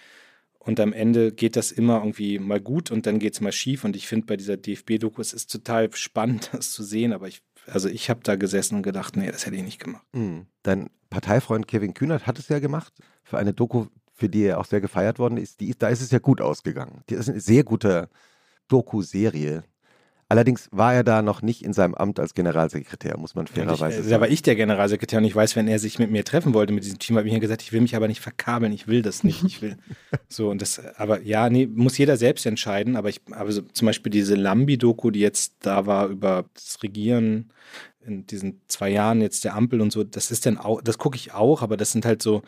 und 0.65 0.79
am 0.79 0.93
Ende 0.93 1.33
geht 1.33 1.57
das 1.57 1.73
immer 1.73 1.99
irgendwie 1.99 2.39
mal 2.39 2.61
gut 2.61 2.93
und 2.93 3.07
dann 3.07 3.19
geht 3.19 3.35
es 3.35 3.41
mal 3.41 3.51
schief. 3.51 3.85
Und 3.85 3.97
ich 3.97 4.07
finde 4.07 4.27
bei 4.27 4.37
dieser 4.37 4.57
DFB-Doku, 4.57 5.21
es 5.21 5.33
ist 5.33 5.51
total 5.51 5.93
spannend, 5.95 6.51
das 6.53 6.71
zu 6.71 6.85
sehen, 6.85 7.13
aber 7.13 7.27
ich, 7.27 7.43
also 7.67 7.89
ich 7.89 8.09
habe 8.11 8.21
da 8.23 8.37
gesessen 8.37 8.77
und 8.77 8.83
gedacht, 8.83 9.17
nee, 9.17 9.31
das 9.31 9.45
hätte 9.45 9.57
ich 9.57 9.65
nicht 9.65 9.83
gemacht. 9.83 10.07
Mhm. 10.13 10.47
Dein 10.63 10.89
Parteifreund 11.11 11.67
Kevin 11.67 11.95
Kühnert 11.95 12.27
hat 12.27 12.39
es 12.39 12.49
ja 12.49 12.61
gemacht 12.61 12.93
für 13.25 13.39
eine 13.39 13.53
Doku, 13.53 13.87
für 14.13 14.29
die 14.29 14.45
er 14.45 14.61
auch 14.61 14.65
sehr 14.65 14.81
gefeiert 14.81 15.19
worden 15.19 15.37
ist. 15.37 15.61
Die, 15.61 15.75
da 15.77 15.89
ist 15.89 16.01
es 16.01 16.13
ja 16.13 16.21
gut 16.21 16.41
ausgegangen. 16.41 17.03
Das 17.07 17.19
ist 17.19 17.29
eine 17.31 17.41
sehr 17.41 17.65
gute 17.65 18.09
Doku-Serie. 18.69 19.65
Allerdings 20.33 20.71
war 20.73 20.95
er 20.95 21.05
da 21.05 21.21
noch 21.21 21.43
nicht 21.43 21.63
in 21.63 21.75
seinem 21.75 21.95
Amt 21.95 22.19
als 22.19 22.33
Generalsekretär, 22.33 23.19
muss 23.19 23.35
man 23.35 23.47
fairerweise 23.47 23.99
sagen. 23.99 24.09
Da 24.09 24.19
war 24.23 24.31
ich 24.31 24.41
der 24.41 24.57
Generalsekretär 24.57 25.19
und 25.19 25.27
ich 25.27 25.37
weiß, 25.37 25.57
wenn 25.57 25.69
er 25.69 25.79
sich 25.79 25.99
mit 25.99 26.11
mir 26.11 26.25
treffen 26.25 26.55
wollte, 26.55 26.73
mit 26.73 26.85
diesem 26.85 26.99
Team, 26.99 27.19
habe 27.19 27.29
ich 27.29 27.35
mir 27.35 27.39
gesagt, 27.39 27.61
ich 27.61 27.71
will 27.75 27.83
mich 27.83 27.97
aber 27.97 28.09
nicht 28.09 28.23
verkabeln, 28.23 28.73
ich 28.73 28.89
will 28.89 29.03
das 29.03 29.25
nicht. 29.25 29.45
Ich 29.45 29.61
will 29.61 29.77
so 30.31 30.49
und 30.49 30.63
das, 30.63 30.81
aber 30.97 31.21
ja, 31.21 31.51
nee, 31.51 31.67
muss 31.67 31.99
jeder 31.99 32.17
selbst 32.17 32.47
entscheiden. 32.47 32.97
Aber 32.97 33.11
ich, 33.11 33.21
aber 33.31 33.53
so, 33.53 33.61
zum 33.61 33.85
Beispiel 33.85 34.09
diese 34.09 34.35
Lambi-Doku, 34.35 35.11
die 35.11 35.21
jetzt 35.21 35.57
da 35.61 35.85
war 35.85 36.07
über 36.07 36.47
das 36.55 36.83
Regieren 36.83 37.53
in 38.01 38.27
diesen 38.27 38.63
zwei 38.69 38.89
Jahren 38.89 39.21
jetzt 39.21 39.45
der 39.45 39.55
Ampel 39.55 39.83
und 39.83 39.93
so, 39.93 40.03
das 40.03 40.31
ist 40.31 40.47
dann 40.47 40.57
auch, 40.57 40.81
das 40.81 40.97
gucke 40.97 41.17
ich 41.17 41.35
auch, 41.35 41.61
aber 41.61 41.77
das 41.77 41.93
sind 41.93 42.07
halt 42.07 42.23
so, 42.23 42.41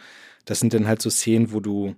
das 0.47 0.59
sind 0.59 0.73
dann 0.73 0.87
halt 0.87 1.03
so 1.03 1.11
Szenen, 1.11 1.53
wo 1.53 1.61
du 1.61 1.95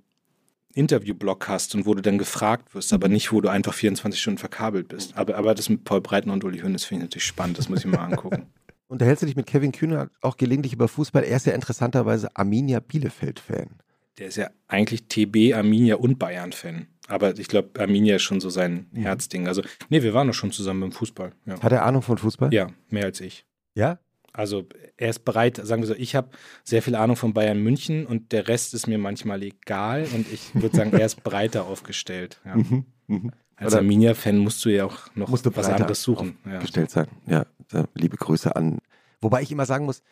Interviewblock 0.76 1.48
hast 1.48 1.74
und 1.74 1.86
wo 1.86 1.94
du 1.94 2.02
dann 2.02 2.18
gefragt 2.18 2.74
wirst, 2.74 2.92
aber 2.92 3.08
nicht, 3.08 3.32
wo 3.32 3.40
du 3.40 3.48
einfach 3.48 3.74
24 3.74 4.20
Stunden 4.20 4.38
verkabelt 4.38 4.88
bist. 4.88 5.16
Aber, 5.16 5.36
aber 5.36 5.54
das 5.54 5.68
mit 5.68 5.84
Paul 5.84 6.00
Breitner 6.00 6.32
und 6.32 6.44
Uli 6.44 6.60
Hoeneß 6.60 6.84
finde 6.84 7.04
ich 7.04 7.08
natürlich 7.08 7.24
spannend, 7.24 7.58
das 7.58 7.68
muss 7.68 7.80
ich 7.80 7.86
mal 7.86 7.98
angucken. 8.10 8.46
Unterhältst 8.88 9.22
du 9.22 9.26
dich 9.26 9.36
mit 9.36 9.46
Kevin 9.46 9.72
Kühner 9.72 10.10
auch 10.20 10.36
gelegentlich 10.36 10.72
über 10.72 10.86
Fußball? 10.86 11.24
Er 11.24 11.36
ist 11.36 11.46
ja 11.46 11.54
interessanterweise 11.54 12.28
Arminia 12.36 12.80
Bielefeld-Fan. 12.80 13.70
Der 14.18 14.28
ist 14.28 14.36
ja 14.36 14.50
eigentlich 14.68 15.08
TB, 15.08 15.54
Arminia 15.54 15.96
und 15.96 16.18
Bayern-Fan. 16.18 16.86
Aber 17.08 17.36
ich 17.38 17.48
glaube, 17.48 17.80
Arminia 17.80 18.16
ist 18.16 18.22
schon 18.22 18.40
so 18.40 18.50
sein 18.50 18.86
mhm. 18.92 19.00
Herzding. 19.02 19.48
Also, 19.48 19.62
nee, 19.88 20.02
wir 20.02 20.14
waren 20.14 20.26
doch 20.26 20.34
schon 20.34 20.52
zusammen 20.52 20.80
beim 20.80 20.92
Fußball. 20.92 21.32
Ja. 21.46 21.60
Hat 21.60 21.72
er 21.72 21.84
Ahnung 21.84 22.02
von 22.02 22.18
Fußball? 22.18 22.52
Ja, 22.52 22.68
mehr 22.88 23.04
als 23.04 23.20
ich. 23.20 23.44
Ja? 23.74 23.98
Also 24.36 24.66
er 24.96 25.10
ist 25.10 25.24
bereit, 25.24 25.56
sagen 25.62 25.82
wir 25.82 25.86
so, 25.86 25.94
ich 25.94 26.14
habe 26.14 26.28
sehr 26.62 26.82
viel 26.82 26.94
Ahnung 26.94 27.16
von 27.16 27.32
Bayern 27.32 27.58
München 27.62 28.06
und 28.06 28.32
der 28.32 28.48
Rest 28.48 28.74
ist 28.74 28.86
mir 28.86 28.98
manchmal 28.98 29.42
egal 29.42 30.06
und 30.14 30.30
ich 30.32 30.54
würde 30.54 30.76
sagen, 30.76 30.92
er 30.92 31.06
ist 31.06 31.24
breiter 31.24 31.64
aufgestellt. 31.66 32.40
Ja. 32.44 32.56
Mhm, 32.56 32.84
mhm. 33.06 33.30
Als 33.56 33.74
Arminia-Fan 33.74 34.36
musst 34.36 34.62
du 34.64 34.68
ja 34.68 34.84
auch 34.84 34.98
noch 35.14 35.32
was 35.32 35.68
anderes 35.70 36.02
suchen. 36.02 36.36
Ja. 36.44 36.58
gestellt 36.58 36.90
sein. 36.90 37.06
Ja, 37.26 37.46
ja, 37.72 37.84
liebe 37.94 38.16
Grüße 38.18 38.54
an. 38.54 38.78
Wobei 39.22 39.40
ich 39.40 39.50
immer 39.50 39.64
sagen 39.64 39.86
muss, 39.86 40.02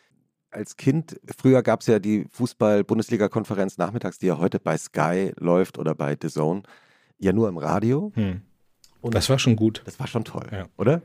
als 0.49 0.77
Kind, 0.77 1.19
früher 1.37 1.61
gab 1.61 1.81
es 1.81 1.87
ja 1.87 1.99
die 1.99 2.25
Fußball-Bundesliga-Konferenz 2.31 3.77
nachmittags, 3.77 4.17
die 4.17 4.27
ja 4.27 4.37
heute 4.39 4.59
bei 4.59 4.77
Sky 4.77 5.31
läuft 5.37 5.77
oder 5.77 5.93
bei 5.93 6.17
The 6.19 6.29
Zone, 6.29 6.63
ja 7.19 7.33
nur 7.33 7.49
im 7.49 7.57
Radio. 7.57 8.11
Hm. 8.15 8.41
Und 9.01 9.13
Das 9.13 9.29
war 9.29 9.37
schon 9.37 9.55
gut. 9.55 9.83
das 9.85 9.99
war 9.99 10.07
schon 10.07 10.23
toll, 10.23 10.47
Ja. 10.51 10.65
oder? 10.77 11.01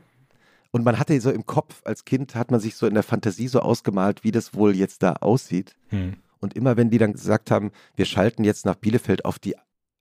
Und 0.71 0.85
man 0.85 0.97
hatte 0.97 1.19
so 1.19 1.31
im 1.31 1.45
Kopf, 1.45 1.81
als 1.83 2.05
Kind 2.05 2.33
hat 2.35 2.49
man 2.49 2.59
sich 2.59 2.75
so 2.75 2.87
in 2.87 2.93
der 2.93 3.03
Fantasie 3.03 3.47
so 3.47 3.59
ausgemalt, 3.59 4.23
wie 4.23 4.31
das 4.31 4.53
wohl 4.53 4.75
jetzt 4.75 5.03
da 5.03 5.13
aussieht. 5.13 5.75
Hm. 5.89 6.13
Und 6.39 6.55
immer 6.55 6.77
wenn 6.77 6.89
die 6.89 6.97
dann 6.97 7.13
gesagt 7.13 7.51
haben, 7.51 7.71
wir 7.95 8.05
schalten 8.05 8.43
jetzt 8.43 8.65
nach 8.65 8.75
Bielefeld 8.75 9.25
auf 9.25 9.37
die 9.37 9.55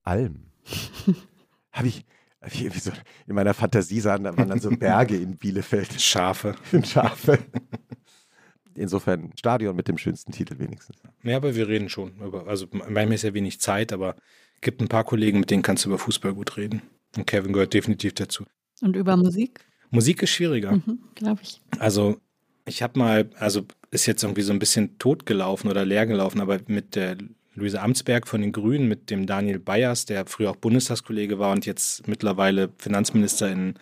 Alm, 0.04 0.46
habe 1.72 1.88
ich, 1.88 2.04
hab 2.40 2.52
ich 2.52 2.62
irgendwie 2.62 2.80
so 2.80 2.92
in 3.26 3.34
meiner 3.34 3.52
Fantasie 3.52 4.00
sahen, 4.00 4.24
da 4.24 4.36
waren 4.36 4.48
dann 4.48 4.60
so 4.60 4.70
Berge 4.70 5.16
in 5.16 5.36
Bielefeld. 5.36 5.92
Schafe. 6.00 6.54
Schafe. 6.84 7.38
Insofern 8.74 9.32
Stadion 9.36 9.74
mit 9.74 9.88
dem 9.88 9.98
schönsten 9.98 10.30
Titel 10.32 10.58
wenigstens. 10.58 10.96
Ja, 11.24 11.36
aber 11.36 11.56
wir 11.56 11.68
reden 11.68 11.88
schon. 11.88 12.16
Über, 12.20 12.46
also 12.46 12.66
manchmal 12.72 13.12
ist 13.12 13.22
ja 13.22 13.34
wenig 13.34 13.60
Zeit, 13.60 13.92
aber 13.92 14.14
gibt 14.60 14.80
ein 14.80 14.88
paar 14.88 15.04
Kollegen, 15.04 15.40
mit 15.40 15.50
denen 15.50 15.62
kannst 15.62 15.84
du 15.84 15.88
über 15.88 15.98
Fußball 15.98 16.32
gut 16.32 16.56
reden. 16.56 16.82
Und 17.16 17.26
Kevin 17.26 17.52
gehört 17.52 17.74
definitiv 17.74 18.14
dazu. 18.14 18.44
Und 18.80 18.96
über 18.96 19.16
Musik? 19.16 19.60
Musik 19.90 20.22
ist 20.22 20.30
schwieriger. 20.30 20.72
Mhm, 20.72 21.00
Glaube 21.14 21.40
ich. 21.42 21.60
Also 21.78 22.18
ich 22.66 22.82
habe 22.82 22.98
mal, 22.98 23.30
also 23.38 23.62
ist 23.90 24.06
jetzt 24.06 24.22
irgendwie 24.22 24.42
so 24.42 24.52
ein 24.52 24.58
bisschen 24.58 24.98
totgelaufen 24.98 25.68
oder 25.70 25.84
leer 25.84 26.06
gelaufen, 26.06 26.40
aber 26.40 26.58
mit 26.68 26.94
der 26.94 27.16
Luise 27.54 27.82
Amtsberg 27.82 28.28
von 28.28 28.40
den 28.40 28.52
Grünen, 28.52 28.88
mit 28.88 29.10
dem 29.10 29.26
Daniel 29.26 29.58
Bayers, 29.58 30.04
der 30.06 30.26
früher 30.26 30.50
auch 30.50 30.56
Bundestagskollege 30.56 31.38
war 31.38 31.52
und 31.52 31.66
jetzt 31.66 32.06
mittlerweile 32.06 32.70
Finanzminister 32.78 33.50
in 33.50 33.74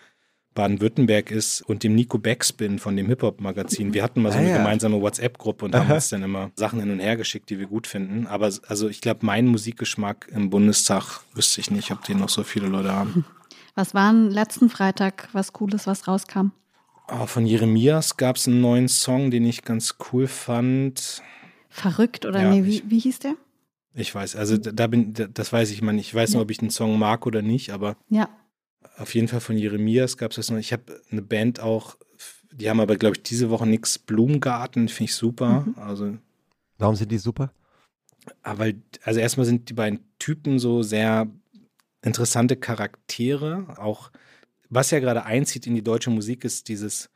Baden-Württemberg 0.54 1.30
ist 1.30 1.61
und 1.62 1.84
dem 1.84 1.94
Nico 1.94 2.18
Backspin 2.18 2.78
von 2.80 2.96
dem 2.96 3.06
Hip-Hop-Magazin. 3.06 3.94
Wir 3.94 4.02
hatten 4.02 4.22
mal 4.22 4.32
so 4.32 4.38
Ah, 4.38 4.40
eine 4.40 4.50
ja. 4.50 4.56
gemeinsame 4.56 5.00
WhatsApp-Gruppe 5.00 5.66
und 5.66 5.74
haben 5.74 5.86
Aha. 5.86 5.94
uns 5.96 6.09
dann 6.09 6.22
immer 6.24 6.50
Sachen 6.56 6.80
hin 6.80 6.90
und 6.90 6.98
her 6.98 7.16
geschickt, 7.16 7.50
die 7.50 7.59
wir 7.61 7.66
gut 7.66 7.86
finden. 7.86 8.26
Aber 8.26 8.46
also 8.66 8.88
ich 8.88 9.00
glaube, 9.00 9.24
meinen 9.24 9.48
Musikgeschmack 9.48 10.28
im 10.32 10.50
Bundestag 10.50 11.20
wüsste 11.34 11.61
ich 11.61 11.70
nicht, 11.70 11.92
ob 11.92 12.02
den 12.04 12.18
noch 12.18 12.30
so 12.30 12.42
viele 12.42 12.66
Leute 12.66 12.90
haben. 12.92 13.24
Was 13.79 13.95
war 13.95 14.11
denn 14.12 14.29
letzten 14.33 14.70
Freitag 14.70 15.29
was 15.33 15.53
Cooles, 15.53 15.87
was 15.87 16.09
rauskam? 16.09 16.49
Oh, 17.09 17.26
von 17.26 17.47
Jeremias 17.47 18.16
gab 18.16 18.35
es 18.35 18.49
einen 18.49 18.61
neuen 18.61 18.89
Song, 18.89 19.31
den 19.31 19.45
ich 19.45 19.62
ganz 19.62 19.95
cool 20.12 20.26
fand. 20.26 21.22
Verrückt 21.68 22.26
oder 22.26 22.43
Ja, 22.43 22.51
nee, 22.51 22.64
wie, 22.64 22.79
ich- 22.79 22.91
wie 22.91 22.99
hieß 22.99 23.20
der? 23.20 23.35
Ich 23.95 24.12
weiß, 24.12 24.35
also 24.35 24.57
da 24.59 24.89
bin, 24.89 25.12
da- 25.14 25.29
das 25.29 25.53
weiß 25.53 25.70
ich 25.70 25.81
mal 25.81 25.93
nicht. 25.93 26.09
Ich 26.09 26.14
weiß 26.16 26.31
nur, 26.31 26.41
Ja. 26.41 26.43
ob 26.43 26.51
ich 26.51 26.59
den 26.59 26.70
Song 26.70 26.99
mag 26.99 27.24
oder 27.24 27.41
nicht, 27.41 27.70
aber 27.70 27.97
Ja. 28.09 28.29
auf 28.97 29.14
jeden 29.14 29.29
Fall 29.29 29.39
von 29.41 29.57
Jeremias 29.57 30.16
gab 30.16 30.33
es 30.33 30.37
das 30.39 30.51
noch. 30.51 30.59
Ich 30.59 30.72
habe 30.72 31.01
eine 31.12 31.22
Band 31.22 31.61
auch, 31.61 31.97
die 32.51 32.68
haben 32.68 32.81
aber, 32.81 32.97
glaube 32.97 33.14
ich, 33.16 33.22
diese 33.22 33.49
Woche 33.49 33.68
nichts. 33.68 33.97
Blumengarten, 33.97 34.89
finde 34.89 35.11
ich 35.11 35.14
super. 35.14 35.61
Mhm. 35.66 35.74
Also, 35.79 36.18
Warum 36.79 36.97
sind 36.97 37.12
die 37.12 37.18
super? 37.18 37.53
aber, 38.43 38.72
also 39.05 39.20
erstmal 39.20 39.47
sind 39.47 39.68
die 39.70 39.74
beiden 39.74 40.01
Typen 40.18 40.59
so 40.59 40.83
sehr 40.83 41.29
interessante 42.03 42.57
Charaktere. 42.57 43.66
Auch, 43.78 44.11
was 44.68 44.90
ja 44.90 45.01
gerade 45.01 45.24
einzieht 45.24 45.66
in 45.66 45.74
die 45.74 45.82
deutsche 45.82 46.11
Musik, 46.11 46.44
ist 46.44 46.68
dieses, 46.68 47.11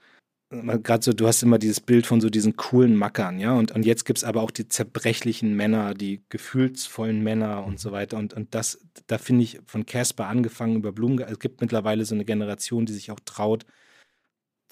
gerade 0.51 1.03
so, 1.03 1.13
du 1.13 1.27
hast 1.27 1.43
immer 1.43 1.59
dieses 1.59 1.81
Bild 1.81 2.07
von 2.07 2.21
so 2.21 2.29
diesen 2.29 2.57
coolen 2.57 2.97
Mackern, 2.97 3.39
ja, 3.39 3.55
und, 3.55 3.73
und 3.73 3.87
jetzt 3.87 4.05
gibt 4.05 4.19
es 4.19 4.25
aber 4.25 4.43
auch 4.43 4.51
die 4.51 4.69
zerbrechlichen 4.69 5.55
Männer, 5.57 5.95
die 5.95 6.23
gefühlsvollen 6.29 7.23
Männer 7.23 7.65
und 7.65 7.81
so 7.81 7.93
weiter. 7.93 8.19
Und, 8.19 8.35
und 8.35 8.55
das, 8.55 8.79
da 9.07 9.19
finde 9.19 9.45
ich 9.45 9.61
von 9.67 9.87
Casper 9.87 10.27
angefangen 10.29 10.77
über 10.77 10.93
Blumen, 10.93 11.19
es 11.21 11.39
gibt 11.39 11.61
mittlerweile 11.61 12.05
so 12.05 12.15
eine 12.15 12.25
Generation, 12.25 12.87
die 12.87 12.93
sich 12.93 13.11
auch 13.11 13.21
traut, 13.25 13.65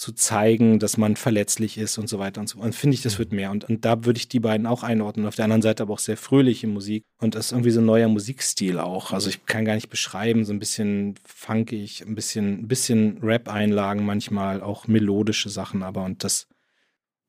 zu 0.00 0.12
zeigen, 0.12 0.78
dass 0.78 0.96
man 0.96 1.14
verletzlich 1.14 1.76
ist 1.76 1.98
und 1.98 2.08
so 2.08 2.18
weiter 2.18 2.40
und 2.40 2.48
so 2.48 2.56
fort. 2.56 2.64
Und 2.64 2.74
finde 2.74 2.94
ich, 2.94 3.02
das 3.02 3.18
wird 3.18 3.32
mehr. 3.32 3.50
Und, 3.50 3.64
und 3.68 3.84
da 3.84 4.02
würde 4.06 4.16
ich 4.16 4.28
die 4.28 4.40
beiden 4.40 4.66
auch 4.66 4.82
einordnen. 4.82 5.26
Auf 5.26 5.36
der 5.36 5.44
anderen 5.44 5.60
Seite 5.60 5.82
aber 5.82 5.92
auch 5.92 5.98
sehr 5.98 6.16
fröhliche 6.16 6.66
Musik. 6.66 7.04
Und 7.18 7.34
das 7.34 7.46
ist 7.46 7.52
irgendwie 7.52 7.70
so 7.70 7.80
ein 7.80 7.84
neuer 7.84 8.08
Musikstil 8.08 8.78
auch. 8.78 9.12
Also 9.12 9.28
ich 9.28 9.44
kann 9.44 9.66
gar 9.66 9.74
nicht 9.74 9.90
beschreiben, 9.90 10.46
so 10.46 10.54
ein 10.54 10.58
bisschen 10.58 11.16
funkig, 11.26 12.02
ein 12.06 12.14
bisschen, 12.14 12.60
ein 12.60 12.68
bisschen 12.68 13.18
Rap-Einlagen 13.18 14.02
manchmal, 14.06 14.62
auch 14.62 14.88
melodische 14.88 15.50
Sachen, 15.50 15.82
aber 15.82 16.04
und 16.04 16.24
das, 16.24 16.48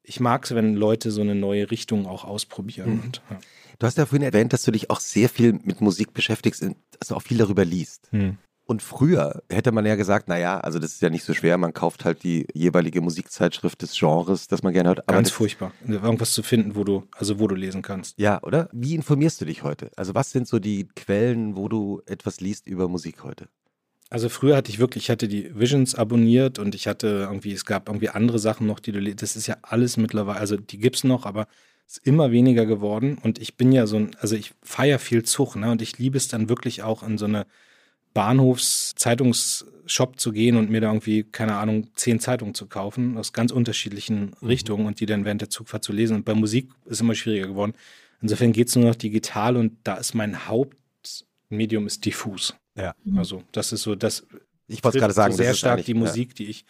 ich 0.01 0.21
mag 0.21 0.45
es, 0.45 0.55
wenn 0.55 0.75
Leute 0.75 1.11
so 1.11 1.19
eine 1.19 1.35
neue 1.35 1.69
Richtung 1.71 2.07
auch 2.07 2.23
ausprobieren. 2.23 2.93
Mhm. 2.93 3.01
Und, 3.01 3.21
ja. 3.29 3.39
Du 3.79 3.87
hast 3.87 3.97
ja 3.97 4.05
vorhin 4.05 4.25
erwähnt, 4.25 4.53
dass 4.53 4.63
du 4.63 4.71
dich 4.71 4.89
auch 4.89 5.01
sehr 5.01 5.27
viel 5.27 5.59
mit 5.63 5.81
Musik 5.81 6.13
beschäftigst, 6.13 6.61
und 6.61 6.77
dass 6.99 7.09
du 7.09 7.15
auch 7.15 7.21
viel 7.21 7.37
darüber 7.37 7.65
liest. 7.65 8.07
Hm. 8.11 8.37
Und 8.65 8.81
früher 8.81 9.43
hätte 9.49 9.71
man 9.71 9.85
ja 9.85 9.95
gesagt, 9.95 10.27
naja, 10.29 10.59
also 10.59 10.79
das 10.79 10.93
ist 10.93 11.01
ja 11.01 11.09
nicht 11.09 11.25
so 11.25 11.33
schwer, 11.33 11.57
man 11.57 11.73
kauft 11.73 12.05
halt 12.05 12.23
die 12.23 12.47
jeweilige 12.53 13.01
Musikzeitschrift 13.01 13.81
des 13.81 13.97
Genres, 13.97 14.47
das 14.47 14.63
man 14.63 14.71
gerne 14.71 14.89
hört. 14.89 14.99
Aber 15.09 15.17
Ganz 15.17 15.29
furchtbar. 15.31 15.73
Irgendwas 15.85 16.31
zu 16.33 16.41
finden, 16.43 16.75
wo 16.75 16.83
du, 16.83 17.03
also 17.17 17.39
wo 17.39 17.47
du 17.47 17.55
lesen 17.55 17.81
kannst. 17.81 18.17
Ja, 18.17 18.41
oder? 18.43 18.69
Wie 18.71 18.95
informierst 18.95 19.41
du 19.41 19.45
dich 19.45 19.63
heute? 19.63 19.91
Also 19.97 20.15
was 20.15 20.31
sind 20.31 20.47
so 20.47 20.59
die 20.59 20.87
Quellen, 20.87 21.57
wo 21.57 21.67
du 21.67 22.01
etwas 22.05 22.39
liest 22.39 22.67
über 22.67 22.87
Musik 22.87 23.23
heute? 23.23 23.49
Also 24.09 24.29
früher 24.29 24.55
hatte 24.57 24.69
ich 24.71 24.79
wirklich, 24.79 25.05
ich 25.05 25.09
hatte 25.09 25.27
die 25.27 25.57
Visions 25.57 25.95
abonniert 25.95 26.59
und 26.59 26.75
ich 26.75 26.87
hatte 26.87 27.07
irgendwie, 27.29 27.53
es 27.53 27.65
gab 27.65 27.89
irgendwie 27.89 28.09
andere 28.09 28.39
Sachen 28.39 28.67
noch, 28.67 28.79
die 28.79 28.91
du, 28.91 28.99
le- 28.99 29.15
das 29.15 29.35
ist 29.35 29.47
ja 29.47 29.57
alles 29.63 29.97
mittlerweile, 29.97 30.39
also 30.39 30.55
die 30.57 30.77
gibt's 30.79 31.03
noch, 31.05 31.25
aber 31.25 31.47
es 31.87 31.97
ist 31.97 32.05
immer 32.07 32.31
weniger 32.31 32.65
geworden 32.65 33.17
und 33.23 33.39
ich 33.39 33.55
bin 33.57 33.71
ja 33.71 33.87
so 33.87 33.95
ein, 33.97 34.11
also 34.19 34.35
ich 34.35 34.53
feiere 34.63 34.99
viel 34.99 35.23
Zug, 35.23 35.55
ne, 35.55 35.71
und 35.71 35.81
ich 35.81 35.97
liebe 35.97 36.17
es 36.17 36.27
dann 36.27 36.49
wirklich 36.49 36.83
auch 36.83 37.03
in 37.03 37.17
so 37.17 37.23
eine 37.25 37.45
Bahnhofs-Zeitungsshop 38.13 40.19
zu 40.19 40.31
gehen 40.31 40.57
und 40.57 40.69
mir 40.69 40.81
da 40.81 40.87
irgendwie, 40.87 41.23
keine 41.23 41.55
Ahnung, 41.55 41.87
zehn 41.95 42.19
Zeitungen 42.19 42.53
zu 42.53 42.67
kaufen 42.67 43.17
aus 43.17 43.33
ganz 43.33 43.51
unterschiedlichen 43.51 44.33
Richtungen 44.41 44.85
und 44.85 44.99
die 44.99 45.05
dann 45.05 45.25
während 45.25 45.41
der 45.41 45.49
Zugfahrt 45.49 45.83
zu 45.83 45.93
lesen. 45.93 46.17
Und 46.17 46.25
bei 46.25 46.33
Musik 46.33 46.69
ist 46.85 47.01
immer 47.01 47.15
schwieriger 47.15 47.47
geworden. 47.47 47.73
Insofern 48.21 48.51
geht's 48.53 48.75
nur 48.75 48.85
noch 48.85 48.95
digital 48.95 49.57
und 49.57 49.77
da 49.83 49.95
ist 49.95 50.13
mein 50.13 50.47
Hauptmedium 50.47 51.87
ist 51.87 52.05
diffus. 52.05 52.53
Ja. 52.75 52.95
Also 53.15 53.43
das 53.51 53.71
ist 53.73 53.81
so, 53.83 53.95
das 53.95 54.25
Ich 54.67 54.83
wollte 54.83 54.99
gerade 54.99 55.13
sagen, 55.13 55.33
so 55.33 55.37
sehr 55.37 55.47
das 55.47 55.55
ist 55.55 55.59
stark 55.59 55.83
die 55.85 55.93
Musik, 55.93 56.35
die 56.35 56.45
ich, 56.45 56.65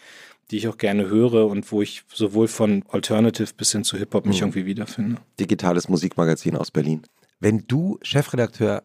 die 0.49 0.57
ich 0.57 0.67
auch 0.67 0.77
gerne 0.77 1.07
höre 1.07 1.47
und 1.47 1.71
wo 1.71 1.81
ich 1.81 2.03
sowohl 2.13 2.47
von 2.47 2.83
Alternative 2.89 3.53
bis 3.55 3.71
hin 3.71 3.83
zu 3.83 3.97
Hip-Hop 3.97 4.25
mich 4.25 4.37
Mhm. 4.37 4.43
irgendwie 4.43 4.65
wiederfinde. 4.65 5.15
Ja, 5.15 5.21
digitales 5.39 5.89
Musikmagazin 5.89 6.55
aus 6.55 6.71
Berlin. 6.71 7.03
Wenn 7.39 7.65
du 7.67 7.99
Chefredakteur 8.01 8.83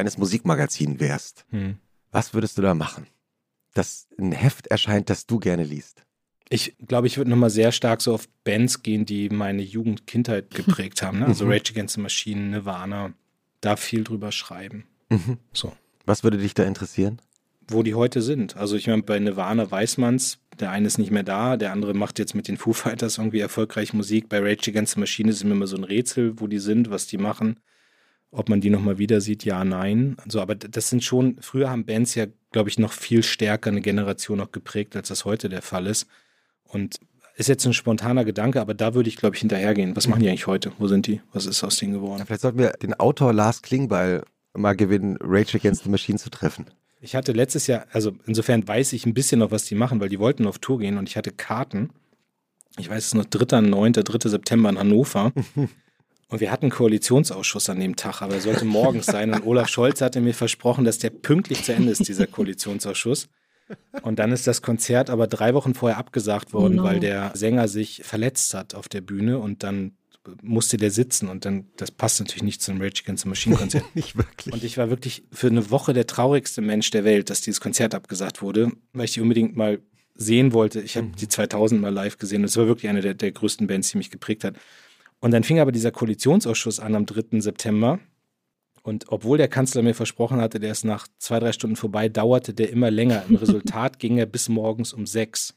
eines 0.00 0.18
Musikmagazins 0.18 0.98
wärst, 1.00 1.44
Hm. 1.50 1.76
was 2.10 2.34
würdest 2.34 2.58
du 2.58 2.62
da 2.62 2.74
machen? 2.74 3.06
Dass 3.74 4.08
ein 4.18 4.32
Heft 4.32 4.66
erscheint, 4.66 5.10
das 5.10 5.26
du 5.26 5.38
gerne 5.38 5.62
liest. 5.64 6.02
Ich 6.48 6.74
glaube, 6.88 7.06
ich 7.06 7.16
würde 7.16 7.30
nochmal 7.30 7.50
sehr 7.50 7.70
stark 7.70 8.00
so 8.02 8.12
auf 8.12 8.28
Bands 8.42 8.82
gehen, 8.82 9.06
die 9.06 9.28
meine 9.28 9.62
Jugend, 9.62 10.06
Kindheit 10.08 10.50
geprägt 10.54 11.02
haben. 11.02 11.20
Ne? 11.20 11.26
Also 11.26 11.44
Mhm. 11.44 11.52
Rage 11.52 11.70
Against 11.72 11.94
the 11.94 12.00
Machine, 12.00 12.40
Nirvana, 12.50 13.12
da 13.60 13.76
viel 13.76 14.02
drüber 14.02 14.32
schreiben. 14.32 14.84
Mhm. 15.10 15.38
So. 15.52 15.72
Was 16.06 16.24
würde 16.24 16.38
dich 16.38 16.54
da 16.54 16.64
interessieren? 16.64 17.20
Wo 17.68 17.84
die 17.84 17.94
heute 17.94 18.20
sind. 18.22 18.56
Also 18.56 18.74
ich 18.74 18.88
meine, 18.88 19.02
bei 19.04 19.18
Nirvana 19.20 19.70
weiß 19.70 19.98
man's, 19.98 20.38
der 20.58 20.72
eine 20.72 20.88
ist 20.88 20.98
nicht 20.98 21.12
mehr 21.12 21.22
da, 21.22 21.56
der 21.56 21.70
andere 21.72 21.94
macht 21.94 22.18
jetzt 22.18 22.34
mit 22.34 22.48
den 22.48 22.56
Foo 22.56 22.72
Fighters 22.72 23.18
irgendwie 23.18 23.38
erfolgreich 23.38 23.92
Musik. 23.92 24.28
Bei 24.28 24.40
Rage 24.40 24.72
Against 24.72 24.94
the 24.94 25.00
Machine 25.00 25.30
ist 25.30 25.36
es 25.36 25.44
mir 25.44 25.52
immer 25.52 25.68
so 25.68 25.76
ein 25.76 25.84
Rätsel, 25.84 26.40
wo 26.40 26.48
die 26.48 26.58
sind, 26.58 26.90
was 26.90 27.06
die 27.06 27.18
machen. 27.18 27.60
Ob 28.32 28.48
man 28.48 28.60
die 28.60 28.70
nochmal 28.70 28.98
wieder 28.98 29.20
sieht, 29.20 29.44
ja, 29.44 29.64
nein. 29.64 30.16
Also, 30.24 30.40
aber 30.40 30.54
das 30.54 30.88
sind 30.88 31.02
schon, 31.02 31.36
früher 31.40 31.68
haben 31.68 31.84
Bands 31.84 32.14
ja, 32.14 32.26
glaube 32.52 32.68
ich, 32.68 32.78
noch 32.78 32.92
viel 32.92 33.22
stärker 33.22 33.70
eine 33.70 33.80
Generation 33.80 34.38
noch 34.38 34.52
geprägt, 34.52 34.94
als 34.94 35.08
das 35.08 35.24
heute 35.24 35.48
der 35.48 35.62
Fall 35.62 35.86
ist. 35.86 36.06
Und 36.64 37.00
ist 37.36 37.48
jetzt 37.48 37.64
ein 37.64 37.72
spontaner 37.72 38.24
Gedanke, 38.24 38.60
aber 38.60 38.74
da 38.74 38.94
würde 38.94 39.08
ich, 39.08 39.16
glaube 39.16 39.34
ich, 39.34 39.40
hinterhergehen. 39.40 39.96
Was 39.96 40.06
machen 40.06 40.22
die 40.22 40.28
eigentlich 40.28 40.46
heute? 40.46 40.72
Wo 40.78 40.86
sind 40.88 41.06
die? 41.06 41.20
Was 41.32 41.46
ist 41.46 41.64
aus 41.64 41.78
denen 41.78 41.94
geworden? 41.94 42.22
Vielleicht 42.26 42.42
sollten 42.42 42.58
wir 42.58 42.72
den 42.72 42.94
Autor 42.94 43.32
Lars 43.32 43.62
Klingbeil 43.62 44.22
mal 44.52 44.76
gewinnen, 44.76 45.16
Rage 45.20 45.56
Against 45.56 45.84
the 45.84 45.90
Machine 45.90 46.18
zu 46.18 46.30
treffen. 46.30 46.66
Ich 47.00 47.14
hatte 47.16 47.32
letztes 47.32 47.66
Jahr, 47.66 47.86
also 47.92 48.12
insofern 48.26 48.66
weiß 48.66 48.92
ich 48.92 49.06
ein 49.06 49.14
bisschen 49.14 49.38
noch, 49.38 49.50
was 49.50 49.64
die 49.64 49.74
machen, 49.74 50.00
weil 50.00 50.10
die 50.10 50.18
wollten 50.18 50.46
auf 50.46 50.58
Tour 50.58 50.78
gehen 50.80 50.98
und 50.98 51.08
ich 51.08 51.16
hatte 51.16 51.30
Karten. 51.30 51.90
Ich 52.78 52.90
weiß 52.90 52.98
es 52.98 53.06
ist 53.06 53.14
noch 53.14 53.24
3.9., 53.24 54.02
3. 54.02 54.28
September 54.28 54.68
in 54.68 54.78
Hannover. 54.78 55.32
Und 56.30 56.40
wir 56.40 56.50
hatten 56.50 56.66
einen 56.66 56.72
Koalitionsausschuss 56.72 57.68
an 57.68 57.80
dem 57.80 57.96
Tag, 57.96 58.22
aber 58.22 58.34
er 58.34 58.40
sollte 58.40 58.64
morgens 58.64 59.06
sein. 59.06 59.34
Und 59.34 59.44
Olaf 59.44 59.68
Scholz 59.68 60.00
hatte 60.00 60.20
mir 60.20 60.34
versprochen, 60.34 60.84
dass 60.84 60.98
der 60.98 61.10
pünktlich 61.10 61.64
zu 61.64 61.72
Ende 61.74 61.90
ist, 61.90 62.06
dieser 62.08 62.26
Koalitionsausschuss. 62.26 63.28
Und 64.02 64.18
dann 64.18 64.32
ist 64.32 64.46
das 64.46 64.62
Konzert 64.62 65.10
aber 65.10 65.26
drei 65.26 65.54
Wochen 65.54 65.74
vorher 65.74 65.98
abgesagt 65.98 66.52
worden, 66.52 66.78
Oh 66.78 66.82
no. 66.82 66.84
weil 66.84 67.00
der 67.00 67.32
Sänger 67.34 67.68
sich 67.68 68.02
verletzt 68.04 68.54
hat 68.54 68.74
auf 68.74 68.88
der 68.88 69.00
Bühne 69.00 69.38
und 69.38 69.62
dann 69.62 69.92
musste 70.42 70.76
der 70.76 70.90
sitzen 70.90 71.28
und 71.28 71.44
dann, 71.44 71.66
das 71.76 71.90
passt 71.90 72.20
natürlich 72.20 72.42
nicht 72.42 72.62
zum 72.62 72.80
Rage 72.80 73.02
Against 73.02 73.22
the 73.22 73.28
Machine 73.28 73.56
Konzert. 73.56 73.84
Nicht 73.94 74.16
wirklich. 74.16 74.52
Und 74.52 74.62
ich 74.64 74.76
war 74.76 74.90
wirklich 74.90 75.24
für 75.32 75.46
eine 75.46 75.70
Woche 75.70 75.94
der 75.94 76.06
traurigste 76.06 76.60
Mensch 76.60 76.90
der 76.90 77.04
Welt, 77.04 77.30
dass 77.30 77.40
dieses 77.40 77.60
Konzert 77.60 77.94
abgesagt 77.94 78.42
wurde, 78.42 78.70
weil 78.92 79.06
ich 79.06 79.12
die 79.12 79.22
unbedingt 79.22 79.56
mal 79.56 79.80
sehen 80.14 80.52
wollte. 80.52 80.80
Ich 80.82 80.96
habe 80.98 81.08
die 81.18 81.28
2000 81.28 81.80
mal 81.80 81.92
live 81.92 82.18
gesehen 82.18 82.42
und 82.42 82.46
es 82.48 82.56
war 82.56 82.66
wirklich 82.66 82.90
eine 82.90 83.00
der, 83.00 83.14
der 83.14 83.32
größten 83.32 83.66
Bands, 83.66 83.90
die 83.90 83.98
mich 83.98 84.10
geprägt 84.10 84.44
hat. 84.44 84.56
Und 85.20 85.32
dann 85.32 85.44
fing 85.44 85.60
aber 85.60 85.72
dieser 85.72 85.90
Koalitionsausschuss 85.90 86.80
an 86.80 86.94
am 86.94 87.06
3. 87.06 87.40
September 87.40 88.00
Und 88.82 89.06
obwohl 89.08 89.36
der 89.38 89.48
Kanzler 89.48 89.82
mir 89.82 89.94
versprochen 89.94 90.40
hatte, 90.40 90.58
der 90.58 90.72
ist 90.72 90.84
nach 90.84 91.06
zwei, 91.18 91.38
drei 91.38 91.52
Stunden 91.52 91.76
vorbei, 91.76 92.08
dauerte 92.08 92.54
der 92.54 92.70
immer 92.70 92.90
länger. 92.90 93.24
Im 93.28 93.36
Resultat 93.36 93.98
ging 93.98 94.18
er 94.18 94.26
bis 94.26 94.48
morgens 94.48 94.92
um 94.92 95.06
sechs. 95.06 95.54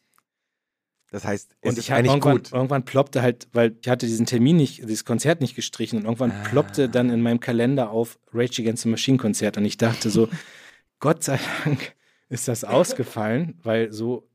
Das 1.14 1.26
heißt, 1.26 1.55
es 1.61 1.70
und 1.70 1.78
ich 1.78 1.89
ist 1.89 1.91
eigentlich 1.91 2.11
irgendwann, 2.11 2.38
gut. 2.38 2.51
irgendwann 2.51 2.86
ploppte 2.86 3.22
halt, 3.22 3.47
weil 3.53 3.76
ich 3.80 3.88
hatte 3.88 4.07
diesen 4.07 4.26
Termin 4.26 4.57
nicht, 4.57 4.80
dieses 4.82 5.05
Konzert 5.05 5.41
nicht 5.41 5.55
gestrichen 5.55 5.99
und 5.99 6.05
irgendwann 6.05 6.32
ah. 6.32 6.43
ploppte 6.49 6.89
dann 6.89 7.11
in 7.11 7.22
meinem 7.22 7.39
Kalender 7.39 7.91
auf 7.91 8.18
Rage 8.34 8.64
Against 8.64 8.82
the 8.82 8.89
Machine 8.89 9.20
Konzert 9.20 9.55
und 9.57 9.64
ich 9.64 9.78
dachte 9.78 10.09
so, 10.09 10.28
Gott 10.99 11.24
sei 11.24 11.39
Dank 11.64 11.93
ist 12.30 12.47
das 12.47 12.64
ausgefallen, 12.64 13.59
weil 13.61 13.93
so 13.93 14.28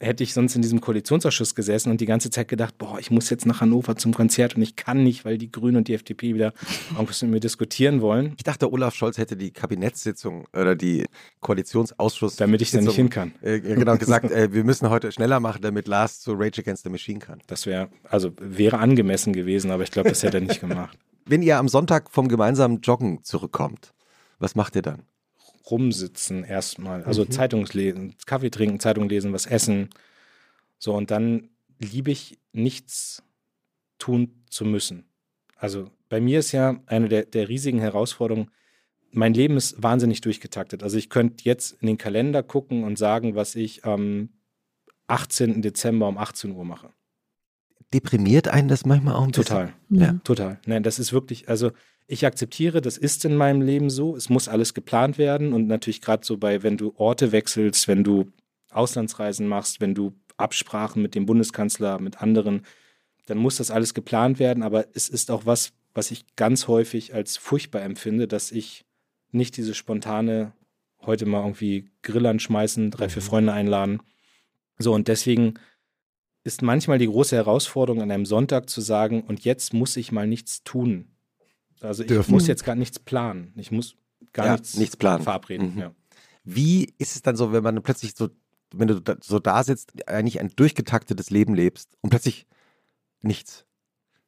hätte 0.00 0.22
ich 0.22 0.34
sonst 0.34 0.54
in 0.54 0.62
diesem 0.62 0.80
Koalitionsausschuss 0.80 1.54
gesessen 1.54 1.90
und 1.90 2.00
die 2.00 2.06
ganze 2.06 2.30
Zeit 2.30 2.48
gedacht, 2.48 2.76
boah, 2.76 2.98
ich 2.98 3.10
muss 3.10 3.30
jetzt 3.30 3.46
nach 3.46 3.60
Hannover 3.60 3.96
zum 3.96 4.12
Konzert 4.12 4.56
und 4.56 4.62
ich 4.62 4.76
kann 4.76 5.02
nicht, 5.02 5.24
weil 5.24 5.38
die 5.38 5.50
Grünen 5.50 5.78
und 5.78 5.88
die 5.88 5.94
FDP 5.94 6.34
wieder 6.34 6.52
irgendwas 6.92 7.22
mit 7.22 7.30
mir 7.30 7.40
diskutieren 7.40 8.00
wollen. 8.02 8.34
Ich 8.36 8.44
dachte, 8.44 8.70
Olaf 8.70 8.94
Scholz 8.94 9.16
hätte 9.16 9.36
die 9.36 9.52
Kabinettssitzung 9.52 10.46
oder 10.52 10.74
die 10.74 11.06
Koalitionsausschuss. 11.40 12.36
Damit 12.36 12.60
ich 12.60 12.70
da 12.70 12.80
nicht 12.80 12.94
hin 12.94 13.08
kann. 13.08 13.32
Äh, 13.40 13.60
genau 13.60 13.96
gesagt, 13.96 14.30
äh, 14.30 14.52
wir 14.52 14.64
müssen 14.64 14.90
heute 14.90 15.12
schneller 15.12 15.40
machen, 15.40 15.62
damit 15.62 15.88
Lars 15.88 16.20
zu 16.20 16.32
Rage 16.32 16.60
Against 16.60 16.84
the 16.84 16.90
Machine 16.90 17.18
kann. 17.18 17.40
Das 17.46 17.64
wäre, 17.64 17.88
also 18.04 18.32
wäre 18.38 18.78
angemessen 18.78 19.32
gewesen, 19.32 19.70
aber 19.70 19.82
ich 19.82 19.90
glaube, 19.90 20.10
das 20.10 20.22
hätte 20.22 20.38
er 20.38 20.42
nicht 20.42 20.60
gemacht. 20.60 20.98
Wenn 21.24 21.42
ihr 21.42 21.58
am 21.58 21.68
Sonntag 21.68 22.10
vom 22.10 22.28
gemeinsamen 22.28 22.80
Joggen 22.82 23.24
zurückkommt, 23.24 23.94
was 24.38 24.54
macht 24.54 24.76
ihr 24.76 24.82
dann? 24.82 25.02
Rumsitzen 25.70 26.44
erstmal. 26.44 27.04
Also 27.04 27.24
mhm. 27.24 27.30
Zeitung 27.30 27.66
lesen, 27.72 28.14
Kaffee 28.26 28.50
trinken, 28.50 28.80
Zeitung 28.80 29.08
lesen, 29.08 29.32
was 29.32 29.46
essen. 29.46 29.90
So, 30.78 30.94
und 30.94 31.10
dann 31.10 31.50
liebe 31.78 32.10
ich 32.10 32.38
nichts 32.52 33.22
tun 33.98 34.44
zu 34.50 34.64
müssen. 34.64 35.04
Also 35.56 35.90
bei 36.08 36.20
mir 36.20 36.38
ist 36.38 36.52
ja 36.52 36.80
eine 36.86 37.08
der, 37.08 37.24
der 37.24 37.48
riesigen 37.48 37.78
Herausforderungen, 37.78 38.50
mein 39.10 39.34
Leben 39.34 39.56
ist 39.56 39.82
wahnsinnig 39.82 40.20
durchgetaktet. 40.20 40.82
Also 40.82 40.98
ich 40.98 41.08
könnte 41.08 41.44
jetzt 41.44 41.80
in 41.80 41.86
den 41.86 41.98
Kalender 41.98 42.42
gucken 42.42 42.84
und 42.84 42.98
sagen, 42.98 43.34
was 43.34 43.54
ich 43.54 43.84
am 43.84 44.28
18. 45.06 45.62
Dezember 45.62 46.08
um 46.08 46.18
18 46.18 46.52
Uhr 46.52 46.64
mache. 46.64 46.90
Deprimiert 47.94 48.48
einen 48.48 48.68
das 48.68 48.84
manchmal 48.84 49.14
auch 49.14 49.22
ein 49.22 49.30
bisschen? 49.30 49.44
Total. 49.44 49.72
Ja. 49.88 50.12
Total. 50.24 50.60
Nein, 50.66 50.82
das 50.82 50.98
ist 50.98 51.12
wirklich, 51.12 51.48
also 51.48 51.70
ich 52.06 52.24
akzeptiere, 52.24 52.80
das 52.80 52.98
ist 52.98 53.24
in 53.24 53.36
meinem 53.36 53.62
Leben 53.62 53.90
so. 53.90 54.16
Es 54.16 54.28
muss 54.28 54.48
alles 54.48 54.74
geplant 54.74 55.18
werden 55.18 55.52
und 55.52 55.66
natürlich 55.66 56.00
gerade 56.00 56.24
so 56.24 56.36
bei, 56.36 56.62
wenn 56.62 56.76
du 56.76 56.94
Orte 56.96 57.32
wechselst, 57.32 57.88
wenn 57.88 58.04
du 58.04 58.30
Auslandsreisen 58.70 59.48
machst, 59.48 59.80
wenn 59.80 59.94
du 59.94 60.12
Absprachen 60.36 61.02
mit 61.02 61.14
dem 61.14 61.26
Bundeskanzler, 61.26 61.98
mit 61.98 62.22
anderen, 62.22 62.62
dann 63.26 63.38
muss 63.38 63.56
das 63.56 63.70
alles 63.70 63.94
geplant 63.94 64.38
werden. 64.38 64.62
Aber 64.62 64.86
es 64.94 65.08
ist 65.08 65.30
auch 65.30 65.46
was, 65.46 65.72
was 65.94 66.10
ich 66.10 66.36
ganz 66.36 66.68
häufig 66.68 67.14
als 67.14 67.36
furchtbar 67.36 67.82
empfinde, 67.82 68.28
dass 68.28 68.52
ich 68.52 68.84
nicht 69.32 69.56
diese 69.56 69.74
spontane 69.74 70.52
heute 71.00 71.26
mal 71.26 71.42
irgendwie 71.42 71.90
Grill 72.02 72.26
anschmeißen, 72.26 72.90
drei, 72.90 73.08
vier 73.08 73.22
mhm. 73.22 73.26
Freunde 73.26 73.52
einladen. 73.52 74.00
So, 74.78 74.92
und 74.92 75.08
deswegen 75.08 75.54
ist 76.44 76.62
manchmal 76.62 76.98
die 76.98 77.06
große 77.06 77.34
Herausforderung 77.34 78.02
an 78.02 78.10
einem 78.10 78.26
Sonntag 78.26 78.68
zu 78.68 78.80
sagen, 78.80 79.22
und 79.22 79.44
jetzt 79.44 79.74
muss 79.74 79.96
ich 79.96 80.12
mal 80.12 80.28
nichts 80.28 80.62
tun. 80.62 81.15
Also 81.80 82.02
ich 82.02 82.08
dürfen. 82.08 82.32
muss 82.32 82.46
jetzt 82.46 82.64
gar 82.64 82.74
nichts 82.74 82.98
planen. 82.98 83.52
Ich 83.56 83.70
muss 83.70 83.96
gar 84.32 84.46
ja, 84.46 84.52
nichts, 84.52 84.76
nichts 84.76 84.96
planen. 84.96 85.22
verabreden. 85.22 85.74
Mhm. 85.74 85.80
Ja. 85.80 85.94
Wie 86.44 86.94
ist 86.98 87.16
es 87.16 87.22
dann 87.22 87.36
so, 87.36 87.52
wenn 87.52 87.62
man 87.62 87.82
plötzlich 87.82 88.14
so, 88.14 88.28
wenn 88.72 88.88
du 88.88 89.00
da, 89.00 89.16
so 89.22 89.38
da 89.38 89.64
sitzt, 89.64 90.08
eigentlich 90.08 90.40
ein 90.40 90.50
durchgetaktetes 90.54 91.30
Leben 91.30 91.54
lebst 91.54 91.96
und 92.00 92.10
plötzlich 92.10 92.46
nichts? 93.20 93.66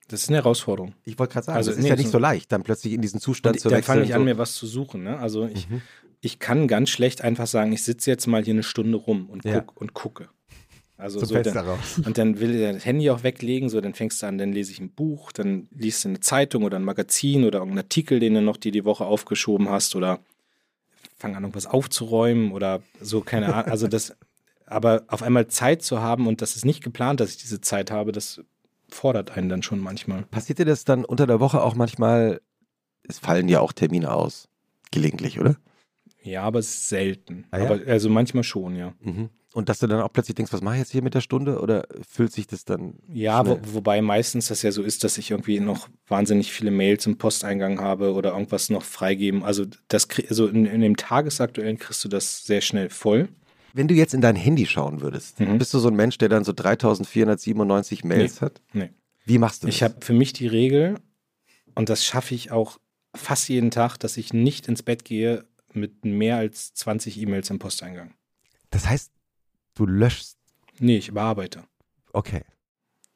Das 0.09 0.22
ist 0.22 0.28
eine 0.30 0.38
Herausforderung. 0.38 0.94
Ich 1.05 1.18
wollte 1.18 1.34
gerade 1.34 1.46
sagen, 1.46 1.57
also, 1.57 1.70
das 1.70 1.78
ist 1.78 1.82
nee, 1.82 1.90
ja 1.90 1.96
nicht 1.96 2.07
so, 2.07 2.12
so 2.12 2.18
leicht, 2.18 2.51
dann 2.51 2.62
plötzlich 2.62 2.94
in 2.94 3.03
diesen 3.03 3.20
Zustand 3.20 3.61
zu 3.61 3.70
wechseln. 3.70 3.74
Dann 3.74 3.82
fange 3.82 4.05
ich 4.05 4.14
an, 4.14 4.24
mir 4.24 4.38
was 4.38 4.55
zu 4.55 4.66
suchen. 4.66 5.03
Ne? 5.03 5.18
Also 5.18 5.46
ich, 5.46 5.68
mhm. 5.68 5.82
ich 6.20 6.38
kann 6.38 6.66
ganz 6.66 6.88
schlecht 6.88 7.20
einfach 7.20 7.46
sagen, 7.46 7.72
ich 7.72 7.82
sitze 7.82 8.11
jetzt 8.11 8.26
mal 8.26 8.42
hier 8.42 8.55
eine 8.55 8.62
Stunde 8.62 8.96
rum 8.96 9.28
und, 9.28 9.42
guck, 9.42 9.53
ja. 9.53 9.64
und 9.74 9.92
gucke. 9.92 10.30
Also 10.99 11.24
so 11.24 11.40
dann, 11.40 11.78
und 12.05 12.18
dann 12.18 12.40
will 12.40 12.57
er 12.57 12.72
das 12.72 12.84
Handy 12.84 13.09
auch 13.11 13.22
weglegen, 13.22 13.68
so 13.68 13.80
dann 13.80 13.94
fängst 13.94 14.20
du 14.20 14.26
an, 14.26 14.36
dann 14.36 14.53
lese 14.53 14.72
ich 14.72 14.80
ein 14.80 14.90
Buch, 14.90 15.30
dann 15.30 15.68
liest 15.70 16.05
du 16.05 16.09
eine 16.09 16.18
Zeitung 16.18 16.64
oder 16.64 16.76
ein 16.76 16.82
Magazin 16.82 17.44
oder 17.44 17.61
irgendeinen 17.61 17.84
Artikel, 17.84 18.18
den 18.18 18.34
du 18.34 18.42
noch 18.42 18.57
die, 18.57 18.72
die 18.72 18.84
Woche 18.84 19.07
aufgeschoben 19.07 19.68
hast 19.68 19.94
oder 19.94 20.18
fang 21.16 21.36
an, 21.36 21.44
irgendwas 21.44 21.66
aufzuräumen 21.66 22.51
oder 22.51 22.82
so, 23.01 23.20
keine 23.20 23.55
Ahnung. 23.55 23.70
Also 23.70 23.86
das, 23.86 24.16
aber 24.66 25.05
auf 25.07 25.22
einmal 25.22 25.46
Zeit 25.46 25.82
zu 25.82 26.01
haben 26.01 26.26
und 26.26 26.42
das 26.42 26.57
ist 26.57 26.64
nicht 26.64 26.82
geplant, 26.82 27.20
dass 27.20 27.30
ich 27.30 27.36
diese 27.36 27.61
Zeit 27.61 27.92
habe, 27.92 28.11
das 28.11 28.40
fordert 28.88 29.30
einen 29.30 29.49
dann 29.49 29.62
schon 29.62 29.78
manchmal. 29.78 30.24
Passiert 30.24 30.59
dir 30.59 30.64
das 30.64 30.84
dann 30.84 31.05
unter 31.05 31.28
der 31.28 31.38
Woche 31.38 31.62
auch 31.62 31.76
manchmal, 31.76 32.40
es 33.05 33.20
fallen 33.20 33.49
ja 33.49 33.61
auch 33.61 33.72
Termine 33.72 34.12
aus, 34.12 34.49
gelegentlich, 34.90 35.38
oder? 35.38 35.55
Ja, 36.29 36.43
aber 36.43 36.59
es 36.59 36.68
ist 36.68 36.89
selten. 36.89 37.47
Ah, 37.51 37.59
ja? 37.59 37.64
Aber 37.64 37.81
also 37.87 38.09
manchmal 38.09 38.45
schon, 38.45 38.76
ja. 38.76 38.95
Mhm. 39.01 39.31
Und 39.55 39.68
dass 39.68 39.79
du 39.79 39.87
dann 39.87 40.03
auch 40.03 40.12
plötzlich 40.12 40.35
denkst, 40.35 40.53
was 40.53 40.61
mache 40.61 40.74
ich 40.74 40.81
jetzt 40.81 40.93
hier 40.93 41.03
mit 41.03 41.14
der 41.14 41.20
Stunde? 41.20 41.61
Oder 41.61 41.87
fühlt 42.09 42.33
sich 42.33 42.47
das 42.47 42.64
dann. 42.64 42.95
Ja, 43.12 43.47
wo, 43.47 43.59
wobei 43.72 44.03
meistens 44.03 44.49
das 44.49 44.62
ja 44.62 44.70
so 44.70 44.83
ist, 44.83 45.05
dass 45.05 45.16
ich 45.16 45.31
irgendwie 45.31 45.59
noch 45.59 45.89
wahnsinnig 46.07 46.53
viele 46.53 46.70
Mails 46.70 47.07
im 47.07 47.16
Posteingang 47.16 47.81
habe 47.81 48.12
oder 48.12 48.33
irgendwas 48.33 48.68
noch 48.68 48.85
freigeben. 48.85 49.43
Also, 49.43 49.64
das 49.89 50.07
also 50.29 50.47
in, 50.47 50.66
in 50.66 50.83
dem 50.83 50.97
Tagesaktuellen 50.97 51.79
kriegst 51.79 52.05
du 52.05 52.09
das 52.09 52.45
sehr 52.45 52.61
schnell 52.61 52.91
voll. 52.91 53.29
Wenn 53.72 53.89
du 53.89 53.95
jetzt 53.95 54.14
in 54.14 54.20
dein 54.20 54.37
Handy 54.37 54.66
schauen 54.66 55.01
würdest, 55.01 55.41
mhm. 55.41 55.59
bist 55.59 55.72
du 55.72 55.79
so 55.79 55.89
ein 55.89 55.97
Mensch, 55.97 56.18
der 56.18 56.29
dann 56.29 56.45
so 56.45 56.53
3497 56.53 58.05
Mails 58.05 58.41
nee. 58.41 58.45
hat? 58.45 58.62
Nee. 58.72 58.91
Wie 59.24 59.39
machst 59.39 59.62
du 59.62 59.66
das? 59.66 59.74
Ich 59.74 59.83
habe 59.83 59.97
für 60.01 60.12
mich 60.12 60.33
die 60.33 60.47
Regel, 60.47 60.99
und 61.74 61.89
das 61.89 62.05
schaffe 62.05 62.35
ich 62.35 62.51
auch 62.51 62.79
fast 63.14 63.49
jeden 63.49 63.70
Tag, 63.70 63.97
dass 63.99 64.16
ich 64.16 64.33
nicht 64.33 64.68
ins 64.68 64.83
Bett 64.83 65.05
gehe 65.05 65.45
mit 65.74 66.04
mehr 66.04 66.36
als 66.36 66.72
20 66.74 67.20
E-Mails 67.20 67.50
im 67.50 67.58
Posteingang. 67.58 68.14
Das 68.70 68.86
heißt, 68.86 69.12
Du 69.78 69.86
löschst? 69.86 70.36
Nee, 70.80 70.96
ich 70.96 71.12
bearbeite. 71.12 71.62
Okay. 72.12 72.42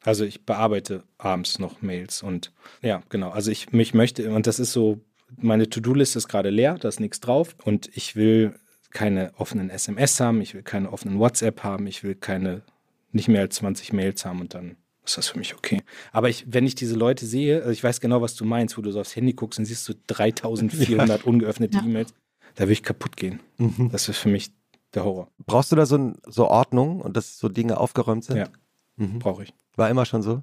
Also 0.04 0.24
ich 0.24 0.46
bearbeite 0.46 1.02
abends 1.18 1.58
noch 1.58 1.82
Mails 1.82 2.22
und 2.22 2.52
ja, 2.82 3.02
genau. 3.08 3.30
Also 3.30 3.50
ich 3.50 3.72
mich 3.72 3.94
möchte, 3.94 4.32
und 4.32 4.46
das 4.46 4.60
ist 4.60 4.72
so, 4.72 5.00
meine 5.36 5.68
To-Do-Liste 5.68 6.18
ist 6.18 6.28
gerade 6.28 6.50
leer, 6.50 6.78
da 6.78 6.86
ist 6.86 7.00
nichts 7.00 7.18
drauf 7.18 7.56
und 7.64 7.90
ich 7.96 8.14
will 8.14 8.54
keine 8.90 9.32
offenen 9.38 9.70
SMS 9.70 10.20
haben, 10.20 10.40
ich 10.40 10.54
will 10.54 10.62
keine 10.62 10.92
offenen 10.92 11.18
WhatsApp 11.18 11.64
haben, 11.64 11.88
ich 11.88 12.04
will 12.04 12.14
keine, 12.14 12.62
nicht 13.10 13.26
mehr 13.26 13.40
als 13.40 13.56
20 13.56 13.92
Mails 13.92 14.24
haben 14.24 14.40
und 14.40 14.54
dann 14.54 14.76
ist 15.04 15.18
das 15.18 15.30
für 15.30 15.38
mich 15.38 15.54
okay. 15.54 15.82
Aber 16.12 16.28
ich, 16.28 16.44
wenn 16.46 16.64
ich 16.64 16.76
diese 16.76 16.94
Leute 16.94 17.26
sehe, 17.26 17.58
also 17.58 17.72
ich 17.72 17.82
weiß 17.82 18.00
genau, 18.00 18.22
was 18.22 18.36
du 18.36 18.44
meinst, 18.44 18.78
wo 18.78 18.82
du 18.82 18.92
so 18.92 19.00
aufs 19.00 19.16
Handy 19.16 19.32
guckst 19.32 19.58
und 19.58 19.64
siehst 19.64 19.84
so 19.84 19.94
3400 20.06 21.08
ja. 21.08 21.26
ungeöffnete 21.26 21.78
ja. 21.78 21.84
E-Mails, 21.84 22.14
da 22.54 22.64
will 22.64 22.72
ich 22.72 22.82
kaputt 22.82 23.16
gehen. 23.16 23.40
Mhm. 23.58 23.90
Das 23.90 24.08
ist 24.08 24.18
für 24.18 24.28
mich 24.28 24.52
der 24.94 25.04
Horror. 25.04 25.28
Brauchst 25.38 25.72
du 25.72 25.76
da 25.76 25.86
so, 25.86 25.96
ein, 25.96 26.16
so 26.26 26.48
Ordnung 26.48 27.00
und 27.00 27.16
dass 27.16 27.38
so 27.38 27.48
Dinge 27.48 27.78
aufgeräumt 27.78 28.24
sind? 28.24 28.36
Ja, 28.36 28.48
mhm. 28.96 29.18
brauche 29.18 29.44
ich. 29.44 29.54
War 29.76 29.88
immer 29.88 30.04
schon 30.04 30.22
so? 30.22 30.42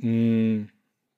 Hm, 0.00 0.68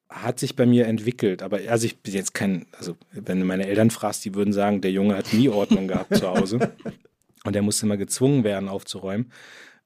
hat 0.09 0.39
sich 0.39 0.57
bei 0.57 0.67
mir 0.67 0.87
entwickelt, 0.87 1.43
aber 1.43 1.61
also 1.69 1.87
ich 1.87 2.01
bin 2.01 2.15
jetzt 2.15 2.35
kein, 2.35 2.67
also 2.79 2.97
wenn 3.13 3.41
du 3.41 3.45
meine 3.45 3.67
Eltern 3.67 3.91
fragst, 3.91 4.25
die 4.25 4.35
würden 4.35 4.53
sagen, 4.53 4.81
der 4.81 4.93
Junge 4.93 5.17
hat 5.17 5.33
nie 5.33 5.49
Ordnung 5.49 5.89
gehabt 5.89 6.17
zu 6.17 6.29
Hause 6.29 6.73
und 7.45 7.57
er 7.57 7.63
musste 7.63 7.87
immer 7.87 7.97
gezwungen 7.97 8.45
werden 8.45 8.69
aufzuräumen. 8.69 9.33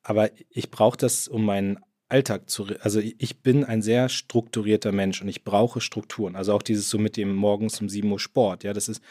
Aber 0.03 0.30
ich 0.51 0.70
brauche 0.70 0.97
das, 0.97 1.28
um 1.28 1.45
meinen 1.45 1.78
Alltag 2.09 2.49
zu, 2.49 2.66
also 2.80 3.01
ich 3.01 3.43
bin 3.43 3.64
ein 3.64 3.82
sehr 3.82 4.09
strukturierter 4.09 4.93
Mensch 4.93 5.20
und 5.20 5.28
ich 5.28 5.45
brauche 5.45 5.80
Strukturen. 5.80 6.36
Also 6.36 6.55
auch 6.55 6.62
dieses 6.62 6.89
so 6.89 6.99
mit 6.99 7.16
dem 7.16 7.34
morgens 7.34 7.80
um 7.80 7.89
7 7.89 8.11
Uhr 8.11 8.20
Sport, 8.20 8.64
ja, 8.64 8.72
das 8.72 8.89
ist, 8.89 9.03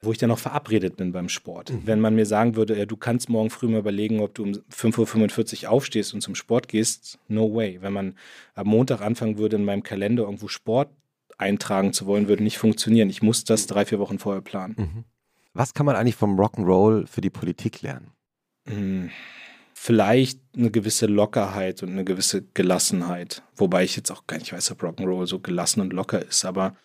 wo 0.00 0.12
ich 0.12 0.18
dann 0.18 0.28
noch 0.28 0.38
verabredet 0.38 0.96
bin 0.96 1.12
beim 1.12 1.28
Sport. 1.28 1.72
Mhm. 1.72 1.82
Wenn 1.84 2.00
man 2.00 2.14
mir 2.14 2.26
sagen 2.26 2.54
würde, 2.54 2.78
ja, 2.78 2.86
du 2.86 2.96
kannst 2.96 3.28
morgen 3.28 3.50
früh 3.50 3.68
mal 3.68 3.80
überlegen, 3.80 4.20
ob 4.20 4.34
du 4.34 4.44
um 4.44 4.52
5.45 4.52 5.64
Uhr 5.64 5.70
aufstehst 5.70 6.14
und 6.14 6.20
zum 6.20 6.34
Sport 6.34 6.68
gehst, 6.68 7.18
no 7.28 7.52
way. 7.54 7.78
Wenn 7.80 7.92
man 7.92 8.16
am 8.54 8.68
Montag 8.68 9.00
anfangen 9.00 9.38
würde, 9.38 9.56
in 9.56 9.64
meinem 9.64 9.82
Kalender 9.82 10.24
irgendwo 10.24 10.48
Sport 10.48 10.90
eintragen 11.36 11.92
zu 11.92 12.06
wollen, 12.06 12.28
würde 12.28 12.42
nicht 12.42 12.58
funktionieren. 12.58 13.10
Ich 13.10 13.22
muss 13.22 13.44
das 13.44 13.66
drei, 13.66 13.84
vier 13.84 13.98
Wochen 13.98 14.18
vorher 14.18 14.42
planen. 14.42 14.74
Mhm. 14.78 15.04
Was 15.54 15.74
kann 15.74 15.86
man 15.86 15.96
eigentlich 15.96 16.16
vom 16.16 16.38
Rock'n'Roll 16.38 17.06
für 17.06 17.20
die 17.20 17.30
Politik 17.30 17.82
lernen? 17.82 18.12
Mhm. 18.66 19.10
Vielleicht 19.74 20.40
eine 20.56 20.70
gewisse 20.70 21.06
Lockerheit 21.06 21.82
und 21.82 21.90
eine 21.90 22.04
gewisse 22.04 22.42
Gelassenheit. 22.54 23.42
Wobei 23.56 23.84
ich 23.84 23.96
jetzt 23.96 24.10
auch 24.10 24.26
gar 24.26 24.38
nicht 24.38 24.52
weiß, 24.52 24.72
ob 24.72 24.82
Rock'n'Roll 24.82 25.26
so 25.26 25.38
gelassen 25.38 25.80
und 25.80 25.92
locker 25.92 26.24
ist, 26.24 26.44
aber 26.44 26.76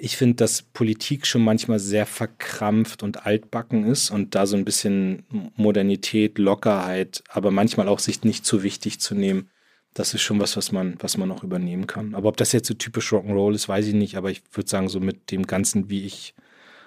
ich 0.00 0.16
finde, 0.16 0.36
dass 0.36 0.62
Politik 0.62 1.26
schon 1.26 1.42
manchmal 1.42 1.78
sehr 1.78 2.06
verkrampft 2.06 3.02
und 3.02 3.26
altbacken 3.26 3.84
ist 3.84 4.10
und 4.10 4.34
da 4.34 4.46
so 4.46 4.56
ein 4.56 4.64
bisschen 4.64 5.24
Modernität, 5.56 6.38
Lockerheit, 6.38 7.22
aber 7.28 7.50
manchmal 7.50 7.88
auch 7.88 7.98
sich 7.98 8.24
nicht 8.24 8.44
zu 8.44 8.62
wichtig 8.62 9.00
zu 9.00 9.14
nehmen. 9.14 9.50
Das 9.94 10.14
ist 10.14 10.22
schon 10.22 10.40
was, 10.40 10.56
was 10.56 10.70
man, 10.72 10.96
was 11.00 11.16
man 11.16 11.30
auch 11.32 11.42
übernehmen 11.42 11.86
kann. 11.86 12.14
Aber 12.14 12.28
ob 12.28 12.36
das 12.36 12.52
jetzt 12.52 12.68
so 12.68 12.74
typisch 12.74 13.12
Rock'n'Roll 13.12 13.54
ist, 13.54 13.68
weiß 13.68 13.86
ich 13.86 13.94
nicht. 13.94 14.16
Aber 14.16 14.30
ich 14.30 14.42
würde 14.52 14.68
sagen, 14.68 14.88
so 14.88 15.00
mit 15.00 15.30
dem 15.30 15.46
Ganzen, 15.46 15.88
wie 15.88 16.04
ich 16.04 16.34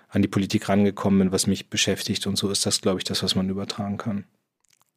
an 0.08 0.22
die 0.22 0.28
Politik 0.28 0.70
rangekommen 0.70 1.20
bin, 1.20 1.32
was 1.32 1.48
mich 1.48 1.70
beschäftigt 1.70 2.28
und 2.28 2.38
so, 2.38 2.50
ist 2.50 2.66
das, 2.66 2.82
glaube 2.82 3.00
ich, 3.00 3.04
das, 3.04 3.24
was 3.24 3.36
man 3.36 3.50
übertragen 3.50 3.98
kann. 3.98 4.26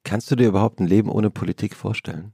Kannst 0.05 0.31
du 0.31 0.37
dir 0.37 0.49
überhaupt 0.49 0.81
ein 0.81 0.87
Leben 0.87 1.09
ohne 1.09 1.31
Politik 1.31 1.75
vorstellen? 1.75 2.33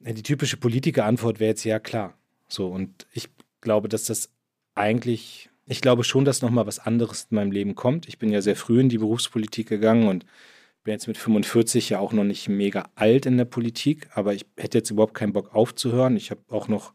Die 0.00 0.22
typische 0.22 0.56
Politikerantwort 0.56 1.40
wäre 1.40 1.50
jetzt 1.50 1.64
ja 1.64 1.78
klar. 1.78 2.14
So, 2.48 2.68
und 2.68 3.06
ich 3.12 3.28
glaube, 3.60 3.88
dass 3.88 4.04
das 4.04 4.30
eigentlich, 4.74 5.50
ich 5.66 5.80
glaube 5.80 6.04
schon, 6.04 6.24
dass 6.24 6.42
nochmal 6.42 6.66
was 6.66 6.78
anderes 6.78 7.28
in 7.30 7.36
meinem 7.36 7.52
Leben 7.52 7.74
kommt. 7.74 8.08
Ich 8.08 8.18
bin 8.18 8.30
ja 8.30 8.40
sehr 8.42 8.56
früh 8.56 8.80
in 8.80 8.88
die 8.88 8.98
Berufspolitik 8.98 9.68
gegangen 9.68 10.08
und 10.08 10.24
bin 10.84 10.92
jetzt 10.92 11.08
mit 11.08 11.18
45 11.18 11.90
ja 11.90 11.98
auch 11.98 12.12
noch 12.12 12.24
nicht 12.24 12.48
mega 12.48 12.88
alt 12.94 13.26
in 13.26 13.36
der 13.36 13.44
Politik, 13.44 14.08
aber 14.14 14.34
ich 14.34 14.46
hätte 14.56 14.78
jetzt 14.78 14.90
überhaupt 14.90 15.14
keinen 15.14 15.32
Bock 15.32 15.54
aufzuhören. 15.54 16.16
Ich 16.16 16.30
habe 16.30 16.40
auch 16.48 16.68
noch 16.68 16.94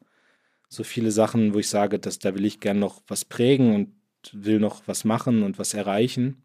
so 0.67 0.83
viele 0.83 1.11
Sachen, 1.11 1.53
wo 1.53 1.59
ich 1.59 1.69
sage, 1.69 1.99
dass 1.99 2.17
da 2.17 2.33
will 2.33 2.45
ich 2.45 2.59
gern 2.59 2.79
noch 2.79 3.03
was 3.07 3.25
prägen 3.25 3.75
und 3.75 3.93
will 4.31 4.59
noch 4.59 4.81
was 4.87 5.03
machen 5.03 5.43
und 5.43 5.59
was 5.59 5.73
erreichen. 5.73 6.41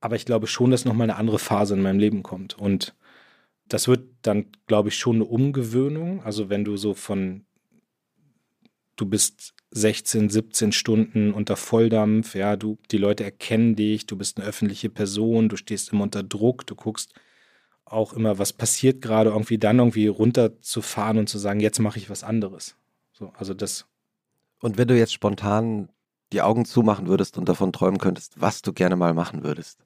Aber 0.00 0.16
ich 0.16 0.26
glaube 0.26 0.48
schon, 0.48 0.72
dass 0.72 0.84
nochmal 0.84 1.08
eine 1.08 1.16
andere 1.16 1.38
Phase 1.38 1.74
in 1.74 1.82
meinem 1.82 2.00
Leben 2.00 2.22
kommt. 2.22 2.58
Und 2.58 2.94
das 3.66 3.88
wird 3.88 4.02
dann, 4.22 4.46
glaube 4.66 4.90
ich, 4.90 4.98
schon 4.98 5.16
eine 5.16 5.24
Umgewöhnung. 5.24 6.22
Also 6.24 6.50
wenn 6.50 6.64
du 6.64 6.76
so 6.76 6.92
von, 6.92 7.46
du 9.02 9.06
bist 9.06 9.54
16, 9.72 10.30
17 10.30 10.70
Stunden 10.70 11.32
unter 11.32 11.56
Volldampf, 11.56 12.36
ja, 12.36 12.56
du, 12.56 12.78
die 12.92 12.98
Leute 12.98 13.24
erkennen 13.24 13.74
dich, 13.74 14.06
du 14.06 14.16
bist 14.16 14.38
eine 14.38 14.46
öffentliche 14.46 14.90
Person, 14.90 15.48
du 15.48 15.56
stehst 15.56 15.92
immer 15.92 16.04
unter 16.04 16.22
Druck, 16.22 16.66
du 16.66 16.76
guckst 16.76 17.12
auch 17.84 18.12
immer, 18.12 18.38
was 18.38 18.52
passiert 18.52 19.02
gerade, 19.02 19.30
irgendwie 19.30 19.58
dann 19.58 19.80
irgendwie 19.80 20.06
runterzufahren 20.06 21.18
und 21.18 21.28
zu 21.28 21.38
sagen, 21.38 21.58
jetzt 21.58 21.80
mache 21.80 21.98
ich 21.98 22.10
was 22.10 22.22
anderes. 22.22 22.76
So, 23.12 23.32
also 23.36 23.54
das. 23.54 23.86
Und 24.60 24.78
wenn 24.78 24.86
du 24.86 24.96
jetzt 24.96 25.12
spontan 25.12 25.88
die 26.32 26.42
Augen 26.42 26.64
zumachen 26.64 27.08
würdest 27.08 27.36
und 27.36 27.48
davon 27.48 27.72
träumen 27.72 27.98
könntest, 27.98 28.40
was 28.40 28.62
du 28.62 28.72
gerne 28.72 28.94
mal 28.94 29.14
machen 29.14 29.42
würdest, 29.42 29.84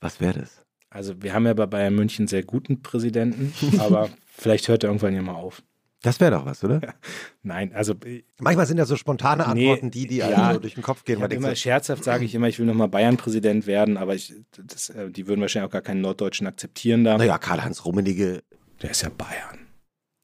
was 0.00 0.20
wäre 0.20 0.40
das? 0.40 0.62
Also 0.90 1.22
wir 1.22 1.32
haben 1.32 1.46
ja 1.46 1.54
bei 1.54 1.66
Bayern 1.66 1.94
München 1.94 2.26
sehr 2.26 2.42
guten 2.42 2.82
Präsidenten, 2.82 3.54
aber 3.80 4.10
vielleicht 4.26 4.68
hört 4.68 4.84
er 4.84 4.90
irgendwann 4.90 5.14
ja 5.14 5.22
mal 5.22 5.34
auf. 5.34 5.62
Das 6.02 6.18
wäre 6.18 6.30
doch 6.30 6.46
was, 6.46 6.64
oder? 6.64 6.80
Nein, 7.42 7.74
also 7.74 7.94
manchmal 8.38 8.66
sind 8.66 8.78
ja 8.78 8.86
so 8.86 8.96
spontane 8.96 9.46
Antworten 9.46 9.86
nee, 9.86 9.90
die, 9.90 10.06
die 10.06 10.16
ja, 10.16 10.56
durch 10.56 10.74
den 10.74 10.82
Kopf 10.82 11.04
gehen. 11.04 11.22
Ich 11.22 11.36
immer 11.36 11.54
scherzhaft 11.54 12.04
sage 12.04 12.24
ich 12.24 12.34
immer, 12.34 12.48
ich 12.48 12.58
will 12.58 12.66
nochmal 12.66 12.88
Bayern-Präsident 12.88 13.66
werden, 13.66 13.98
aber 13.98 14.14
ich, 14.14 14.34
das, 14.56 14.88
äh, 14.90 15.10
die 15.10 15.26
würden 15.26 15.40
wahrscheinlich 15.42 15.68
auch 15.68 15.72
gar 15.72 15.82
keinen 15.82 16.00
Norddeutschen 16.00 16.46
akzeptieren 16.46 17.04
da. 17.04 17.18
Naja, 17.18 17.36
Karl-Heinz 17.38 17.84
Rummenigge. 17.84 18.42
Der 18.82 18.90
ist 18.90 19.02
ja 19.02 19.10
Bayern. 19.10 19.60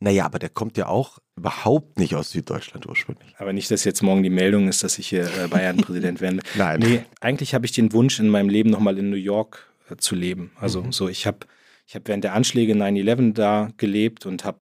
Naja, 0.01 0.27
aber 0.27 0.39
der 0.39 0.51
kommt 0.51 0.77
ja 0.77 0.89
auch 0.89 1.19
überhaupt 1.37 1.99
nicht 1.99 2.15
aus 2.15 2.31
Süddeutschland 2.31 2.87
ursprünglich. 2.87 3.35
Aber 3.39 3.53
nicht, 3.53 3.71
dass 3.71 3.85
jetzt 3.85 4.03
morgen 4.03 4.23
die 4.23 4.31
Meldung 4.31 4.69
ist, 4.69 4.83
dass 4.83 4.99
ich 4.99 5.09
hier 5.09 5.25
äh, 5.25 5.49
Bayern-Präsident 5.49 6.21
werde. 6.21 6.41
Nein. 6.55 6.81
Nee, 6.81 7.05
eigentlich 7.21 7.55
habe 7.55 7.67
ich 7.67 7.73
den 7.73 7.93
Wunsch 7.93 8.19
in 8.19 8.29
meinem 8.29 8.49
Leben 8.49 8.71
nochmal 8.71 8.99
in 8.99 9.11
New 9.11 9.17
York 9.17 9.71
äh, 9.91 9.97
zu 9.97 10.15
leben. 10.15 10.53
Also 10.59 10.83
mhm. 10.83 10.93
so, 10.93 11.09
ich 11.09 11.27
habe 11.27 11.41
ich 11.87 11.95
hab 11.95 12.09
während 12.09 12.25
der 12.25 12.35
Anschläge 12.35 12.75
9-11 12.75 13.33
da 13.33 13.71
gelebt 13.77 14.27
und 14.27 14.45
habe 14.45 14.59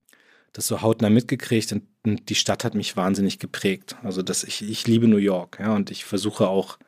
das 0.55 0.67
so 0.67 0.81
hautnah 0.81 1.09
mitgekriegt 1.09 1.73
und, 1.73 1.83
und, 2.05 2.29
die 2.29 2.35
Stadt 2.35 2.63
hat 2.63 2.75
mich 2.75 2.95
wahnsinnig 2.95 3.39
geprägt. 3.39 3.97
Also 4.03 4.21
das, 4.21 4.45
ich, 4.45 4.67
ich 4.67 4.87
liebe 4.87 5.05
New 5.07 5.17
York, 5.17 5.57
ja, 5.59 5.75
und 5.75 5.91
ich 5.91 6.05
versuche 6.05 6.47
auch 6.47 6.79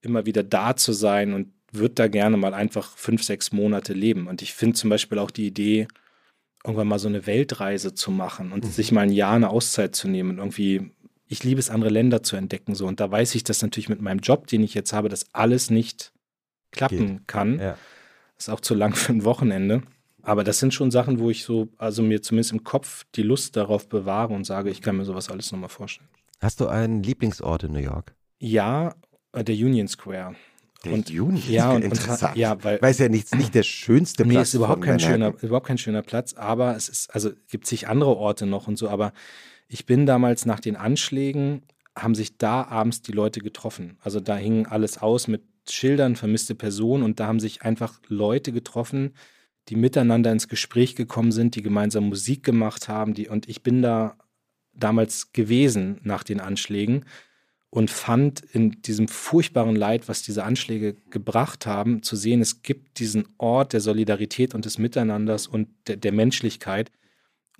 immer 0.00 0.24
wieder 0.24 0.42
da 0.42 0.74
zu 0.74 0.92
sein 0.92 1.34
und 1.34 1.52
würde 1.70 1.94
da 1.94 2.08
gerne 2.08 2.38
mal 2.38 2.54
einfach 2.54 2.96
fünf, 2.96 3.22
sechs 3.22 3.52
Monate 3.52 3.92
leben. 3.92 4.26
Und 4.26 4.40
ich 4.40 4.54
finde 4.54 4.74
zum 4.74 4.88
Beispiel 4.88 5.18
auch 5.18 5.30
die 5.30 5.46
Idee, 5.46 5.86
irgendwann 6.64 6.88
mal 6.88 6.98
so 6.98 7.08
eine 7.08 7.26
Weltreise 7.26 7.94
zu 7.94 8.10
machen 8.10 8.52
und 8.52 8.64
mhm. 8.64 8.70
sich 8.70 8.90
mal 8.90 9.02
ein 9.02 9.12
Jahr 9.12 9.34
eine 9.34 9.50
Auszeit 9.50 9.94
zu 9.94 10.08
nehmen 10.08 10.30
und 10.30 10.38
irgendwie, 10.38 10.90
ich 11.26 11.44
liebe 11.44 11.60
es, 11.60 11.68
andere 11.68 11.90
Länder 11.90 12.22
zu 12.22 12.36
entdecken. 12.36 12.74
So. 12.74 12.86
Und 12.86 13.00
da 13.00 13.10
weiß 13.10 13.34
ich, 13.34 13.44
dass 13.44 13.60
natürlich 13.60 13.90
mit 13.90 14.00
meinem 14.00 14.20
Job, 14.20 14.46
den 14.46 14.62
ich 14.62 14.72
jetzt 14.72 14.94
habe, 14.94 15.10
das 15.10 15.26
alles 15.34 15.68
nicht 15.68 16.12
klappen 16.72 17.18
Geht. 17.18 17.28
kann. 17.28 17.60
Ja. 17.60 17.76
Ist 18.38 18.48
auch 18.48 18.60
zu 18.60 18.74
lang 18.74 18.94
für 18.94 19.12
ein 19.12 19.24
Wochenende. 19.24 19.82
Aber 20.22 20.44
das 20.44 20.58
sind 20.58 20.74
schon 20.74 20.90
Sachen, 20.90 21.18
wo 21.18 21.30
ich 21.30 21.44
so, 21.44 21.68
also 21.78 22.02
mir 22.02 22.22
zumindest 22.22 22.52
im 22.52 22.64
Kopf 22.64 23.04
die 23.14 23.22
Lust 23.22 23.56
darauf 23.56 23.88
bewahre 23.88 24.34
und 24.34 24.44
sage, 24.44 24.70
ich 24.70 24.82
kann 24.82 24.96
mir 24.96 25.04
sowas 25.04 25.30
alles 25.30 25.52
nochmal 25.52 25.68
vorstellen. 25.68 26.08
Hast 26.40 26.60
du 26.60 26.68
einen 26.68 27.02
Lieblingsort 27.02 27.64
in 27.64 27.72
New 27.72 27.80
York? 27.80 28.14
Ja, 28.38 28.94
äh, 29.32 29.44
der 29.44 29.54
Union 29.54 29.88
Square. 29.88 30.34
Der 30.84 30.92
und, 30.94 31.10
Union 31.10 31.36
ja, 31.48 31.72
und, 31.72 31.82
interessant. 31.82 32.34
Und, 32.34 32.40
ja, 32.40 32.62
weil, 32.64 32.78
es 32.80 32.98
ja 32.98 33.08
nicht, 33.08 33.34
nicht 33.34 33.54
der 33.54 33.62
schönste 33.62 34.24
Platz 34.24 34.34
nee, 34.34 34.42
ist 34.42 34.54
überhaupt 34.54 34.82
kein 34.82 34.98
schöner, 34.98 35.34
überhaupt 35.42 35.66
kein 35.66 35.76
schöner 35.76 36.02
Platz, 36.02 36.32
aber 36.34 36.74
es 36.74 36.88
ist, 36.88 37.14
also 37.14 37.30
gibt 37.50 37.66
sich 37.66 37.88
andere 37.88 38.16
Orte 38.16 38.46
noch 38.46 38.66
und 38.66 38.76
so, 38.76 38.88
aber 38.88 39.12
ich 39.68 39.84
bin 39.84 40.06
damals 40.06 40.46
nach 40.46 40.58
den 40.58 40.76
Anschlägen, 40.76 41.62
haben 41.96 42.14
sich 42.14 42.38
da 42.38 42.64
abends 42.64 43.02
die 43.02 43.12
Leute 43.12 43.40
getroffen. 43.40 43.98
Also 44.00 44.20
da 44.20 44.36
hing 44.36 44.66
alles 44.66 44.98
aus 44.98 45.28
mit 45.28 45.42
Schildern, 45.68 46.16
vermisste 46.16 46.54
Personen 46.54 47.02
und 47.02 47.20
da 47.20 47.26
haben 47.26 47.40
sich 47.40 47.62
einfach 47.62 48.00
Leute 48.08 48.50
getroffen, 48.50 49.12
die 49.68 49.76
miteinander 49.76 50.32
ins 50.32 50.48
Gespräch 50.48 50.96
gekommen 50.96 51.32
sind, 51.32 51.54
die 51.54 51.62
gemeinsam 51.62 52.08
Musik 52.08 52.42
gemacht 52.42 52.88
haben, 52.88 53.14
die, 53.14 53.28
und 53.28 53.48
ich 53.48 53.62
bin 53.62 53.82
da 53.82 54.16
damals 54.72 55.32
gewesen 55.32 56.00
nach 56.02 56.22
den 56.22 56.40
Anschlägen 56.40 57.04
und 57.70 57.90
fand 57.90 58.40
in 58.40 58.82
diesem 58.82 59.06
furchtbaren 59.06 59.76
Leid, 59.76 60.08
was 60.08 60.22
diese 60.22 60.44
Anschläge 60.44 60.96
gebracht 61.10 61.66
haben, 61.66 62.02
zu 62.02 62.16
sehen, 62.16 62.40
es 62.40 62.62
gibt 62.62 62.98
diesen 62.98 63.28
Ort 63.38 63.72
der 63.72 63.80
Solidarität 63.80 64.54
und 64.54 64.64
des 64.64 64.78
Miteinanders 64.78 65.46
und 65.46 65.68
der, 65.86 65.96
der 65.96 66.12
Menschlichkeit. 66.12 66.90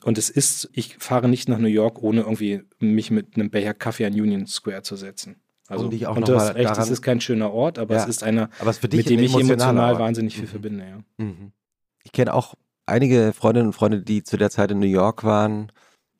Und 0.02 0.18
es 0.18 0.30
ist, 0.30 0.68
ich 0.72 0.96
fahre 0.98 1.28
nicht 1.28 1.48
nach 1.48 1.58
New 1.58 1.68
York, 1.68 2.02
ohne 2.02 2.22
irgendwie 2.22 2.62
mich 2.80 3.10
mit 3.10 3.36
einem 3.36 3.50
Becher 3.50 3.74
Kaffee 3.74 4.06
an 4.06 4.14
Union 4.14 4.46
Square 4.46 4.82
zu 4.82 4.96
setzen. 4.96 5.36
Also, 5.68 5.84
und, 5.84 6.02
und 6.02 6.28
du 6.28 6.34
hast 6.34 6.56
recht, 6.56 6.76
es 6.76 6.90
ist 6.90 7.02
kein 7.02 7.20
schöner 7.20 7.52
Ort, 7.52 7.78
aber 7.78 7.94
ja, 7.94 8.02
es 8.02 8.08
ist 8.08 8.24
einer, 8.24 8.50
mit 8.82 9.08
dem 9.08 9.20
ich 9.20 9.32
emotional 9.32 9.92
Ort. 9.92 10.00
wahnsinnig 10.00 10.34
viel 10.34 10.46
mhm. 10.46 10.48
verbinde. 10.48 10.84
Ja. 10.84 11.24
Mhm. 11.24 11.52
Ich 12.04 12.12
kenne 12.12 12.34
auch 12.34 12.54
einige 12.86 13.32
Freundinnen 13.32 13.68
und 13.68 13.72
Freunde, 13.72 14.02
die 14.02 14.22
zu 14.22 14.36
der 14.36 14.50
Zeit 14.50 14.70
in 14.70 14.80
New 14.80 14.86
York 14.86 15.24
waren 15.24 15.72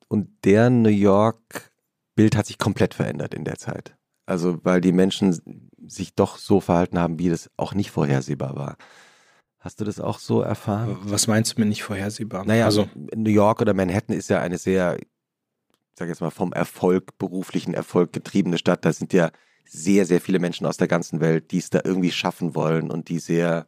und 0.07 0.29
deren 0.45 0.81
New 0.81 0.89
York-Bild 0.89 2.35
hat 2.35 2.45
sich 2.45 2.57
komplett 2.57 2.93
verändert 2.93 3.33
in 3.33 3.45
der 3.45 3.57
Zeit. 3.57 3.95
Also 4.25 4.59
weil 4.63 4.81
die 4.81 4.91
Menschen 4.91 5.69
sich 5.85 6.15
doch 6.15 6.37
so 6.37 6.61
verhalten 6.61 6.99
haben, 6.99 7.19
wie 7.19 7.29
das 7.29 7.49
auch 7.57 7.73
nicht 7.73 7.91
vorhersehbar 7.91 8.55
war. 8.55 8.77
Hast 9.59 9.79
du 9.79 9.85
das 9.85 9.99
auch 9.99 10.17
so 10.17 10.41
erfahren? 10.41 10.97
Was 11.03 11.27
meinst 11.27 11.53
du 11.53 11.59
mit 11.59 11.69
nicht 11.69 11.83
vorhersehbar? 11.83 12.45
Naja, 12.45 12.65
also 12.65 12.89
New 13.15 13.29
York 13.29 13.61
oder 13.61 13.73
Manhattan 13.73 14.15
ist 14.15 14.29
ja 14.29 14.39
eine 14.39 14.57
sehr, 14.57 14.97
ich 14.99 15.07
sage 15.95 16.09
jetzt 16.09 16.21
mal, 16.21 16.31
vom 16.31 16.51
Erfolg, 16.51 17.17
beruflichen 17.19 17.73
Erfolg 17.73 18.11
getriebene 18.11 18.57
Stadt. 18.57 18.85
Da 18.85 18.93
sind 18.93 19.13
ja 19.13 19.31
sehr, 19.65 20.05
sehr 20.05 20.19
viele 20.19 20.39
Menschen 20.39 20.65
aus 20.65 20.77
der 20.77 20.87
ganzen 20.87 21.19
Welt, 21.21 21.51
die 21.51 21.59
es 21.59 21.69
da 21.69 21.79
irgendwie 21.83 22.11
schaffen 22.11 22.55
wollen 22.55 22.89
und 22.89 23.09
die 23.09 23.19
sehr 23.19 23.65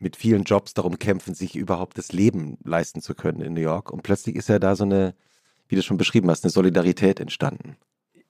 mit 0.00 0.16
vielen 0.16 0.44
Jobs 0.44 0.74
darum 0.74 0.98
kämpfen, 0.98 1.34
sich 1.34 1.54
überhaupt 1.56 1.98
das 1.98 2.12
Leben 2.12 2.58
leisten 2.64 3.02
zu 3.02 3.14
können 3.14 3.42
in 3.42 3.54
New 3.54 3.60
York. 3.60 3.92
Und 3.92 4.02
plötzlich 4.02 4.34
ist 4.34 4.48
ja 4.48 4.58
da 4.58 4.74
so 4.74 4.84
eine, 4.84 5.14
wie 5.68 5.76
du 5.76 5.82
schon 5.82 5.98
beschrieben 5.98 6.30
hast, 6.30 6.44
eine 6.44 6.50
Solidarität 6.50 7.20
entstanden. 7.20 7.76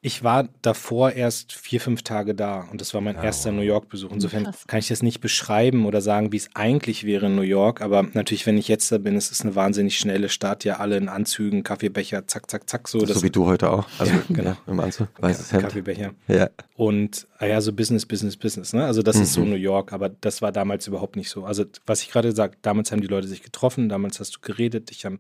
Ich 0.03 0.25
war 0.25 0.49
davor 0.63 1.13
erst 1.13 1.53
vier, 1.53 1.79
fünf 1.79 2.03
Tage 2.03 2.35
da 2.35 2.63
und 2.71 2.81
das 2.81 2.95
war 2.95 3.03
mein 3.03 3.19
oh. 3.19 3.23
erster 3.23 3.53
New 3.53 3.61
York-Besuch. 3.61 4.11
Insofern 4.11 4.45
Krass. 4.45 4.67
kann 4.67 4.79
ich 4.79 4.89
das 4.89 5.03
nicht 5.03 5.21
beschreiben 5.21 5.85
oder 5.85 6.01
sagen, 6.01 6.33
wie 6.33 6.39
es 6.39 6.49
eigentlich 6.55 7.05
wäre 7.05 7.27
in 7.27 7.37
New 7.37 7.43
York. 7.43 7.83
Aber 7.83 8.05
natürlich, 8.15 8.47
wenn 8.47 8.57
ich 8.57 8.67
jetzt 8.67 8.91
da 8.91 8.97
bin, 8.97 9.15
ist 9.15 9.31
es 9.31 9.43
eine 9.43 9.55
wahnsinnig 9.55 9.99
schnelle 9.99 10.31
Stadt. 10.31 10.65
Ja, 10.65 10.77
alle 10.77 10.97
in 10.97 11.11
Anzügen, 11.11 11.65
Kaffeebecher, 11.65 12.27
zack, 12.27 12.51
zack, 12.51 12.71
zack. 12.71 12.89
So, 12.89 13.05
so 13.05 13.23
wie 13.23 13.29
du 13.29 13.45
heute 13.45 13.71
auch. 13.71 13.87
Also 13.99 14.13
ja, 14.15 14.23
genau. 14.31 14.51
Ja, 14.51 14.57
im 14.67 14.81
Anzug, 14.81 15.09
weißes 15.19 15.51
ja, 15.51 15.59
Hemd. 15.59 15.65
Kaffeebecher. 15.65 16.15
Ja. 16.29 16.49
Und 16.77 17.27
ah 17.37 17.45
ja, 17.45 17.61
so 17.61 17.75
Business, 17.75 18.07
Business, 18.07 18.39
Business. 18.39 18.73
Ne? 18.73 18.87
Also 18.87 19.03
das 19.03 19.17
mhm. 19.17 19.23
ist 19.23 19.35
so 19.35 19.43
mhm. 19.43 19.51
New 19.51 19.57
York, 19.57 19.93
aber 19.93 20.09
das 20.09 20.41
war 20.41 20.51
damals 20.51 20.87
überhaupt 20.87 21.17
nicht 21.17 21.29
so. 21.29 21.45
Also 21.45 21.67
was 21.85 22.01
ich 22.01 22.11
gerade 22.11 22.31
gesagt, 22.31 22.61
damals 22.63 22.91
haben 22.91 23.03
die 23.03 23.07
Leute 23.07 23.29
sich 23.29 23.43
getroffen, 23.43 23.91
damals 23.91 24.19
hast 24.19 24.35
du 24.37 24.41
geredet, 24.41 24.91
ich 24.93 25.05
habe 25.05 25.19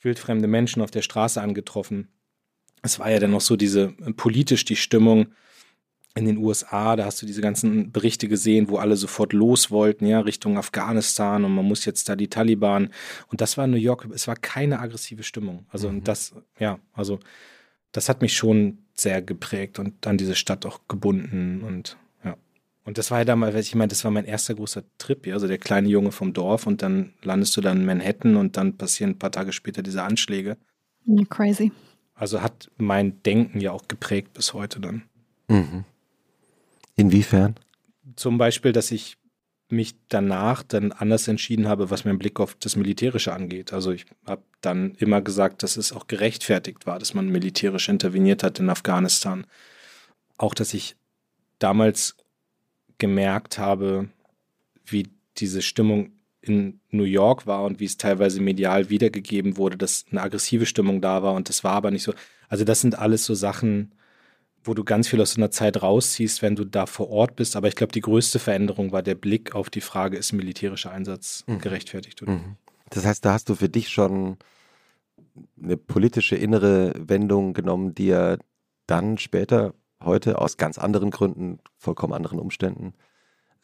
wildfremde 0.00 0.48
Menschen 0.48 0.80
auf 0.80 0.90
der 0.90 1.02
Straße 1.02 1.38
angetroffen 1.42 2.08
es 2.86 2.98
war 2.98 3.10
ja 3.10 3.18
dann 3.18 3.32
noch 3.32 3.40
so 3.40 3.56
diese 3.56 3.94
äh, 4.04 4.12
politisch 4.12 4.64
die 4.64 4.76
Stimmung 4.76 5.28
in 6.16 6.24
den 6.24 6.38
USA, 6.38 6.96
da 6.96 7.04
hast 7.04 7.20
du 7.20 7.26
diese 7.26 7.42
ganzen 7.42 7.92
Berichte 7.92 8.26
gesehen, 8.26 8.70
wo 8.70 8.78
alle 8.78 8.96
sofort 8.96 9.34
los 9.34 9.70
wollten, 9.70 10.06
ja, 10.06 10.20
Richtung 10.20 10.56
Afghanistan 10.56 11.44
und 11.44 11.54
man 11.54 11.66
muss 11.66 11.84
jetzt 11.84 12.08
da 12.08 12.16
die 12.16 12.28
Taliban. 12.28 12.90
Und 13.28 13.42
das 13.42 13.58
war 13.58 13.66
New 13.66 13.76
York, 13.76 14.08
es 14.14 14.26
war 14.26 14.34
keine 14.34 14.80
aggressive 14.80 15.22
Stimmung. 15.22 15.66
Also, 15.68 15.90
mhm. 15.90 16.04
das, 16.04 16.32
ja, 16.58 16.78
also, 16.94 17.20
das 17.92 18.08
hat 18.08 18.22
mich 18.22 18.34
schon 18.34 18.78
sehr 18.94 19.20
geprägt 19.20 19.78
und 19.78 20.06
an 20.06 20.16
diese 20.16 20.34
Stadt 20.34 20.64
auch 20.64 20.80
gebunden 20.88 21.62
und 21.62 21.98
ja. 22.24 22.34
Und 22.84 22.96
das 22.96 23.10
war 23.10 23.18
ja 23.18 23.24
damals, 23.26 23.54
ich 23.66 23.74
meine, 23.74 23.88
das 23.88 24.02
war 24.02 24.10
mein 24.10 24.24
erster 24.24 24.54
großer 24.54 24.84
Trip, 24.96 25.26
ja, 25.26 25.34
also 25.34 25.48
der 25.48 25.58
kleine 25.58 25.88
Junge 25.88 26.12
vom 26.12 26.32
Dorf 26.32 26.66
und 26.66 26.80
dann 26.80 27.12
landest 27.22 27.54
du 27.58 27.60
dann 27.60 27.80
in 27.80 27.84
Manhattan 27.84 28.36
und 28.36 28.56
dann 28.56 28.78
passieren 28.78 29.10
ein 29.10 29.18
paar 29.18 29.32
Tage 29.32 29.52
später 29.52 29.82
diese 29.82 30.02
Anschläge. 30.02 30.56
Crazy. 31.28 31.72
Also 32.16 32.42
hat 32.42 32.70
mein 32.78 33.22
Denken 33.22 33.60
ja 33.60 33.70
auch 33.72 33.86
geprägt 33.86 34.32
bis 34.32 34.54
heute 34.54 34.80
dann. 34.80 35.02
Mhm. 35.48 35.84
Inwiefern? 36.96 37.54
Zum 38.16 38.38
Beispiel, 38.38 38.72
dass 38.72 38.90
ich 38.90 39.18
mich 39.68 39.94
danach 40.08 40.62
dann 40.62 40.92
anders 40.92 41.28
entschieden 41.28 41.68
habe, 41.68 41.90
was 41.90 42.04
mein 42.04 42.18
Blick 42.18 42.40
auf 42.40 42.54
das 42.54 42.76
Militärische 42.76 43.32
angeht. 43.32 43.72
Also 43.72 43.92
ich 43.92 44.06
habe 44.24 44.42
dann 44.60 44.94
immer 44.94 45.20
gesagt, 45.20 45.62
dass 45.62 45.76
es 45.76 45.92
auch 45.92 46.06
gerechtfertigt 46.06 46.86
war, 46.86 46.98
dass 46.98 47.14
man 47.14 47.28
militärisch 47.28 47.88
interveniert 47.88 48.42
hat 48.42 48.60
in 48.60 48.70
Afghanistan. 48.70 49.46
Auch, 50.38 50.54
dass 50.54 50.72
ich 50.72 50.96
damals 51.58 52.16
gemerkt 52.98 53.58
habe, 53.58 54.08
wie 54.84 55.08
diese 55.36 55.62
Stimmung 55.62 56.12
in 56.48 56.80
New 56.90 57.04
York 57.04 57.46
war 57.46 57.64
und 57.64 57.80
wie 57.80 57.84
es 57.84 57.96
teilweise 57.96 58.40
medial 58.40 58.90
wiedergegeben 58.90 59.56
wurde, 59.56 59.76
dass 59.76 60.04
eine 60.10 60.22
aggressive 60.22 60.66
Stimmung 60.66 61.00
da 61.00 61.22
war 61.22 61.34
und 61.34 61.48
das 61.48 61.64
war 61.64 61.72
aber 61.72 61.90
nicht 61.90 62.02
so. 62.02 62.12
Also 62.48 62.64
das 62.64 62.80
sind 62.80 62.98
alles 62.98 63.24
so 63.24 63.34
Sachen, 63.34 63.92
wo 64.62 64.74
du 64.74 64.84
ganz 64.84 65.08
viel 65.08 65.20
aus 65.20 65.32
so 65.32 65.40
einer 65.40 65.50
Zeit 65.50 65.82
rausziehst, 65.82 66.42
wenn 66.42 66.56
du 66.56 66.64
da 66.64 66.86
vor 66.86 67.10
Ort 67.10 67.36
bist. 67.36 67.56
Aber 67.56 67.68
ich 67.68 67.76
glaube, 67.76 67.92
die 67.92 68.00
größte 68.00 68.38
Veränderung 68.38 68.92
war 68.92 69.02
der 69.02 69.14
Blick 69.14 69.54
auf 69.54 69.70
die 69.70 69.80
Frage, 69.80 70.16
ist 70.16 70.32
militärischer 70.32 70.90
Einsatz 70.90 71.44
mhm. 71.46 71.58
gerechtfertigt 71.60 72.22
oder 72.22 72.32
mhm. 72.32 72.56
Das 72.90 73.04
heißt, 73.04 73.24
da 73.24 73.32
hast 73.32 73.48
du 73.48 73.54
für 73.54 73.68
dich 73.68 73.88
schon 73.88 74.36
eine 75.60 75.76
politische 75.76 76.36
innere 76.36 76.92
Wendung 76.96 77.52
genommen, 77.52 77.94
die 77.94 78.06
ja 78.06 78.36
dann 78.86 79.18
später, 79.18 79.74
heute 80.02 80.38
aus 80.38 80.56
ganz 80.56 80.78
anderen 80.78 81.10
Gründen, 81.10 81.58
vollkommen 81.76 82.12
anderen 82.12 82.38
Umständen, 82.38 82.94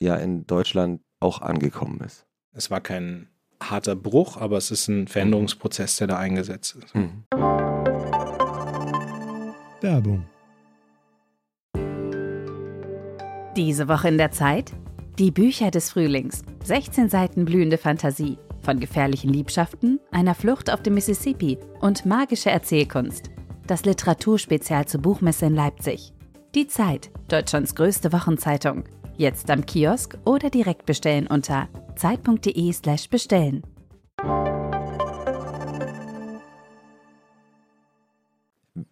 ja 0.01 0.17
in 0.17 0.47
Deutschland 0.47 1.03
auch 1.21 1.41
angekommen 1.41 2.01
ist. 2.01 2.27
Es 2.55 2.71
war 2.71 2.81
kein 2.83 3.29
harter 3.63 3.97
Bruch, 3.97 4.37
aber 4.37 4.59
es 4.59 4.71
ist 4.71 4.89
ein 4.89 5.09
Veränderungsprozess, 5.09 5.97
der 5.97 6.09
da 6.09 6.19
eingesetzt 6.19 6.77
ist. 6.77 6.95
Mhm. 6.95 7.25
Werbung. 9.81 10.27
Diese 13.57 13.89
Woche 13.89 14.09
in 14.09 14.19
der 14.19 14.31
Zeit? 14.33 14.73
Die 15.19 15.31
Bücher 15.31 15.71
des 15.71 15.91
Frühlings. 15.91 16.43
16 16.65 17.09
Seiten 17.09 17.45
blühende 17.45 17.79
Fantasie. 17.79 18.39
Von 18.63 18.81
gefährlichen 18.81 19.33
Liebschaften, 19.33 19.99
einer 20.11 20.35
Flucht 20.35 20.71
auf 20.71 20.83
dem 20.83 20.95
Mississippi 20.95 21.59
und 21.81 22.07
magische 22.07 22.51
Erzählkunst. 22.51 23.31
Das 23.67 23.85
Literaturspezial 23.85 24.87
zur 24.87 25.01
Buchmesse 25.01 25.47
in 25.47 25.55
Leipzig. 25.55 26.13
Die 26.55 26.67
Zeit, 26.67 27.11
Deutschlands 27.29 27.75
größte 27.75 28.13
Wochenzeitung. 28.13 28.85
Jetzt 29.17 29.51
am 29.51 29.65
Kiosk 29.67 30.19
oder 30.25 30.51
direkt 30.51 30.87
bestellen 30.87 31.27
unter 31.27 31.69
zeit.de/slash 31.97 33.09
bestellen. 33.09 33.63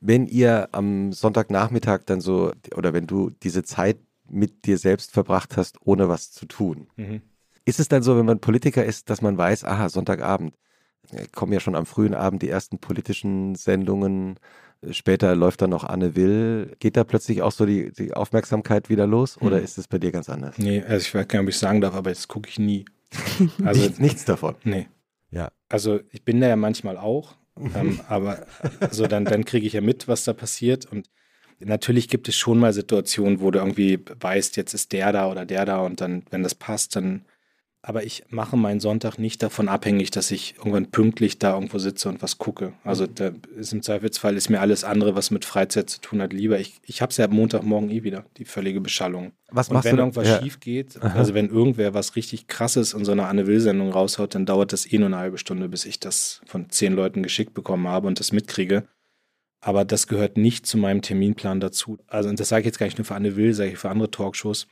Wenn 0.01 0.27
ihr 0.27 0.69
am 0.73 1.13
Sonntagnachmittag 1.13 2.01
dann 2.07 2.21
so, 2.21 2.53
oder 2.75 2.93
wenn 2.93 3.07
du 3.07 3.31
diese 3.31 3.63
Zeit 3.63 3.99
mit 4.29 4.67
dir 4.67 4.79
selbst 4.79 5.13
verbracht 5.13 5.57
hast, 5.57 5.79
ohne 5.85 6.09
was 6.09 6.31
zu 6.33 6.47
tun, 6.47 6.89
mhm. 6.97 7.23
ist 7.65 7.81
es 7.81 7.89
dann 7.89 8.03
so, 8.03 8.17
wenn 8.17 8.27
man 8.27 8.41
Politiker 8.41 8.85
ist, 8.85 9.11
dass 9.11 9.23
man 9.23 9.37
weiß, 9.39 9.65
aha, 9.65 9.89
Sonntagabend, 9.89 10.55
äh, 11.13 11.27
kommen 11.35 11.53
ja 11.53 11.61
schon 11.61 11.75
am 11.75 11.87
frühen 11.87 12.15
Abend 12.15 12.43
die 12.43 12.51
ersten 12.51 12.79
politischen 12.79 13.55
Sendungen, 13.55 14.39
Später 14.91 15.35
läuft 15.37 15.61
dann 15.61 15.71
noch 15.71 15.85
Anne 15.85 16.17
Will. 16.17 16.75
Geht 16.79 16.97
da 16.97 17.05
plötzlich 17.05 17.43
auch 17.43 17.53
so 17.53 17.67
die, 17.67 17.93
die 17.93 18.15
Aufmerksamkeit 18.15 18.89
wieder 18.89 19.07
los 19.07 19.37
oder 19.41 19.59
hm. 19.59 19.65
ist 19.65 19.77
es 19.77 19.89
bei 19.89 19.99
dir 19.99 20.11
ganz 20.11 20.31
anders? 20.31 20.57
Nee, 20.57 20.83
also 20.83 20.97
ich 20.97 21.15
weiß 21.15 21.29
gar 21.29 21.41
nicht, 21.41 21.47
ob 21.47 21.51
ich 21.51 21.59
sagen 21.59 21.81
darf, 21.81 21.95
aber 21.95 22.11
jetzt 22.11 22.29
gucke 22.29 22.49
ich 22.49 22.59
nie. 22.59 22.85
Also 23.65 23.83
nichts, 23.83 23.99
nichts 23.99 24.25
davon. 24.25 24.55
Nee. 24.65 24.89
Ja. 25.31 25.51
Also 25.69 26.01
ich 26.11 26.25
bin 26.25 26.41
da 26.41 26.49
ja 26.49 26.57
manchmal 26.57 26.97
auch, 26.97 27.37
ähm, 27.75 28.01
aber 28.09 28.47
also 28.81 29.07
dann, 29.07 29.25
dann 29.25 29.45
kriege 29.45 29.67
ich 29.67 29.73
ja 29.75 29.81
mit, 29.81 30.09
was 30.09 30.25
da 30.25 30.33
passiert 30.33 30.87
und 30.87 31.11
natürlich 31.59 32.09
gibt 32.09 32.29
es 32.29 32.37
schon 32.37 32.59
mal 32.59 32.73
Situationen, 32.73 33.41
wo 33.41 33.51
du 33.51 33.59
irgendwie 33.59 33.99
weißt, 34.19 34.57
jetzt 34.57 34.75
ist 34.75 34.93
der 34.93 35.13
da 35.13 35.31
oder 35.31 35.45
der 35.45 35.65
da 35.65 35.81
und 35.81 36.01
dann, 36.01 36.25
wenn 36.31 36.43
das 36.43 36.55
passt, 36.55 36.97
dann 36.97 37.27
aber 37.83 38.05
ich 38.05 38.25
mache 38.29 38.59
meinen 38.59 38.79
Sonntag 38.79 39.19
nicht 39.19 39.43
davon 39.43 39.69
abhängig, 39.69 40.11
dass 40.11 40.31
ich 40.31 40.57
irgendwann 40.59 40.91
pünktlich 40.91 41.39
da 41.39 41.55
irgendwo 41.55 41.79
sitze 41.79 42.11
und 42.11 42.21
was 42.21 42.37
gucke. 42.37 42.75
Also 42.85 43.05
mhm. 43.05 43.15
da 43.15 43.31
ist 43.57 43.73
im 43.73 43.83
Zweifelsfall 43.83 44.37
ist 44.37 44.51
mir 44.51 44.61
alles 44.61 44.85
andere, 44.85 45.15
was 45.15 45.31
mit 45.31 45.47
Freizeit 45.47 45.89
zu 45.89 46.01
tun 46.01 46.21
hat, 46.21 46.35
lieber. 46.35 46.61
Ich, 46.61 46.81
ich 46.85 47.01
habe 47.01 47.11
es 47.11 47.17
ja 47.17 47.27
Montagmorgen 47.29 47.91
eh 47.91 48.03
wieder, 48.03 48.27
die 48.37 48.45
völlige 48.45 48.83
Beschallung. 48.83 49.33
Was 49.51 49.69
und 49.69 49.75
machst 49.75 49.87
wenn 49.87 49.97
du 49.97 50.03
irgendwas 50.03 50.29
ja. 50.29 50.43
schief 50.43 50.61
geht, 50.61 51.03
Aha. 51.03 51.19
also 51.19 51.33
wenn 51.33 51.49
irgendwer 51.49 51.95
was 51.95 52.17
richtig 52.17 52.49
krasses 52.49 52.93
in 52.93 53.05
so 53.05 53.13
einer 53.13 53.29
Anne 53.29 53.47
Will-Sendung 53.47 53.91
raushaut, 53.91 54.35
dann 54.35 54.45
dauert 54.45 54.75
das 54.75 54.91
eh 54.91 54.99
nur 54.99 55.07
eine 55.07 55.17
halbe 55.17 55.39
Stunde, 55.39 55.69
bis 55.69 55.87
ich 55.87 55.99
das 55.99 56.43
von 56.45 56.69
zehn 56.69 56.93
Leuten 56.93 57.23
geschickt 57.23 57.55
bekommen 57.55 57.89
habe 57.89 58.09
und 58.09 58.21
das 58.21 58.31
mitkriege. 58.31 58.85
Aber 59.63 59.85
das 59.85 60.07
gehört 60.07 60.37
nicht 60.37 60.67
zu 60.67 60.79
meinem 60.79 61.03
Terminplan 61.03 61.61
dazu. 61.61 61.99
Also, 62.07 62.29
und 62.29 62.41
das 62.41 62.49
sage 62.49 62.61
ich 62.61 62.67
jetzt 62.67 62.79
gar 62.79 62.87
nicht 62.87 62.99
nur 62.99 63.05
für 63.05 63.15
Anne 63.15 63.37
Will, 63.37 63.53
sage 63.53 63.71
ich 63.73 63.79
für 63.79 63.91
andere 63.91 64.11
Talkshows 64.11 64.67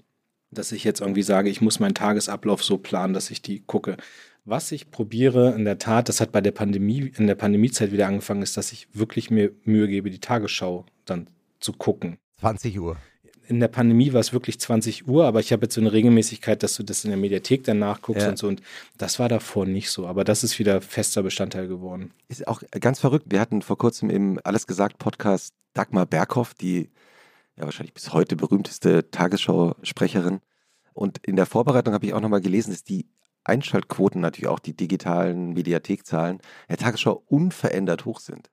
dass 0.50 0.72
ich 0.72 0.84
jetzt 0.84 1.00
irgendwie 1.00 1.22
sage, 1.22 1.50
ich 1.50 1.60
muss 1.60 1.80
meinen 1.80 1.94
Tagesablauf 1.94 2.62
so 2.62 2.78
planen, 2.78 3.14
dass 3.14 3.30
ich 3.30 3.42
die 3.42 3.60
gucke. 3.60 3.96
Was 4.44 4.72
ich 4.72 4.90
probiere, 4.90 5.54
in 5.54 5.64
der 5.64 5.78
Tat, 5.78 6.08
das 6.08 6.20
hat 6.20 6.32
bei 6.32 6.40
der 6.40 6.52
Pandemie, 6.52 7.12
in 7.16 7.26
der 7.26 7.34
Pandemiezeit 7.34 7.92
wieder 7.92 8.06
angefangen, 8.06 8.42
ist, 8.42 8.56
dass 8.56 8.72
ich 8.72 8.88
wirklich 8.94 9.30
mir 9.30 9.52
Mühe 9.64 9.88
gebe, 9.88 10.10
die 10.10 10.20
Tagesschau 10.20 10.86
dann 11.04 11.28
zu 11.60 11.74
gucken. 11.74 12.16
20 12.40 12.80
Uhr. 12.80 12.96
In 13.46 13.60
der 13.60 13.68
Pandemie 13.68 14.12
war 14.12 14.20
es 14.20 14.32
wirklich 14.32 14.60
20 14.60 15.08
Uhr, 15.08 15.26
aber 15.26 15.40
ich 15.40 15.52
habe 15.52 15.64
jetzt 15.64 15.74
so 15.74 15.80
eine 15.80 15.92
Regelmäßigkeit, 15.92 16.62
dass 16.62 16.76
du 16.76 16.82
das 16.82 17.04
in 17.04 17.10
der 17.10 17.18
Mediathek 17.18 17.64
dann 17.64 17.78
nachguckst 17.78 18.22
ja. 18.22 18.30
und 18.30 18.38
so. 18.38 18.46
Und 18.46 18.62
das 18.96 19.18
war 19.18 19.28
davor 19.28 19.66
nicht 19.66 19.90
so, 19.90 20.06
aber 20.06 20.24
das 20.24 20.44
ist 20.44 20.58
wieder 20.58 20.80
fester 20.80 21.22
Bestandteil 21.22 21.66
geworden. 21.66 22.12
Ist 22.28 22.46
auch 22.46 22.62
ganz 22.80 23.00
verrückt. 23.00 23.26
Wir 23.28 23.40
hatten 23.40 23.62
vor 23.62 23.78
kurzem 23.78 24.10
im 24.10 24.38
Alles 24.44 24.66
gesagt 24.66 24.98
Podcast 24.98 25.54
Dagmar 25.74 26.06
Berghoff, 26.06 26.54
die 26.54 26.90
ja 27.58 27.64
wahrscheinlich 27.64 27.94
bis 27.94 28.12
heute 28.12 28.36
berühmteste 28.36 29.10
Tagesschausprecherin. 29.10 30.40
Und 30.92 31.18
in 31.26 31.36
der 31.36 31.46
Vorbereitung 31.46 31.94
habe 31.94 32.06
ich 32.06 32.14
auch 32.14 32.20
nochmal 32.20 32.40
gelesen, 32.40 32.70
dass 32.70 32.84
die 32.84 33.08
Einschaltquoten, 33.44 34.20
natürlich 34.20 34.48
auch 34.48 34.58
die 34.58 34.76
digitalen 34.76 35.54
Mediathekzahlen, 35.54 36.40
der 36.68 36.76
Tagesschau 36.76 37.22
unverändert 37.26 38.04
hoch 38.04 38.20
sind. 38.20 38.50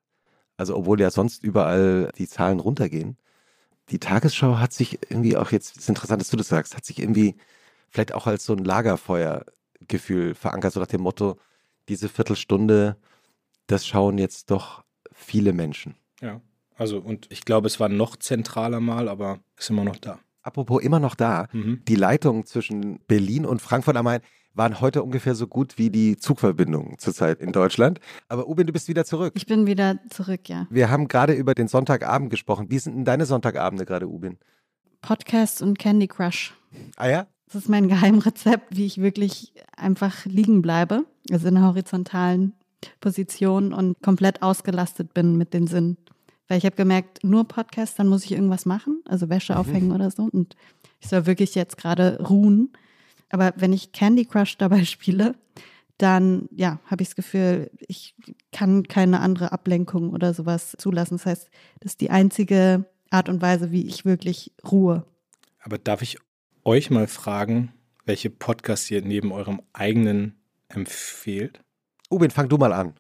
Also 0.57 0.75
obwohl 0.75 1.01
ja 1.01 1.11
sonst 1.11 1.43
überall 1.43 2.11
die 2.17 2.27
Zahlen 2.27 2.59
runtergehen. 2.59 3.17
Die 3.89 3.99
Tagesschau 3.99 4.57
hat 4.57 4.73
sich 4.73 4.99
irgendwie 5.09 5.37
auch 5.37 5.51
jetzt, 5.51 5.77
ist 5.77 5.89
interessant, 5.89 6.21
dass 6.21 6.29
du 6.29 6.37
das 6.37 6.47
sagst, 6.47 6.75
hat 6.75 6.85
sich 6.85 6.99
irgendwie 6.99 7.35
vielleicht 7.89 8.13
auch 8.13 8.25
als 8.25 8.45
so 8.45 8.53
ein 8.53 8.63
Lagerfeuergefühl 8.63 10.33
verankert, 10.33 10.73
so 10.73 10.79
nach 10.79 10.87
dem 10.87 11.01
Motto, 11.01 11.37
diese 11.89 12.09
Viertelstunde, 12.09 12.97
das 13.67 13.85
schauen 13.85 14.17
jetzt 14.17 14.49
doch 14.49 14.83
viele 15.11 15.53
Menschen. 15.53 15.95
Ja. 16.21 16.41
Also, 16.75 16.99
und 16.99 17.27
ich 17.31 17.45
glaube, 17.45 17.67
es 17.67 17.79
war 17.79 17.89
noch 17.89 18.15
zentraler 18.17 18.79
mal, 18.79 19.07
aber 19.07 19.39
ist 19.57 19.69
immer 19.69 19.83
noch 19.83 19.97
da. 19.97 20.19
Apropos 20.41 20.83
immer 20.83 20.99
noch 20.99 21.15
da, 21.15 21.47
mhm. 21.53 21.81
die 21.87 21.95
Leitungen 21.95 22.45
zwischen 22.45 22.99
Berlin 23.07 23.45
und 23.45 23.61
Frankfurt 23.61 23.95
am 23.97 24.05
Main 24.05 24.21
waren 24.53 24.79
heute 24.79 25.03
ungefähr 25.03 25.35
so 25.35 25.47
gut 25.47 25.77
wie 25.77 25.89
die 25.89 26.17
Zugverbindungen 26.17 26.97
zurzeit 26.97 27.41
in 27.41 27.51
Deutschland. 27.51 27.99
Aber 28.29 28.47
Ubin, 28.47 28.67
du 28.67 28.73
bist 28.73 28.87
wieder 28.87 29.05
zurück. 29.05 29.33
Ich 29.35 29.45
bin 29.45 29.67
wieder 29.67 29.99
zurück, 30.09 30.47
ja. 30.47 30.67
Wir 30.69 30.89
haben 30.89 31.07
gerade 31.07 31.33
über 31.33 31.53
den 31.53 31.67
Sonntagabend 31.67 32.29
gesprochen. 32.29 32.67
Wie 32.69 32.79
sind 32.79 32.95
denn 32.95 33.05
deine 33.05 33.25
Sonntagabende 33.25 33.85
gerade, 33.85 34.07
Ubin? 34.07 34.37
Podcast 35.01 35.61
und 35.61 35.77
Candy 35.77 36.07
Crush. 36.07 36.53
Ah 36.95 37.07
ja? 37.07 37.27
Das 37.47 37.63
ist 37.63 37.69
mein 37.69 37.87
Geheimrezept, 37.87 38.75
wie 38.75 38.85
ich 38.85 38.99
wirklich 38.99 39.53
einfach 39.75 40.25
liegen 40.25 40.61
bleibe, 40.61 41.05
also 41.31 41.47
in 41.47 41.57
einer 41.57 41.67
horizontalen 41.67 42.53
Position 43.01 43.73
und 43.73 44.01
komplett 44.01 44.41
ausgelastet 44.41 45.13
bin 45.13 45.37
mit 45.37 45.53
den 45.53 45.67
Sinnen. 45.67 45.97
Weil 46.47 46.57
ich 46.57 46.65
habe 46.65 46.75
gemerkt, 46.75 47.23
nur 47.23 47.47
Podcast, 47.47 47.97
dann 47.97 48.07
muss 48.07 48.25
ich 48.25 48.31
irgendwas 48.31 48.65
machen, 48.65 49.01
also 49.05 49.29
Wäsche 49.29 49.53
mhm. 49.53 49.59
aufhängen 49.59 49.91
oder 49.91 50.11
so. 50.11 50.23
Und 50.23 50.55
ich 50.99 51.07
soll 51.07 51.25
wirklich 51.25 51.55
jetzt 51.55 51.77
gerade 51.77 52.21
ruhen. 52.23 52.73
Aber 53.29 53.53
wenn 53.57 53.73
ich 53.73 53.91
Candy 53.91 54.25
Crush 54.25 54.57
dabei 54.57 54.85
spiele, 54.85 55.35
dann 55.97 56.49
ja, 56.51 56.79
habe 56.85 57.03
ich 57.03 57.09
das 57.09 57.15
Gefühl, 57.15 57.71
ich 57.87 58.15
kann 58.51 58.83
keine 58.83 59.21
andere 59.21 59.51
Ablenkung 59.51 60.09
oder 60.09 60.33
sowas 60.33 60.75
zulassen. 60.77 61.17
Das 61.17 61.25
heißt, 61.25 61.49
das 61.79 61.93
ist 61.93 62.01
die 62.01 62.09
einzige 62.09 62.85
Art 63.09 63.29
und 63.29 63.41
Weise, 63.41 63.71
wie 63.71 63.87
ich 63.87 64.03
wirklich 64.03 64.51
ruhe. 64.69 65.05
Aber 65.59 65.77
darf 65.77 66.01
ich 66.01 66.17
euch 66.63 66.89
mal 66.89 67.07
fragen, 67.07 67.71
welche 68.05 68.29
Podcasts 68.29 68.91
ihr 68.91 69.01
neben 69.01 69.31
eurem 69.31 69.61
eigenen 69.73 70.35
empfehlt? 70.67 71.61
Ubin, 72.09 72.29
fang 72.29 72.49
du 72.49 72.57
mal 72.57 72.73
an. 72.73 72.93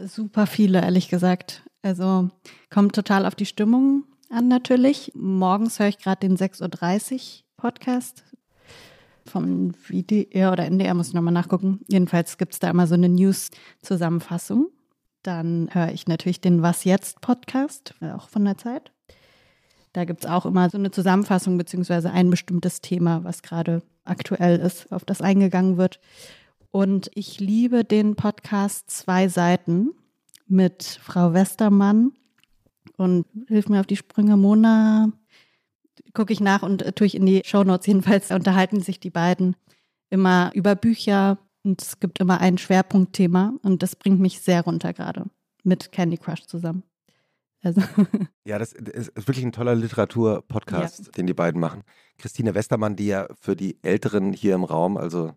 Super 0.00 0.46
viele, 0.46 0.80
ehrlich 0.80 1.08
gesagt. 1.08 1.64
Also 1.82 2.30
kommt 2.70 2.94
total 2.94 3.26
auf 3.26 3.34
die 3.34 3.46
Stimmung 3.46 4.04
an 4.30 4.48
natürlich. 4.48 5.12
Morgens 5.14 5.78
höre 5.78 5.88
ich 5.88 5.98
gerade 5.98 6.20
den 6.26 6.36
6.30 6.36 7.40
Uhr 7.40 7.44
Podcast 7.56 8.24
vom 9.26 9.72
WDR 9.88 10.52
oder 10.52 10.64
NDR, 10.64 10.94
muss 10.94 11.08
ich 11.08 11.14
nochmal 11.14 11.34
nachgucken. 11.34 11.80
Jedenfalls 11.88 12.38
gibt 12.38 12.54
es 12.54 12.58
da 12.58 12.70
immer 12.70 12.86
so 12.86 12.94
eine 12.94 13.08
News-Zusammenfassung. 13.08 14.68
Dann 15.22 15.68
höre 15.72 15.92
ich 15.92 16.08
natürlich 16.08 16.40
den 16.40 16.62
Was 16.62 16.84
Jetzt 16.84 17.20
Podcast, 17.20 17.94
auch 18.16 18.28
von 18.28 18.44
der 18.44 18.58
Zeit. 18.58 18.90
Da 19.92 20.04
gibt 20.04 20.24
es 20.24 20.30
auch 20.30 20.46
immer 20.46 20.70
so 20.70 20.78
eine 20.78 20.90
Zusammenfassung 20.90 21.58
beziehungsweise 21.58 22.10
ein 22.10 22.30
bestimmtes 22.30 22.80
Thema, 22.80 23.22
was 23.24 23.42
gerade 23.42 23.82
aktuell 24.04 24.58
ist, 24.58 24.90
auf 24.90 25.04
das 25.04 25.20
eingegangen 25.20 25.76
wird. 25.76 26.00
Und 26.70 27.10
ich 27.14 27.38
liebe 27.38 27.84
den 27.84 28.16
Podcast 28.16 28.90
Zwei 28.90 29.28
Seiten 29.28 29.90
mit 30.52 30.84
Frau 31.02 31.32
Westermann 31.32 32.12
und 32.96 33.26
hilf 33.48 33.68
mir 33.68 33.80
auf 33.80 33.86
die 33.86 33.96
Sprünge, 33.96 34.36
Mona. 34.36 35.10
Gucke 36.14 36.32
ich 36.32 36.40
nach 36.40 36.62
und 36.62 36.82
äh, 36.82 36.92
tue 36.92 37.06
ich 37.06 37.14
in 37.16 37.26
die 37.26 37.42
Shownotes. 37.44 37.86
Jedenfalls 37.86 38.30
unterhalten 38.30 38.80
sich 38.80 39.00
die 39.00 39.10
beiden 39.10 39.56
immer 40.10 40.50
über 40.54 40.74
Bücher 40.74 41.38
und 41.64 41.80
es 41.80 41.98
gibt 42.00 42.20
immer 42.20 42.40
ein 42.40 42.58
Schwerpunktthema 42.58 43.54
und 43.62 43.82
das 43.82 43.96
bringt 43.96 44.20
mich 44.20 44.40
sehr 44.40 44.62
runter 44.62 44.92
gerade 44.92 45.24
mit 45.64 45.90
Candy 45.90 46.18
Crush 46.18 46.46
zusammen. 46.46 46.82
Also. 47.62 47.80
Ja, 48.44 48.58
das 48.58 48.72
ist 48.72 49.14
wirklich 49.14 49.44
ein 49.44 49.52
toller 49.52 49.76
Literatur-Podcast, 49.76 51.06
ja. 51.06 51.12
den 51.12 51.28
die 51.28 51.34
beiden 51.34 51.60
machen. 51.60 51.84
Christine 52.18 52.56
Westermann, 52.56 52.96
die 52.96 53.06
ja 53.06 53.28
für 53.40 53.54
die 53.54 53.78
Älteren 53.82 54.32
hier 54.32 54.56
im 54.56 54.64
Raum, 54.64 54.96
also 54.96 55.32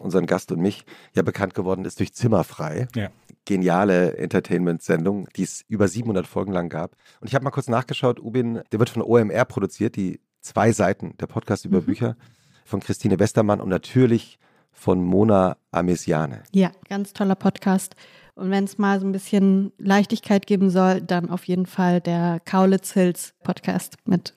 unseren 0.00 0.26
Gast 0.26 0.52
und 0.52 0.60
mich, 0.60 0.84
ja 1.14 1.22
bekannt 1.22 1.54
geworden 1.54 1.84
ist 1.84 1.98
durch 1.98 2.12
Zimmerfrei. 2.14 2.88
Ja. 2.94 3.08
Geniale 3.44 4.16
Entertainment-Sendung, 4.16 5.28
die 5.36 5.42
es 5.42 5.64
über 5.68 5.88
700 5.88 6.26
Folgen 6.26 6.52
lang 6.52 6.68
gab. 6.68 6.96
Und 7.20 7.28
ich 7.28 7.34
habe 7.34 7.44
mal 7.44 7.50
kurz 7.50 7.68
nachgeschaut, 7.68 8.20
Ubin, 8.20 8.60
der 8.72 8.78
wird 8.78 8.90
von 8.90 9.02
OMR 9.02 9.44
produziert, 9.46 9.96
die 9.96 10.20
zwei 10.40 10.72
Seiten, 10.72 11.16
der 11.18 11.26
Podcast 11.26 11.64
über 11.64 11.80
Mhm. 11.80 11.84
Bücher 11.86 12.16
von 12.64 12.80
Christine 12.80 13.18
Westermann 13.18 13.60
und 13.60 13.70
natürlich 13.70 14.38
von 14.70 15.02
Mona 15.02 15.56
Amesiane. 15.72 16.42
Ja, 16.52 16.70
ganz 16.88 17.12
toller 17.12 17.34
Podcast. 17.34 17.96
Und 18.34 18.50
wenn 18.50 18.64
es 18.64 18.78
mal 18.78 19.00
so 19.00 19.06
ein 19.06 19.12
bisschen 19.12 19.72
Leichtigkeit 19.78 20.46
geben 20.46 20.70
soll, 20.70 21.00
dann 21.00 21.30
auf 21.30 21.44
jeden 21.44 21.66
Fall 21.66 22.00
der 22.00 22.40
Kaulitz 22.44 22.92
Hills 22.92 23.34
Podcast 23.42 23.96
mit 24.04 24.36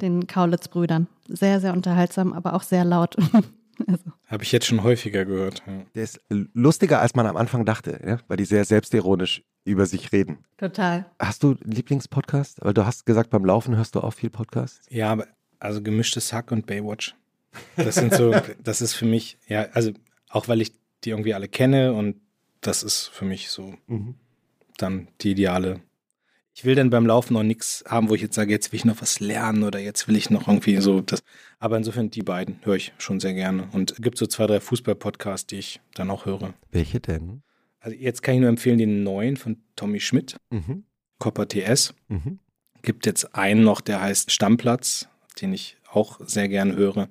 den 0.00 0.26
Kaulitz-Brüdern. 0.26 1.08
Sehr, 1.28 1.60
sehr 1.60 1.72
unterhaltsam, 1.74 2.32
aber 2.32 2.54
auch 2.54 2.62
sehr 2.62 2.84
laut. 2.84 3.16
also, 3.86 4.04
Habe 4.26 4.44
ich 4.44 4.52
jetzt 4.52 4.66
schon 4.66 4.82
häufiger 4.82 5.24
gehört. 5.24 5.62
Ja. 5.66 5.82
Der 5.94 6.02
ist 6.02 6.20
lustiger, 6.28 7.00
als 7.00 7.14
man 7.14 7.26
am 7.26 7.36
Anfang 7.36 7.64
dachte, 7.64 8.00
ja? 8.04 8.18
weil 8.28 8.36
die 8.36 8.44
sehr 8.44 8.64
selbstironisch 8.64 9.42
über 9.64 9.86
sich 9.86 10.12
reden. 10.12 10.38
total. 10.58 11.06
Hast 11.18 11.42
du 11.42 11.52
einen 11.52 11.72
Lieblingspodcast? 11.72 12.58
Weil 12.62 12.74
du 12.74 12.84
hast 12.84 13.06
gesagt, 13.06 13.30
beim 13.30 13.44
Laufen 13.44 13.76
hörst 13.76 13.94
du 13.94 14.00
auch 14.00 14.12
viel 14.12 14.30
Podcast. 14.30 14.82
Ja, 14.90 15.10
aber 15.10 15.26
also 15.58 15.82
gemischtes 15.82 16.32
Hack 16.32 16.52
und 16.52 16.66
Baywatch. 16.66 17.14
Das 17.76 17.94
sind 17.94 18.14
so, 18.14 18.34
das 18.62 18.80
ist 18.82 18.94
für 18.94 19.06
mich, 19.06 19.38
ja, 19.48 19.68
also 19.72 19.92
auch 20.28 20.48
weil 20.48 20.60
ich 20.60 20.72
die 21.04 21.10
irgendwie 21.10 21.34
alle 21.34 21.48
kenne 21.48 21.92
und 21.92 22.16
das 22.60 22.82
ist 22.82 23.08
für 23.08 23.24
mich 23.24 23.50
so 23.50 23.74
dann 24.78 25.08
die 25.20 25.32
ideale. 25.32 25.80
Ich 26.56 26.64
will 26.64 26.76
dann 26.76 26.88
beim 26.90 27.04
Laufen 27.04 27.34
noch 27.34 27.42
nichts 27.42 27.82
haben, 27.86 28.08
wo 28.08 28.14
ich 28.14 28.22
jetzt 28.22 28.36
sage, 28.36 28.52
jetzt 28.52 28.70
will 28.70 28.76
ich 28.76 28.84
noch 28.84 29.00
was 29.02 29.18
lernen 29.18 29.64
oder 29.64 29.80
jetzt 29.80 30.06
will 30.06 30.16
ich 30.16 30.30
noch 30.30 30.46
irgendwie 30.46 30.76
so 30.76 31.00
das. 31.00 31.22
Aber 31.58 31.76
insofern 31.76 32.10
die 32.10 32.22
beiden 32.22 32.60
höre 32.62 32.76
ich 32.76 32.92
schon 32.96 33.18
sehr 33.18 33.34
gerne. 33.34 33.68
Und 33.72 33.90
es 33.92 33.96
gibt 34.00 34.18
so 34.18 34.26
zwei, 34.26 34.46
drei 34.46 34.60
Fußball-Podcasts, 34.60 35.48
die 35.48 35.56
ich 35.56 35.80
dann 35.94 36.10
auch 36.10 36.26
höre. 36.26 36.54
Welche 36.70 37.00
denn? 37.00 37.42
Also 37.80 37.96
jetzt 37.96 38.22
kann 38.22 38.36
ich 38.36 38.40
nur 38.40 38.48
empfehlen 38.48 38.78
den 38.78 39.02
neuen 39.02 39.36
von 39.36 39.58
Tommy 39.76 39.98
Schmidt, 40.00 40.36
Mhm. 40.50 40.84
Copper 41.18 41.48
TS. 41.48 41.92
Mhm. 42.08 42.38
Gibt 42.82 43.04
jetzt 43.06 43.34
einen 43.34 43.64
noch, 43.64 43.80
der 43.80 44.00
heißt 44.00 44.30
Stammplatz, 44.30 45.08
den 45.40 45.52
ich 45.52 45.76
auch 45.90 46.20
sehr 46.24 46.48
gern 46.48 46.76
höre. 46.76 47.08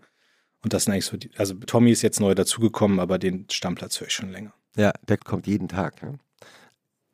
Und 0.64 0.72
das 0.74 0.86
sind 0.86 0.94
eigentlich 0.94 1.06
so 1.06 1.18
die, 1.18 1.32
also 1.36 1.54
Tommy 1.56 1.92
ist 1.92 2.02
jetzt 2.02 2.22
neu 2.22 2.34
dazugekommen, 2.34 3.00
aber 3.00 3.20
den 3.20 3.46
Stammplatz 3.52 4.00
höre 4.00 4.08
ich 4.08 4.14
schon 4.14 4.32
länger. 4.32 4.54
Ja, 4.78 4.94
der 5.08 5.18
kommt 5.18 5.48
jeden 5.48 5.68
Tag. 5.68 6.02
Ne? 6.02 6.18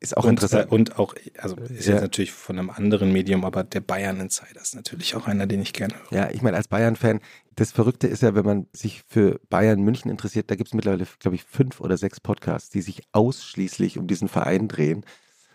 Ist 0.02 0.16
auch 0.16 0.24
und, 0.24 0.30
interessant. 0.30 0.70
Äh, 0.70 0.74
und 0.74 0.98
auch, 0.98 1.14
also 1.38 1.56
ist 1.56 1.86
Ja. 1.86 1.92
jetzt 1.94 2.02
natürlich 2.02 2.32
von 2.32 2.58
einem 2.58 2.70
anderen 2.70 3.12
Medium, 3.12 3.44
aber 3.44 3.64
der 3.64 3.80
Bayern 3.80 4.18
Insider 4.18 4.60
ist 4.60 4.74
natürlich 4.74 5.14
auch 5.14 5.26
einer, 5.26 5.46
den 5.46 5.60
ich 5.60 5.74
gerne 5.74 5.94
höre. 5.94 6.12
Ja, 6.18 6.30
ich 6.30 6.40
meine, 6.40 6.56
als 6.56 6.68
Bayern-Fan, 6.68 7.20
das 7.56 7.70
Verrückte 7.72 8.06
ist 8.06 8.22
ja, 8.22 8.34
wenn 8.34 8.46
man 8.46 8.66
sich 8.72 9.02
für 9.08 9.40
Bayern 9.50 9.82
München 9.82 10.10
interessiert, 10.10 10.50
da 10.50 10.54
gibt 10.54 10.68
es 10.68 10.74
mittlerweile, 10.74 11.06
glaube 11.18 11.34
ich, 11.34 11.44
fünf 11.44 11.80
oder 11.80 11.98
sechs 11.98 12.18
Podcasts, 12.18 12.70
die 12.70 12.80
sich 12.80 13.02
ausschließlich 13.12 13.98
um 13.98 14.06
diesen 14.06 14.28
Verein 14.28 14.68
drehen. 14.68 15.04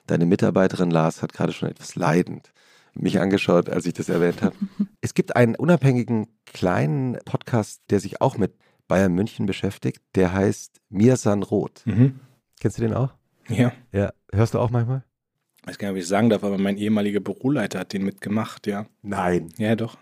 Deine 0.06 0.28
Mitarbeiterin 0.28 0.92
Lars 0.92 1.24
hat 1.24 1.34
gerade 1.34 1.52
schon 1.52 1.70
etwas 1.70 1.96
leidend 1.96 2.54
mich 2.94 3.20
angeschaut, 3.20 3.70
als 3.70 3.86
ich 3.88 3.94
das 3.94 4.10
erwähnt 4.10 4.42
habe. 4.44 4.56
Es 5.02 5.14
gibt 5.16 5.36
einen 5.36 5.56
unabhängigen 5.56 6.28
kleinen 6.46 7.18
Podcast, 7.26 7.82
der 7.90 8.00
sich 8.00 8.22
auch 8.22 8.38
mit 8.38 8.54
Bayern 8.88 9.14
München 9.14 9.46
beschäftigt, 9.48 10.02
der 10.16 10.34
heißt 10.34 10.80
Mirsan 10.90 11.42
Roth. 11.44 11.82
Mhm. 11.86 12.20
Kennst 12.60 12.78
du 12.78 12.84
den 12.84 12.94
auch? 12.94 13.14
Ja, 13.50 13.72
Ja. 13.92 14.12
Hörst 14.36 14.54
du 14.54 14.60
auch 14.60 14.70
manchmal? 14.70 15.04
ich 15.62 15.68
weiß 15.70 15.78
gar 15.80 15.88
nicht, 15.88 15.98
ob 15.98 16.02
ich 16.02 16.08
sagen 16.08 16.30
darf, 16.30 16.44
aber 16.44 16.58
mein 16.60 16.78
ehemaliger 16.78 17.20
Büroleiter 17.20 17.80
hat 17.80 17.94
den 17.94 18.04
mitgemacht, 18.04 18.68
ja. 18.68 18.86
Nein. 19.02 19.50
Ja, 19.58 19.76
doch. 19.76 19.98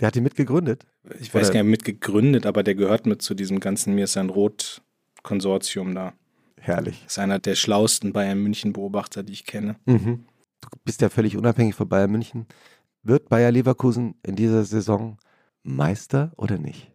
Der 0.00 0.08
hat 0.08 0.16
ihn 0.16 0.24
mitgegründet. 0.24 0.86
Ich 1.20 1.32
weiß 1.32 1.46
Oder- 1.48 1.54
gar 1.54 1.62
nicht, 1.62 1.70
mitgegründet, 1.70 2.46
aber 2.46 2.62
der 2.64 2.74
gehört 2.74 3.06
mit 3.06 3.22
zu 3.22 3.34
diesem 3.34 3.60
ganzen 3.60 3.94
Mir 3.94 4.04
ist 4.04 4.16
ein 4.16 4.28
Rot-Konsortium 4.30 5.94
da. 5.94 6.14
Herrlich. 6.60 7.04
Ist 7.06 7.18
einer 7.18 7.38
der 7.38 7.54
schlauesten 7.54 8.12
Bayern 8.12 8.42
München-Beobachter, 8.42 9.22
die 9.22 9.32
ich 9.32 9.44
kenne. 9.44 9.76
Mhm. 9.84 10.24
Du 10.60 10.68
bist 10.84 11.00
ja 11.00 11.08
völlig 11.08 11.36
unabhängig 11.36 11.74
von 11.74 11.88
Bayern 11.88 12.10
München. 12.10 12.46
Wird 13.02 13.28
Bayer 13.28 13.50
Leverkusen 13.50 14.14
in 14.22 14.36
dieser 14.36 14.64
Saison 14.64 15.18
Meister 15.64 16.32
oder 16.36 16.58
nicht? 16.58 16.90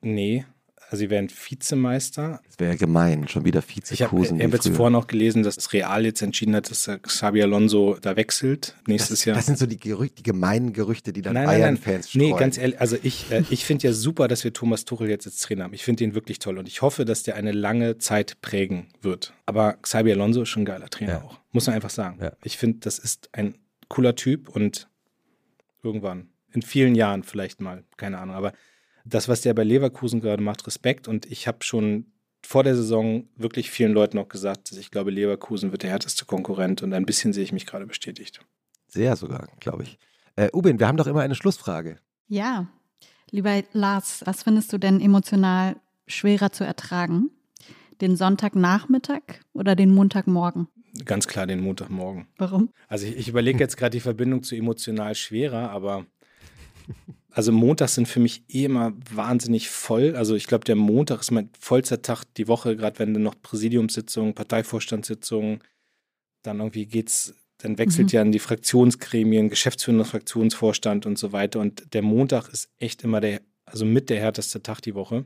Nee, 0.00 0.44
also 0.92 1.00
sie 1.00 1.10
werden 1.10 1.30
Vizemeister. 1.30 2.40
Das 2.46 2.58
wäre 2.60 2.72
ja 2.72 2.76
gemein, 2.76 3.26
schon 3.28 3.44
wieder 3.44 3.60
Ich 3.66 4.02
habe 4.02 4.12
Vizekusen. 4.12 4.40
hab 4.42 4.50
wie 4.50 4.54
jetzt 4.54 4.68
vorhin 4.76 4.94
auch 4.94 5.06
gelesen, 5.06 5.42
dass 5.42 5.54
das 5.56 5.72
Real 5.72 6.04
jetzt 6.04 6.20
entschieden 6.22 6.54
hat, 6.54 6.70
dass 6.70 6.86
äh, 6.86 6.98
Xabi 6.98 7.42
Alonso 7.42 7.96
da 8.00 8.14
wechselt 8.16 8.76
nächstes 8.86 9.20
das, 9.20 9.24
Jahr. 9.24 9.36
das 9.36 9.46
sind 9.46 9.58
so 9.58 9.66
die, 9.66 9.78
Gerüchte, 9.78 10.16
die 10.16 10.22
gemeinen 10.22 10.72
Gerüchte, 10.72 11.12
die 11.12 11.22
dann 11.22 11.34
Nein, 11.34 11.44
nein, 11.46 11.52
nein. 11.52 11.60
Bayern-Fans 11.76 12.10
streuen. 12.10 12.30
Nee, 12.32 12.38
ganz 12.38 12.58
ehrlich, 12.58 12.80
also 12.80 12.96
ich, 13.02 13.30
äh, 13.32 13.42
ich 13.50 13.64
finde 13.64 13.86
ja 13.88 13.92
super, 13.94 14.28
dass 14.28 14.44
wir 14.44 14.52
Thomas 14.52 14.84
Tuchel 14.84 15.08
jetzt 15.08 15.26
als 15.26 15.38
Trainer 15.40 15.64
haben. 15.64 15.72
Ich 15.74 15.82
finde 15.84 16.04
ihn 16.04 16.14
wirklich 16.14 16.38
toll 16.38 16.58
und 16.58 16.68
ich 16.68 16.82
hoffe, 16.82 17.04
dass 17.04 17.22
der 17.22 17.36
eine 17.36 17.52
lange 17.52 17.98
Zeit 17.98 18.40
prägen 18.42 18.88
wird. 19.00 19.32
Aber 19.46 19.74
Xabi 19.80 20.12
Alonso 20.12 20.42
ist 20.42 20.50
schon 20.50 20.62
ein 20.62 20.66
geiler 20.66 20.90
Trainer 20.90 21.12
Ja. 21.12 21.22
auch. 21.22 21.38
Muss 21.52 21.66
man 21.66 21.74
einfach 21.76 21.90
sagen. 21.90 22.18
Ja. 22.20 22.32
Ich 22.44 22.58
finde, 22.58 22.80
das 22.80 22.98
ist 22.98 23.30
ein 23.32 23.54
cooler 23.88 24.14
Typ 24.14 24.48
und 24.50 24.88
irgendwann, 25.82 26.28
in 26.52 26.62
vielen 26.62 26.94
Jahren 26.94 27.22
vielleicht 27.22 27.60
mal, 27.60 27.82
keine 27.96 28.18
Ahnung. 28.18 28.34
Aber 28.36 28.52
das, 29.04 29.28
was 29.28 29.40
der 29.40 29.54
bei 29.54 29.64
Leverkusen 29.64 30.20
gerade 30.20 30.42
macht, 30.42 30.66
Respekt. 30.66 31.08
Und 31.08 31.26
ich 31.26 31.46
habe 31.46 31.58
schon 31.62 32.06
vor 32.44 32.64
der 32.64 32.76
Saison 32.76 33.28
wirklich 33.36 33.70
vielen 33.70 33.92
Leuten 33.92 34.18
auch 34.18 34.28
gesagt, 34.28 34.70
dass 34.70 34.78
ich 34.78 34.90
glaube, 34.90 35.10
Leverkusen 35.10 35.72
wird 35.72 35.82
der 35.82 35.90
härteste 35.90 36.24
Konkurrent 36.24 36.82
und 36.82 36.92
ein 36.92 37.06
bisschen 37.06 37.32
sehe 37.32 37.44
ich 37.44 37.52
mich 37.52 37.66
gerade 37.66 37.86
bestätigt. 37.86 38.40
Sehr 38.88 39.16
sogar, 39.16 39.48
glaube 39.60 39.84
ich. 39.84 39.98
Äh, 40.36 40.50
Ubin, 40.52 40.78
wir 40.78 40.88
haben 40.88 40.96
doch 40.96 41.06
immer 41.06 41.22
eine 41.22 41.34
Schlussfrage. 41.34 41.98
Ja, 42.28 42.66
lieber 43.30 43.62
Lars, 43.72 44.22
was 44.24 44.42
findest 44.42 44.72
du 44.72 44.78
denn 44.78 45.00
emotional 45.00 45.76
schwerer 46.06 46.52
zu 46.52 46.64
ertragen? 46.64 47.30
Den 48.00 48.16
Sonntagnachmittag 48.16 49.22
oder 49.52 49.76
den 49.76 49.94
Montagmorgen? 49.94 50.68
Ganz 51.04 51.26
klar 51.26 51.46
den 51.46 51.60
Montagmorgen. 51.60 52.26
Warum? 52.36 52.70
Also 52.88 53.06
ich, 53.06 53.16
ich 53.16 53.28
überlege 53.28 53.58
jetzt 53.58 53.76
gerade 53.76 53.96
die 53.96 54.00
Verbindung 54.00 54.42
zu 54.42 54.56
emotional 54.56 55.14
schwerer, 55.14 55.70
aber 55.70 56.06
also 57.34 57.52
Montags 57.52 57.94
sind 57.94 58.08
für 58.08 58.20
mich 58.20 58.44
eh 58.48 58.64
immer 58.64 58.92
wahnsinnig 59.10 59.68
voll. 59.68 60.14
Also 60.16 60.34
ich 60.34 60.46
glaube, 60.46 60.64
der 60.64 60.76
Montag 60.76 61.20
ist 61.20 61.30
mein 61.30 61.50
vollster 61.58 62.02
Tag 62.02 62.24
die 62.36 62.48
Woche, 62.48 62.76
gerade 62.76 62.98
wenn 62.98 63.14
dann 63.14 63.22
noch 63.22 63.40
Präsidiumssitzungen, 63.40 64.34
Parteivorstandssitzungen, 64.34 65.60
dann 66.42 66.58
irgendwie 66.58 66.86
geht's, 66.86 67.34
dann 67.58 67.78
wechselt 67.78 68.08
Mhm. 68.08 68.16
ja 68.16 68.22
in 68.22 68.32
die 68.32 68.38
Fraktionsgremien, 68.38 69.48
geschäftsführender 69.48 70.04
Fraktionsvorstand 70.04 71.06
und 71.06 71.18
so 71.18 71.32
weiter. 71.32 71.60
Und 71.60 71.94
der 71.94 72.02
Montag 72.02 72.48
ist 72.48 72.68
echt 72.78 73.02
immer 73.04 73.20
der, 73.20 73.40
also 73.64 73.84
mit 73.84 74.10
der 74.10 74.20
härteste 74.20 74.62
Tag 74.62 74.80
die 74.80 74.94
Woche 74.94 75.24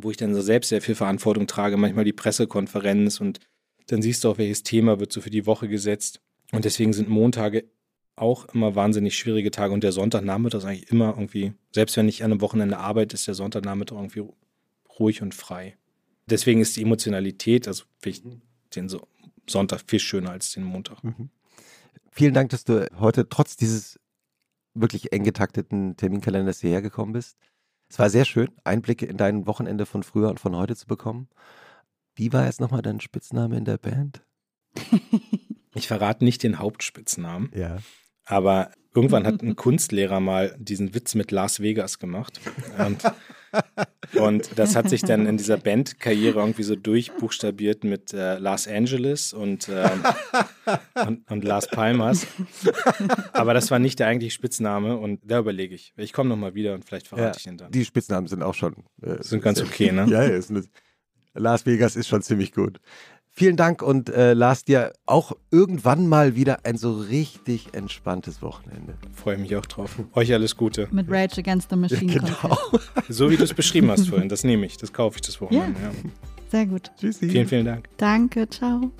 wo 0.00 0.10
ich 0.10 0.16
dann 0.18 0.34
so 0.34 0.42
selbst 0.42 0.68
sehr 0.68 0.82
viel 0.82 0.94
Verantwortung 0.94 1.46
trage, 1.46 1.76
manchmal 1.76 2.04
die 2.04 2.12
Pressekonferenz 2.12 3.20
und 3.20 3.40
dann 3.86 4.02
siehst 4.02 4.24
du 4.24 4.30
auch, 4.30 4.38
welches 4.38 4.62
Thema 4.62 5.00
wird 5.00 5.12
so 5.12 5.20
für 5.20 5.30
die 5.30 5.46
Woche 5.46 5.68
gesetzt. 5.68 6.20
Und 6.52 6.64
deswegen 6.64 6.92
sind 6.92 7.08
Montage 7.08 7.64
auch 8.16 8.46
immer 8.46 8.74
wahnsinnig 8.74 9.16
schwierige 9.16 9.50
Tage 9.50 9.72
und 9.74 9.84
der 9.84 9.92
Sonntagnachmittag 9.92 10.58
ist 10.58 10.64
eigentlich 10.64 10.90
immer 10.90 11.10
irgendwie, 11.10 11.52
selbst 11.72 11.96
wenn 11.96 12.08
ich 12.08 12.24
an 12.24 12.32
einem 12.32 12.40
Wochenende 12.40 12.78
arbeite, 12.78 13.14
ist 13.14 13.26
der 13.26 13.34
Sonntagnachmittag 13.34 13.96
irgendwie 13.96 14.24
ruhig 14.98 15.22
und 15.22 15.34
frei. 15.34 15.76
Deswegen 16.26 16.60
ist 16.60 16.76
die 16.76 16.82
Emotionalität, 16.82 17.68
also 17.68 17.84
finde 18.00 18.18
ich 18.18 18.74
den 18.74 18.88
so 18.88 19.06
Sonntag 19.48 19.82
viel 19.86 20.00
schöner 20.00 20.30
als 20.30 20.52
den 20.52 20.64
Montag. 20.64 20.98
Vielen 22.10 22.34
Dank, 22.34 22.50
dass 22.50 22.64
du 22.64 22.88
heute 22.98 23.28
trotz 23.28 23.56
dieses 23.56 24.00
wirklich 24.74 25.12
eng 25.12 25.24
getakteten 25.24 25.96
Terminkalenders 25.96 26.60
hierher 26.60 26.82
gekommen 26.82 27.12
bist. 27.12 27.36
Es 27.88 27.98
war 27.98 28.10
sehr 28.10 28.24
schön, 28.24 28.48
Einblicke 28.64 29.06
in 29.06 29.16
dein 29.16 29.46
Wochenende 29.46 29.86
von 29.86 30.02
früher 30.02 30.28
und 30.28 30.40
von 30.40 30.56
heute 30.56 30.74
zu 30.74 30.86
bekommen. 30.86 31.28
Wie 32.14 32.32
war 32.32 32.46
jetzt 32.46 32.60
nochmal 32.60 32.82
dein 32.82 33.00
Spitzname 33.00 33.56
in 33.56 33.64
der 33.64 33.78
Band? 33.78 34.22
Ich 35.74 35.86
verrate 35.86 36.24
nicht 36.24 36.42
den 36.42 36.58
Hauptspitznamen, 36.58 37.50
Ja. 37.54 37.78
Aber 38.26 38.70
irgendwann 38.94 39.26
hat 39.26 39.42
ein 39.42 39.56
Kunstlehrer 39.56 40.20
mal 40.20 40.56
diesen 40.58 40.94
Witz 40.94 41.14
mit 41.14 41.30
Las 41.30 41.60
Vegas 41.60 41.98
gemacht. 41.98 42.40
Und, 42.78 43.02
und 44.20 44.58
das 44.58 44.74
hat 44.74 44.90
sich 44.90 45.02
dann 45.02 45.26
in 45.26 45.36
dieser 45.36 45.56
Bandkarriere 45.56 46.40
irgendwie 46.40 46.62
so 46.64 46.74
durchbuchstabiert 46.74 47.84
mit 47.84 48.12
äh, 48.12 48.38
Los 48.38 48.66
Angeles 48.66 49.32
und, 49.32 49.68
ähm, 49.68 50.02
und, 51.06 51.30
und 51.30 51.44
Las 51.44 51.68
Palmas. 51.68 52.26
Aber 53.32 53.54
das 53.54 53.70
war 53.70 53.78
nicht 53.78 53.98
der 53.98 54.08
eigentliche 54.08 54.34
Spitzname 54.34 54.96
und 54.96 55.20
da 55.24 55.38
überlege 55.38 55.74
ich. 55.74 55.94
Ich 55.96 56.12
komme 56.12 56.28
nochmal 56.30 56.54
wieder 56.54 56.74
und 56.74 56.84
vielleicht 56.84 57.08
verrate 57.08 57.28
ja. 57.28 57.34
ich 57.36 57.46
ihn 57.46 57.56
dann. 57.56 57.70
Die 57.70 57.84
Spitznamen 57.84 58.26
sind 58.26 58.42
auch 58.42 58.54
schon. 58.54 58.84
Äh, 59.02 59.22
Sind 59.22 59.42
ganz 59.42 59.60
okay, 59.60 59.92
ne? 59.92 60.06
Ja, 60.10 60.22
ja, 60.22 60.36
ist 60.36 60.50
eine, 60.50 60.64
Las 61.34 61.66
Vegas 61.66 61.96
ist 61.96 62.08
schon 62.08 62.22
ziemlich 62.22 62.52
gut. 62.52 62.80
Vielen 63.38 63.58
Dank 63.58 63.82
und 63.82 64.08
äh, 64.08 64.32
Lars, 64.32 64.64
dir 64.64 64.94
auch 65.04 65.32
irgendwann 65.50 66.06
mal 66.06 66.36
wieder 66.36 66.60
ein 66.64 66.78
so 66.78 66.94
richtig 66.94 67.74
entspanntes 67.74 68.40
Wochenende. 68.40 68.94
Freue 69.12 69.34
ich 69.34 69.42
mich 69.42 69.56
auch 69.56 69.66
drauf. 69.66 69.94
Euch 70.14 70.32
alles 70.32 70.56
Gute. 70.56 70.88
Mit 70.90 71.10
Rage 71.10 71.40
Against 71.40 71.68
the 71.68 71.76
Machine 71.76 72.14
Genau. 72.14 72.56
So 73.10 73.28
wie 73.28 73.36
du 73.36 73.44
es 73.44 73.52
beschrieben 73.52 73.90
hast 73.90 74.08
vorhin, 74.08 74.30
das 74.30 74.42
nehme 74.42 74.64
ich, 74.64 74.78
das 74.78 74.90
kaufe 74.90 75.16
ich 75.16 75.20
das 75.20 75.38
Wochenende. 75.42 75.78
Ja. 75.78 75.90
Sehr 76.50 76.64
gut. 76.64 76.90
Tschüssi. 76.98 77.28
Vielen, 77.28 77.46
vielen 77.46 77.66
Dank. 77.66 77.90
Danke, 77.98 78.48
ciao. 78.48 78.90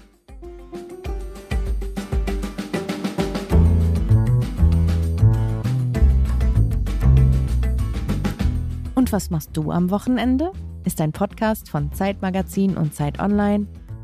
Und 8.94 9.12
was 9.12 9.30
machst 9.30 9.50
du 9.54 9.70
am 9.70 9.88
Wochenende? 9.90 10.52
ist 10.86 11.00
ein 11.00 11.10
Podcast 11.10 11.68
von 11.68 11.92
Zeitmagazin 11.92 12.76
und 12.76 12.94
Zeit 12.94 13.18
Online, 13.18 13.66